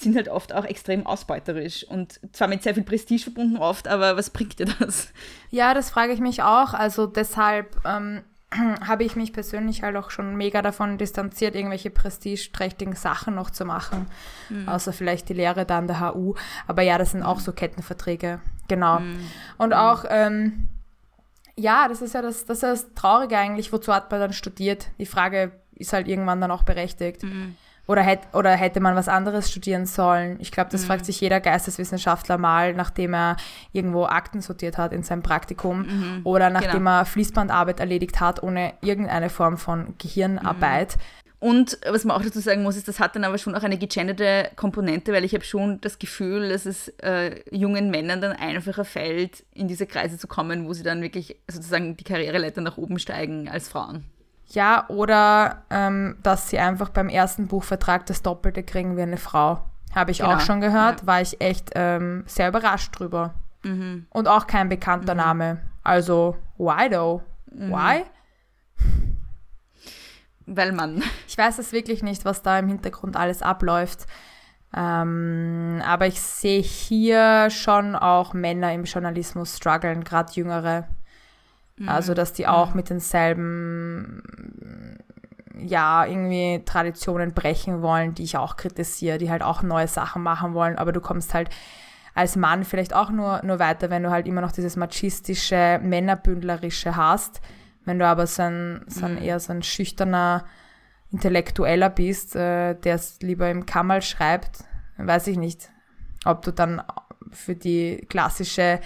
sind 0.00 0.16
halt 0.16 0.28
oft 0.28 0.54
auch 0.54 0.64
extrem 0.64 1.06
ausbeuterisch 1.06 1.84
und 1.84 2.20
zwar 2.32 2.48
mit 2.48 2.62
sehr 2.62 2.74
viel 2.74 2.84
Prestige 2.84 3.24
verbunden 3.24 3.56
oft, 3.56 3.88
aber 3.88 4.16
was 4.16 4.30
bringt 4.30 4.58
dir 4.58 4.66
das? 4.78 5.12
Ja, 5.50 5.74
das 5.74 5.90
frage 5.90 6.12
ich 6.12 6.20
mich 6.20 6.42
auch. 6.42 6.72
Also 6.72 7.06
deshalb 7.06 7.76
ähm, 7.84 8.22
habe 8.86 9.04
ich 9.04 9.16
mich 9.16 9.32
persönlich 9.32 9.82
halt 9.82 9.96
auch 9.96 10.10
schon 10.10 10.36
mega 10.36 10.62
davon 10.62 10.98
distanziert, 10.98 11.54
irgendwelche 11.54 11.90
prestigeträchtigen 11.90 12.94
Sachen 12.94 13.34
noch 13.34 13.50
zu 13.50 13.64
machen. 13.64 14.06
Außer 14.66 14.92
vielleicht 14.92 15.28
die 15.28 15.34
Lehre 15.34 15.66
da 15.66 15.78
an 15.78 15.86
der 15.86 16.00
HU. 16.00 16.34
Aber 16.66 16.82
ja, 16.82 16.96
das 16.96 17.10
sind 17.12 17.22
auch 17.22 17.40
so 17.40 17.52
Kettenverträge. 17.52 18.40
Genau. 18.68 19.00
Und 19.58 19.72
auch, 19.74 20.04
ähm, 20.08 20.68
ja, 21.56 21.88
das 21.88 22.02
ist 22.02 22.14
ja 22.14 22.22
das, 22.22 22.46
das 22.46 22.58
ist 22.58 22.62
ja 22.62 22.70
das 22.70 22.94
Traurige 22.94 23.36
eigentlich, 23.36 23.72
wozu 23.72 23.92
hat 23.92 24.10
man 24.10 24.20
dann 24.20 24.32
studiert? 24.32 24.88
Die 24.98 25.06
Frage 25.06 25.52
ist 25.74 25.92
halt 25.92 26.08
irgendwann 26.08 26.40
dann 26.40 26.50
auch 26.50 26.62
berechtigt. 26.62 27.22
Oder, 27.88 28.02
hätt, 28.02 28.20
oder 28.34 28.50
hätte 28.50 28.80
man 28.80 28.94
was 28.96 29.08
anderes 29.08 29.50
studieren 29.50 29.86
sollen? 29.86 30.36
Ich 30.40 30.52
glaube, 30.52 30.70
das 30.70 30.84
fragt 30.84 31.06
sich 31.06 31.20
jeder 31.22 31.40
Geisteswissenschaftler 31.40 32.36
mal, 32.36 32.74
nachdem 32.74 33.14
er 33.14 33.36
irgendwo 33.72 34.04
Akten 34.04 34.42
sortiert 34.42 34.76
hat 34.76 34.92
in 34.92 35.02
seinem 35.02 35.22
Praktikum 35.22 36.20
oder 36.24 36.50
nachdem 36.50 36.86
er 36.86 37.06
Fließbandarbeit 37.06 37.80
erledigt 37.80 38.20
hat, 38.20 38.42
ohne 38.42 38.74
irgendeine 38.82 39.30
Form 39.30 39.56
von 39.56 39.94
Gehirnarbeit. 39.98 40.98
Und 41.40 41.78
was 41.88 42.04
man 42.04 42.16
auch 42.16 42.22
dazu 42.22 42.40
sagen 42.40 42.62
muss, 42.62 42.76
ist, 42.76 42.88
das 42.88 42.98
hat 42.98 43.14
dann 43.14 43.24
aber 43.24 43.38
schon 43.38 43.54
auch 43.54 43.62
eine 43.62 43.78
gegenderte 43.78 44.50
Komponente, 44.56 45.12
weil 45.12 45.24
ich 45.24 45.34
habe 45.34 45.44
schon 45.44 45.80
das 45.80 45.98
Gefühl, 45.98 46.48
dass 46.48 46.66
es 46.66 46.88
äh, 46.98 47.40
jungen 47.50 47.90
Männern 47.90 48.20
dann 48.20 48.32
einfacher 48.32 48.84
fällt, 48.84 49.44
in 49.54 49.68
diese 49.68 49.86
Kreise 49.86 50.18
zu 50.18 50.26
kommen, 50.26 50.66
wo 50.66 50.72
sie 50.72 50.82
dann 50.82 51.00
wirklich 51.00 51.36
sozusagen 51.48 51.96
die 51.96 52.04
Karriereleiter 52.04 52.60
nach 52.60 52.76
oben 52.76 52.98
steigen 52.98 53.48
als 53.48 53.68
Frauen. 53.68 54.04
Ja, 54.50 54.86
oder 54.88 55.62
ähm, 55.70 56.16
dass 56.22 56.48
sie 56.48 56.58
einfach 56.58 56.88
beim 56.88 57.08
ersten 57.08 57.48
Buchvertrag 57.48 58.06
das 58.06 58.22
Doppelte 58.22 58.62
kriegen 58.62 58.96
wie 58.96 59.02
eine 59.02 59.18
Frau. 59.18 59.62
Habe 59.94 60.10
ich 60.10 60.18
Genau, 60.18 60.34
auch 60.34 60.40
schon 60.40 60.60
gehört, 60.60 61.00
ja. 61.02 61.06
war 61.06 61.20
ich 61.20 61.40
echt 61.40 61.70
ähm, 61.74 62.24
sehr 62.26 62.48
überrascht 62.48 62.98
drüber. 62.98 63.34
Und 64.10 64.28
auch 64.28 64.46
kein 64.46 64.68
bekannter 64.70 65.14
Name. 65.14 65.60
Also, 65.82 66.36
why 66.56 66.88
though? 66.88 67.22
Why? 67.46 68.04
Weil 70.46 70.72
man, 70.72 71.02
Ich 71.26 71.36
weiß 71.36 71.58
es 71.58 71.72
wirklich 71.72 72.02
nicht, 72.02 72.24
was 72.24 72.42
da 72.42 72.58
im 72.58 72.68
Hintergrund 72.68 73.16
alles 73.16 73.42
abläuft. 73.42 74.06
Ähm, 74.74 75.82
aber 75.84 76.06
ich 76.06 76.20
sehe 76.20 76.62
hier 76.62 77.50
schon 77.50 77.94
auch 77.96 78.32
Männer 78.32 78.72
im 78.72 78.84
Journalismus 78.84 79.56
strugglen, 79.56 80.04
gerade 80.04 80.32
jüngere. 80.32 80.88
Also, 81.86 82.14
dass 82.14 82.32
die 82.32 82.46
auch 82.46 82.74
mit 82.74 82.90
denselben, 82.90 84.22
ja, 85.58 86.06
irgendwie 86.06 86.62
Traditionen 86.64 87.34
brechen 87.34 87.82
wollen, 87.82 88.14
die 88.14 88.24
ich 88.24 88.36
auch 88.36 88.56
kritisiere, 88.56 89.18
die 89.18 89.30
halt 89.30 89.42
auch 89.42 89.62
neue 89.62 89.88
Sachen 89.88 90.22
machen 90.22 90.54
wollen. 90.54 90.76
Aber 90.76 90.92
du 90.92 91.00
kommst 91.00 91.34
halt 91.34 91.50
als 92.14 92.34
Mann 92.36 92.64
vielleicht 92.64 92.94
auch 92.94 93.10
nur, 93.10 93.40
nur 93.44 93.58
weiter, 93.60 93.90
wenn 93.90 94.02
du 94.02 94.10
halt 94.10 94.26
immer 94.26 94.40
noch 94.40 94.52
dieses 94.52 94.76
machistische, 94.76 95.78
männerbündlerische 95.82 96.96
hast. 96.96 97.40
Wenn 97.84 97.98
du 98.00 98.06
aber 98.06 98.26
so 98.26 98.42
ein, 98.42 98.84
so 98.88 99.06
ein 99.06 99.22
eher 99.22 99.38
so 99.40 99.52
ein 99.52 99.62
schüchterner 99.62 100.44
Intellektueller 101.10 101.88
bist, 101.88 102.36
äh, 102.36 102.74
der 102.74 102.96
es 102.96 103.20
lieber 103.22 103.48
im 103.48 103.66
Kammerl 103.66 104.02
schreibt, 104.02 104.64
weiß 104.98 105.28
ich 105.28 105.38
nicht, 105.38 105.70
ob 106.24 106.42
du 106.42 106.52
dann 106.52 106.82
für 107.30 107.54
die 107.54 108.04
klassische 108.08 108.80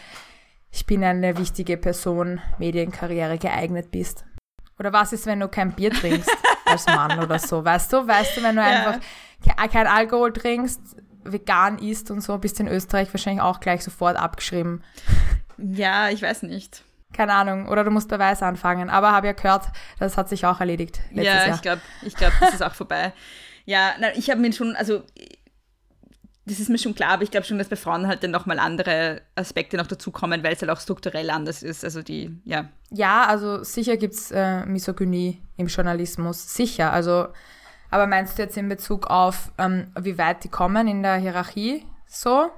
ich 0.73 0.87
bin 0.87 1.05
eine 1.05 1.37
wichtige 1.39 1.77
Person, 1.77 2.41
Medienkarriere 2.59 3.39
geeignet 3.39 3.91
bist. 3.91 4.25
Oder 4.79 4.93
was 4.93 5.13
ist, 5.13 5.27
wenn 5.27 5.39
du 5.41 5.49
kein 5.49 5.73
Bier 5.73 5.91
trinkst 5.91 6.31
als 6.65 6.87
Mann 6.87 7.23
oder 7.23 7.39
so? 7.39 7.65
Weißt 7.65 7.93
du, 7.93 8.07
weißt 8.09 8.37
du, 8.39 8.43
wenn 8.43 8.57
du 8.57 8.63
einfach 8.63 8.99
ke- 9.45 9.69
kein 9.69 9.87
Alkohol 9.87 10.33
trinkst, 10.33 10.81
vegan 11.25 11.79
isst 11.79 12.11
und 12.11 12.21
so, 12.23 12.39
bist 12.39 12.59
in 12.59 12.67
Österreich 12.69 13.13
wahrscheinlich 13.15 13.43
auch 13.43 13.61
gleich 13.61 13.85
sofort 13.85 14.17
abgeschrieben. 14.17 14.83
ja, 15.59 16.09
ich 16.09 16.23
weiß 16.23 16.43
nicht. 16.45 16.83
Keine 17.13 17.35
Ahnung. 17.35 17.69
Oder 17.69 17.85
du 17.85 17.91
musst 17.91 18.09
bei 18.09 18.19
Weiß 18.19 18.43
anfangen. 18.43 18.89
Aber 18.89 19.13
habe 19.13 19.27
ja 19.27 19.33
gehört, 19.35 19.67
das 19.99 20.17
hat 20.17 20.31
sich 20.31 20.47
auch 20.47 20.61
erledigt 20.61 21.01
letztes 21.11 21.25
ja, 21.27 21.47
Jahr. 21.47 21.55
ich 21.55 21.63
glaube, 21.63 21.83
ich 22.01 22.17
glaub, 22.17 22.33
das 22.41 22.55
ist 22.55 22.63
auch 22.63 22.75
vorbei. 22.75 23.13
Ja, 23.67 23.93
na, 24.01 24.09
ich 24.17 24.31
habe 24.31 24.41
mir 24.41 24.53
schon, 24.53 24.75
also 24.75 25.03
das 26.45 26.59
ist 26.59 26.69
mir 26.69 26.79
schon 26.79 26.95
klar, 26.95 27.11
aber 27.11 27.23
ich 27.23 27.31
glaube 27.31 27.47
schon, 27.47 27.59
dass 27.59 27.69
bei 27.69 27.77
Frauen 27.77 28.09
halt 28.09 28.25
dann 28.25 28.33
nochmal 28.33 28.59
andere 28.59 29.23
Aspekte 29.37 29.77
noch 29.77 29.87
dazukommen, 29.87 30.43
weil 30.43 30.55
es 30.55 30.61
halt 30.61 30.71
auch 30.71 30.81
strukturell 30.81 31.31
anders 31.31 31.63
ist. 31.63 31.85
Also 31.85 32.03
die, 32.03 32.37
ja. 32.45 32.69
Ja, 32.91 33.27
also 33.27 33.63
sicher 33.63 33.97
gibt's 33.97 34.33
äh, 34.33 34.67
Misogynie 34.67 35.41
im 35.57 35.69
Journalismus. 35.69 36.55
Sicher. 36.55 36.93
Also, 36.93 37.29
aber 37.91 38.09
meinst 38.09 38.39
du 38.39 38.43
jetzt 38.43 38.57
in 38.57 38.69
Bezug 38.69 39.07
auf, 39.07 39.53
ähm, 39.59 39.93
wie 40.01 40.19
weit 40.19 40.43
die 40.43 40.49
kommen 40.49 40.89
in 40.89 41.03
der 41.03 41.17
Hierarchie? 41.17 41.85
So? 42.09 42.51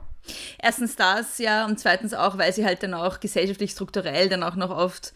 Erstens 0.58 0.96
das, 0.96 1.36
ja, 1.36 1.66
und 1.66 1.78
zweitens 1.78 2.14
auch, 2.14 2.38
weil 2.38 2.54
sie 2.54 2.64
halt 2.64 2.82
dann 2.82 2.94
auch 2.94 3.20
gesellschaftlich 3.20 3.72
strukturell 3.72 4.30
dann 4.30 4.42
auch 4.42 4.56
noch 4.56 4.70
oft, 4.70 5.12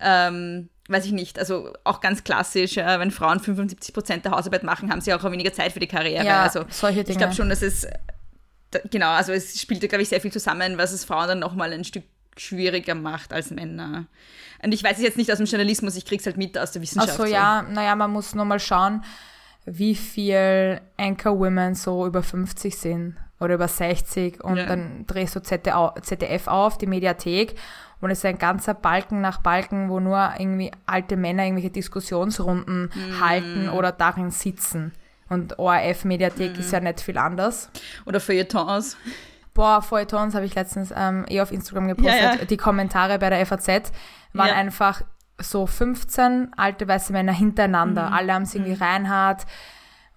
ähm, 0.00 0.68
weiß 0.88 1.04
ich 1.04 1.12
nicht, 1.12 1.38
also 1.38 1.72
auch 1.84 2.00
ganz 2.00 2.24
klassisch, 2.24 2.76
äh, 2.76 2.98
wenn 2.98 3.10
Frauen 3.10 3.40
75 3.40 3.94
Prozent 3.94 4.24
der 4.24 4.32
Hausarbeit 4.32 4.62
machen, 4.62 4.90
haben 4.90 5.00
sie 5.00 5.12
auch 5.12 5.22
weniger 5.24 5.52
Zeit 5.52 5.72
für 5.72 5.80
die 5.80 5.86
Karriere. 5.86 6.24
Ja, 6.24 6.42
also 6.42 6.64
solche 6.70 7.04
Dinge. 7.04 7.12
ich 7.12 7.18
glaube 7.18 7.34
schon, 7.34 7.48
dass 7.48 7.62
es, 7.62 7.86
da, 8.70 8.80
genau, 8.90 9.10
also 9.10 9.32
es 9.32 9.60
spielt, 9.60 9.80
glaube 9.80 10.02
ich, 10.02 10.08
sehr 10.08 10.20
viel 10.20 10.32
zusammen, 10.32 10.78
was 10.78 10.92
es 10.92 11.04
Frauen 11.04 11.28
dann 11.28 11.38
nochmal 11.38 11.72
ein 11.72 11.84
Stück 11.84 12.04
schwieriger 12.36 12.94
macht 12.94 13.32
als 13.32 13.50
Männer. 13.50 14.06
Und 14.62 14.72
ich 14.72 14.82
weiß 14.82 14.96
es 14.96 15.02
jetzt 15.02 15.18
nicht 15.18 15.30
aus 15.30 15.38
dem 15.38 15.46
Journalismus, 15.46 15.96
ich 15.96 16.04
krieg's 16.04 16.24
halt 16.24 16.36
mit 16.36 16.56
aus 16.56 16.72
der 16.72 16.80
Ach 16.80 16.82
Wissenschaft. 16.82 17.16
so, 17.16 17.24
ja, 17.24 17.62
naja, 17.62 17.94
man 17.94 18.10
muss 18.10 18.34
nur 18.34 18.44
mal 18.44 18.60
schauen, 18.60 19.04
wie 19.66 19.94
viel 19.94 20.80
Anchor-Women 20.96 21.74
so 21.74 22.06
über 22.06 22.22
50 22.22 22.76
sind 22.76 23.16
oder 23.40 23.54
über 23.54 23.68
60 23.68 24.42
und 24.42 24.56
Ja. 24.56 24.66
dann 24.66 25.04
drehst 25.06 25.36
du 25.36 25.40
ZDF 25.40 26.48
auf, 26.48 26.76
die 26.78 26.86
Mediathek 26.86 27.54
und 28.00 28.10
es 28.10 28.18
ist 28.18 28.24
ein 28.24 28.38
ganzer 28.38 28.74
Balken 28.74 29.20
nach 29.20 29.38
Balken, 29.40 29.88
wo 29.88 30.00
nur 30.00 30.30
irgendwie 30.38 30.70
alte 30.86 31.16
Männer 31.16 31.44
irgendwelche 31.44 31.70
Diskussionsrunden 31.70 32.90
Mhm. 32.94 33.20
halten 33.20 33.68
oder 33.68 33.92
darin 33.92 34.30
sitzen. 34.30 34.92
Und 35.28 35.58
ORF-Mediathek 35.58 36.54
Mhm. 36.54 36.60
ist 36.60 36.72
ja 36.72 36.80
nicht 36.80 37.00
viel 37.00 37.18
anders. 37.18 37.70
Oder 38.06 38.18
Feuilletons. 38.20 38.96
Boah, 39.54 39.82
Feuilletons 39.82 40.34
habe 40.34 40.46
ich 40.46 40.54
letztens 40.54 40.92
ähm, 40.96 41.26
eh 41.28 41.40
auf 41.40 41.52
Instagram 41.52 41.88
gepostet. 41.88 42.14
Ja, 42.20 42.34
ja. 42.36 42.44
Die 42.44 42.56
Kommentare 42.56 43.18
bei 43.18 43.28
der 43.30 43.44
FAZ 43.44 43.92
waren 44.32 44.50
einfach 44.50 45.02
so 45.40 45.66
15 45.66 46.52
alte 46.56 46.88
weiße 46.88 47.12
Männer 47.12 47.32
hintereinander. 47.32 48.12
Alle 48.12 48.32
haben 48.34 48.44
sie 48.46 48.58
irgendwie 48.58 48.82
Reinhard, 48.82 49.44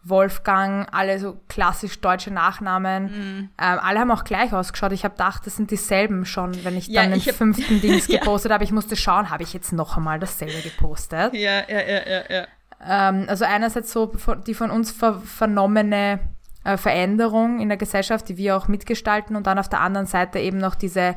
Wolfgang, 0.03 0.87
alle 0.91 1.19
so 1.19 1.37
klassisch 1.47 2.01
deutsche 2.01 2.31
Nachnamen. 2.31 3.07
Ähm, 3.13 3.49
alle 3.57 3.99
haben 3.99 4.11
auch 4.11 4.23
gleich 4.23 4.51
ausgeschaut. 4.53 4.91
Ich 4.93 5.03
habe 5.03 5.13
gedacht, 5.13 5.45
das 5.45 5.55
sind 5.55 5.69
dieselben 5.71 6.25
schon, 6.25 6.63
wenn 6.63 6.75
ich 6.75 6.87
Ja, 6.87 7.01
dann 7.01 7.11
den 7.11 7.19
ich 7.19 7.27
hab- 7.27 7.35
fünften 7.35 7.81
Dings 7.81 8.07
Ja. 8.07 8.19
gepostet 8.19 8.51
habe. 8.51 8.63
Ich 8.63 8.71
musste 8.71 8.95
schauen, 8.95 9.29
habe 9.29 9.43
ich 9.43 9.53
jetzt 9.53 9.73
noch 9.73 9.97
einmal 9.97 10.19
dasselbe 10.19 10.59
gepostet? 10.61 11.33
Ja, 11.33 11.61
ja, 11.69 11.81
ja, 11.81 12.07
ja, 12.09 12.21
ja. 12.29 12.47
Ähm, 12.83 13.25
also 13.29 13.45
einerseits 13.45 13.91
so 13.91 14.11
die 14.47 14.55
von 14.55 14.71
uns 14.71 14.91
ver 14.91 15.19
vernommene 15.21 16.19
äh, 16.63 16.77
Veränderung 16.77 17.59
in 17.59 17.69
der 17.69 17.77
Gesellschaft, 17.77 18.27
die 18.29 18.37
wir 18.37 18.57
auch 18.57 18.67
mitgestalten 18.67 19.35
und 19.35 19.45
dann 19.45 19.59
auf 19.59 19.69
der 19.69 19.81
anderen 19.81 20.07
Seite 20.07 20.39
eben 20.39 20.57
noch 20.57 20.73
diese, 20.75 21.15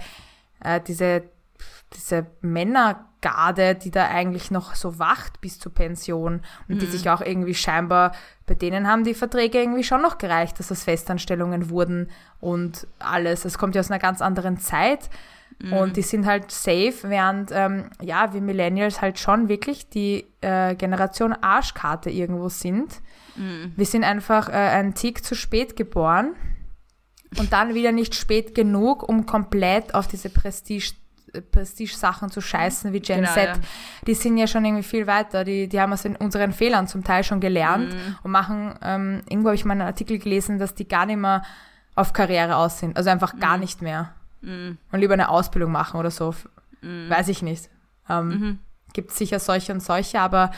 äh, 0.63 0.81
diese, 0.87 1.23
diese 1.97 2.27
Männergarde, 3.25 3.75
die 3.75 3.91
da 3.91 4.09
eigentlich 4.09 4.51
noch 4.51 4.75
so 4.75 4.99
wacht 4.99 5.41
bis 5.41 5.59
zur 5.59 5.73
Pension 5.73 6.43
und 6.69 6.83
die 6.83 6.87
sich 6.87 7.09
auch 7.09 7.21
irgendwie 7.21 7.55
scheinbar, 7.55 8.13
bei 8.47 8.55
denen 8.55 8.87
haben 8.87 9.05
die 9.05 9.15
Verträge 9.15 9.59
irgendwie 9.59 9.85
schon 9.85 10.03
noch 10.03 10.19
gereicht, 10.19 10.59
dass 10.59 10.69
das 10.69 10.85
Festanstellungen 10.85 11.71
wurden 11.71 12.11
und 12.41 12.87
alles. 12.99 13.45
Es 13.45 13.59
kommt 13.59 13.75
ja 13.75 13.81
aus 13.81 13.91
einer 13.91 14.01
ganz 14.01 14.21
anderen 14.21 14.59
Zeit. 14.59 15.09
Und 15.71 15.97
die 15.97 16.03
sind 16.03 16.27
halt 16.27 16.51
safe, 16.51 16.95
während 17.05 17.51
ähm, 17.53 17.89
ja, 18.03 18.35
wir 18.35 18.41
Millennials 18.41 19.01
halt 19.01 19.21
schon 19.21 19.49
wirklich 19.49 19.89
die 19.89 20.27
äh, 20.41 20.75
Generation 20.75 21.33
Arschkarte 21.33 22.11
irgendwo 22.11 22.49
sind. 22.49 23.01
Wir 23.77 23.87
sind 23.87 24.03
einfach 24.03 24.49
äh, 24.49 24.53
einen 24.53 24.95
Tick 24.95 25.25
zu 25.25 25.37
spät 25.37 25.77
geboren 25.77 26.35
und 27.39 27.53
dann 27.53 27.75
wieder 27.75 27.93
nicht 27.93 28.17
spät 28.17 28.55
genug, 28.55 29.09
um 29.09 29.27
komplett 29.27 29.95
auf 29.95 30.09
diese 30.09 30.29
Prestige 30.29 30.93
Prestige-Sachen 31.43 32.31
zu 32.31 32.41
scheißen 32.41 32.93
wie 32.93 33.01
Gen 33.01 33.21
Genau, 33.21 33.33
Z. 33.33 33.45
ja. 33.47 33.53
Die 34.07 34.15
sind 34.15 34.37
ja 34.39 34.47
schon 34.47 34.65
irgendwie 34.65 34.83
viel 34.83 35.07
weiter. 35.07 35.45
Die, 35.45 35.69
die 35.69 35.81
haben 35.81 35.93
aus 35.93 36.05
unseren 36.05 36.53
Fehlern 36.53 36.87
zum 36.89 37.05
Teil 37.05 37.25
schon 37.25 37.41
gelernt 37.41 37.93
Mhm. 37.95 38.17
und 38.23 38.31
machen, 38.31 38.75
ähm, 38.83 39.23
irgendwo 39.29 39.49
habe 39.49 39.57
ich 39.57 39.65
mal 39.65 39.73
einen 39.73 39.83
Artikel 39.83 40.19
gelesen, 40.19 40.59
dass 40.59 40.75
die 40.75 40.87
gar 40.89 41.07
nicht 41.07 41.19
mehr 41.19 41.43
auf 41.95 42.13
Karriere 42.13 42.57
aus 42.57 42.79
sind. 42.79 42.97
Also 42.97 43.11
einfach 43.11 43.35
Mhm. 43.35 43.41
gar 43.41 43.59
nicht 43.59 43.83
mehr. 43.83 44.13
Und 44.43 44.79
lieber 44.93 45.15
eine 45.15 45.31
Ausbildung 45.31 45.73
machen 45.73 45.99
oder 45.99 46.11
so. 46.11 46.35
Mhm. 46.83 47.09
Weiß 47.09 47.29
ich 47.29 47.41
nicht. 47.43 47.71
Ähm, 48.11 48.59
Gibt 48.93 49.11
sicher 49.13 49.39
solche 49.39 49.73
und 49.73 49.81
solche, 49.81 50.21
aber 50.21 50.51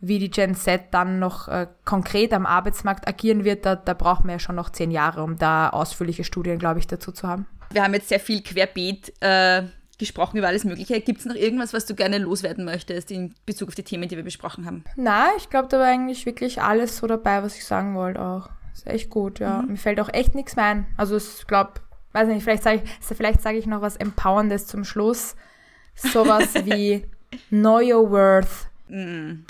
wie 0.00 0.18
die 0.18 0.30
Gen 0.30 0.54
Z 0.54 0.92
dann 0.92 1.18
noch 1.20 1.48
äh, 1.48 1.66
konkret 1.84 2.32
am 2.34 2.44
Arbeitsmarkt 2.44 3.06
agieren 3.08 3.44
wird, 3.44 3.64
da, 3.64 3.76
da 3.76 3.94
brauchen 3.94 4.24
wir 4.26 4.32
ja 4.32 4.38
schon 4.38 4.56
noch 4.56 4.68
zehn 4.70 4.90
Jahre, 4.90 5.22
um 5.22 5.38
da 5.38 5.70
ausführliche 5.70 6.24
Studien, 6.24 6.58
glaube 6.58 6.80
ich, 6.80 6.86
dazu 6.86 7.12
zu 7.12 7.26
haben. 7.28 7.46
Wir 7.70 7.82
haben 7.84 7.94
jetzt 7.94 8.08
sehr 8.08 8.20
viel 8.20 8.42
querbeet 8.42 9.14
äh, 9.20 9.62
gesprochen 10.04 10.36
über 10.36 10.48
alles 10.48 10.64
Mögliche. 10.64 11.00
Gibt 11.00 11.20
es 11.20 11.26
noch 11.26 11.34
irgendwas, 11.34 11.72
was 11.72 11.86
du 11.86 11.94
gerne 11.94 12.18
loswerden 12.18 12.64
möchtest 12.64 13.10
in 13.10 13.34
Bezug 13.46 13.68
auf 13.68 13.74
die 13.74 13.82
Themen, 13.82 14.08
die 14.08 14.16
wir 14.16 14.22
besprochen 14.22 14.66
haben? 14.66 14.84
Na, 14.96 15.28
ich 15.36 15.50
glaube, 15.50 15.68
da 15.68 15.78
war 15.78 15.86
eigentlich 15.86 16.26
wirklich 16.26 16.60
alles 16.60 16.98
so 16.98 17.06
dabei, 17.06 17.42
was 17.42 17.56
ich 17.56 17.64
sagen 17.64 17.94
wollte 17.94 18.20
auch. 18.20 18.50
Ist 18.72 18.86
echt 18.86 19.10
gut, 19.10 19.38
ja. 19.38 19.62
Mhm. 19.62 19.72
Mir 19.72 19.76
fällt 19.76 20.00
auch 20.00 20.12
echt 20.12 20.34
nichts 20.34 20.56
mehr 20.56 20.66
ein. 20.66 20.86
Also 20.96 21.16
ich 21.16 21.46
glaube, 21.46 21.74
weiß 22.12 22.28
nicht, 22.28 22.42
vielleicht 22.42 22.62
sage 22.62 22.82
ich, 22.84 23.16
vielleicht 23.16 23.40
sage 23.40 23.58
ich 23.58 23.66
noch 23.66 23.80
was 23.80 23.96
Empowerndes 23.96 24.66
zum 24.66 24.84
Schluss. 24.84 25.36
Sowas 25.94 26.54
wie 26.64 27.04
Know 27.50 27.78
Your 27.78 28.10
Worth, 28.10 28.68
mm. 28.88 29.46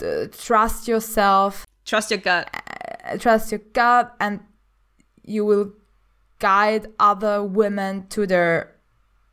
Trust 0.47 0.87
Yourself, 0.87 1.65
Trust 1.85 2.11
Your 2.11 2.19
Gut, 2.19 2.47
uh, 2.47 3.19
Trust 3.19 3.53
Your 3.53 3.61
Gut, 3.73 4.11
and 4.19 4.41
you 5.23 5.47
will 5.47 5.73
guide 6.39 6.91
other 6.99 7.43
women 7.43 8.09
to 8.11 8.27
their 8.27 8.75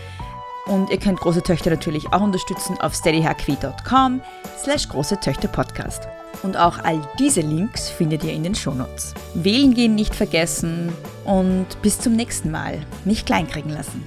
Und 0.68 0.90
ihr 0.90 0.98
könnt 0.98 1.20
Große 1.20 1.44
Töchter 1.44 1.70
natürlich 1.70 2.12
auch 2.12 2.22
unterstützen 2.22 2.78
auf 2.80 2.94
steadyhq.com 2.94 4.22
slash 4.62 4.90
Große 4.90 5.20
Töchter 5.20 5.48
Podcast. 5.48 6.08
Und 6.44 6.58
auch 6.58 6.80
all 6.84 7.02
diese 7.18 7.42
Links 7.42 7.90
findet 7.90 8.24
ihr 8.24 8.34
in 8.34 8.44
den 8.44 8.54
Shownotes. 8.54 9.14
Wählen 9.34 9.74
gehen 9.74 9.96
nicht 9.96 10.14
vergessen 10.14 10.94
und 11.26 11.66
bis 11.82 12.00
zum 12.00 12.14
nächsten 12.16 12.52
Mal. 12.52 12.80
Nicht 13.06 13.26
kleinkriegen 13.26 13.72
lassen. 13.72 14.04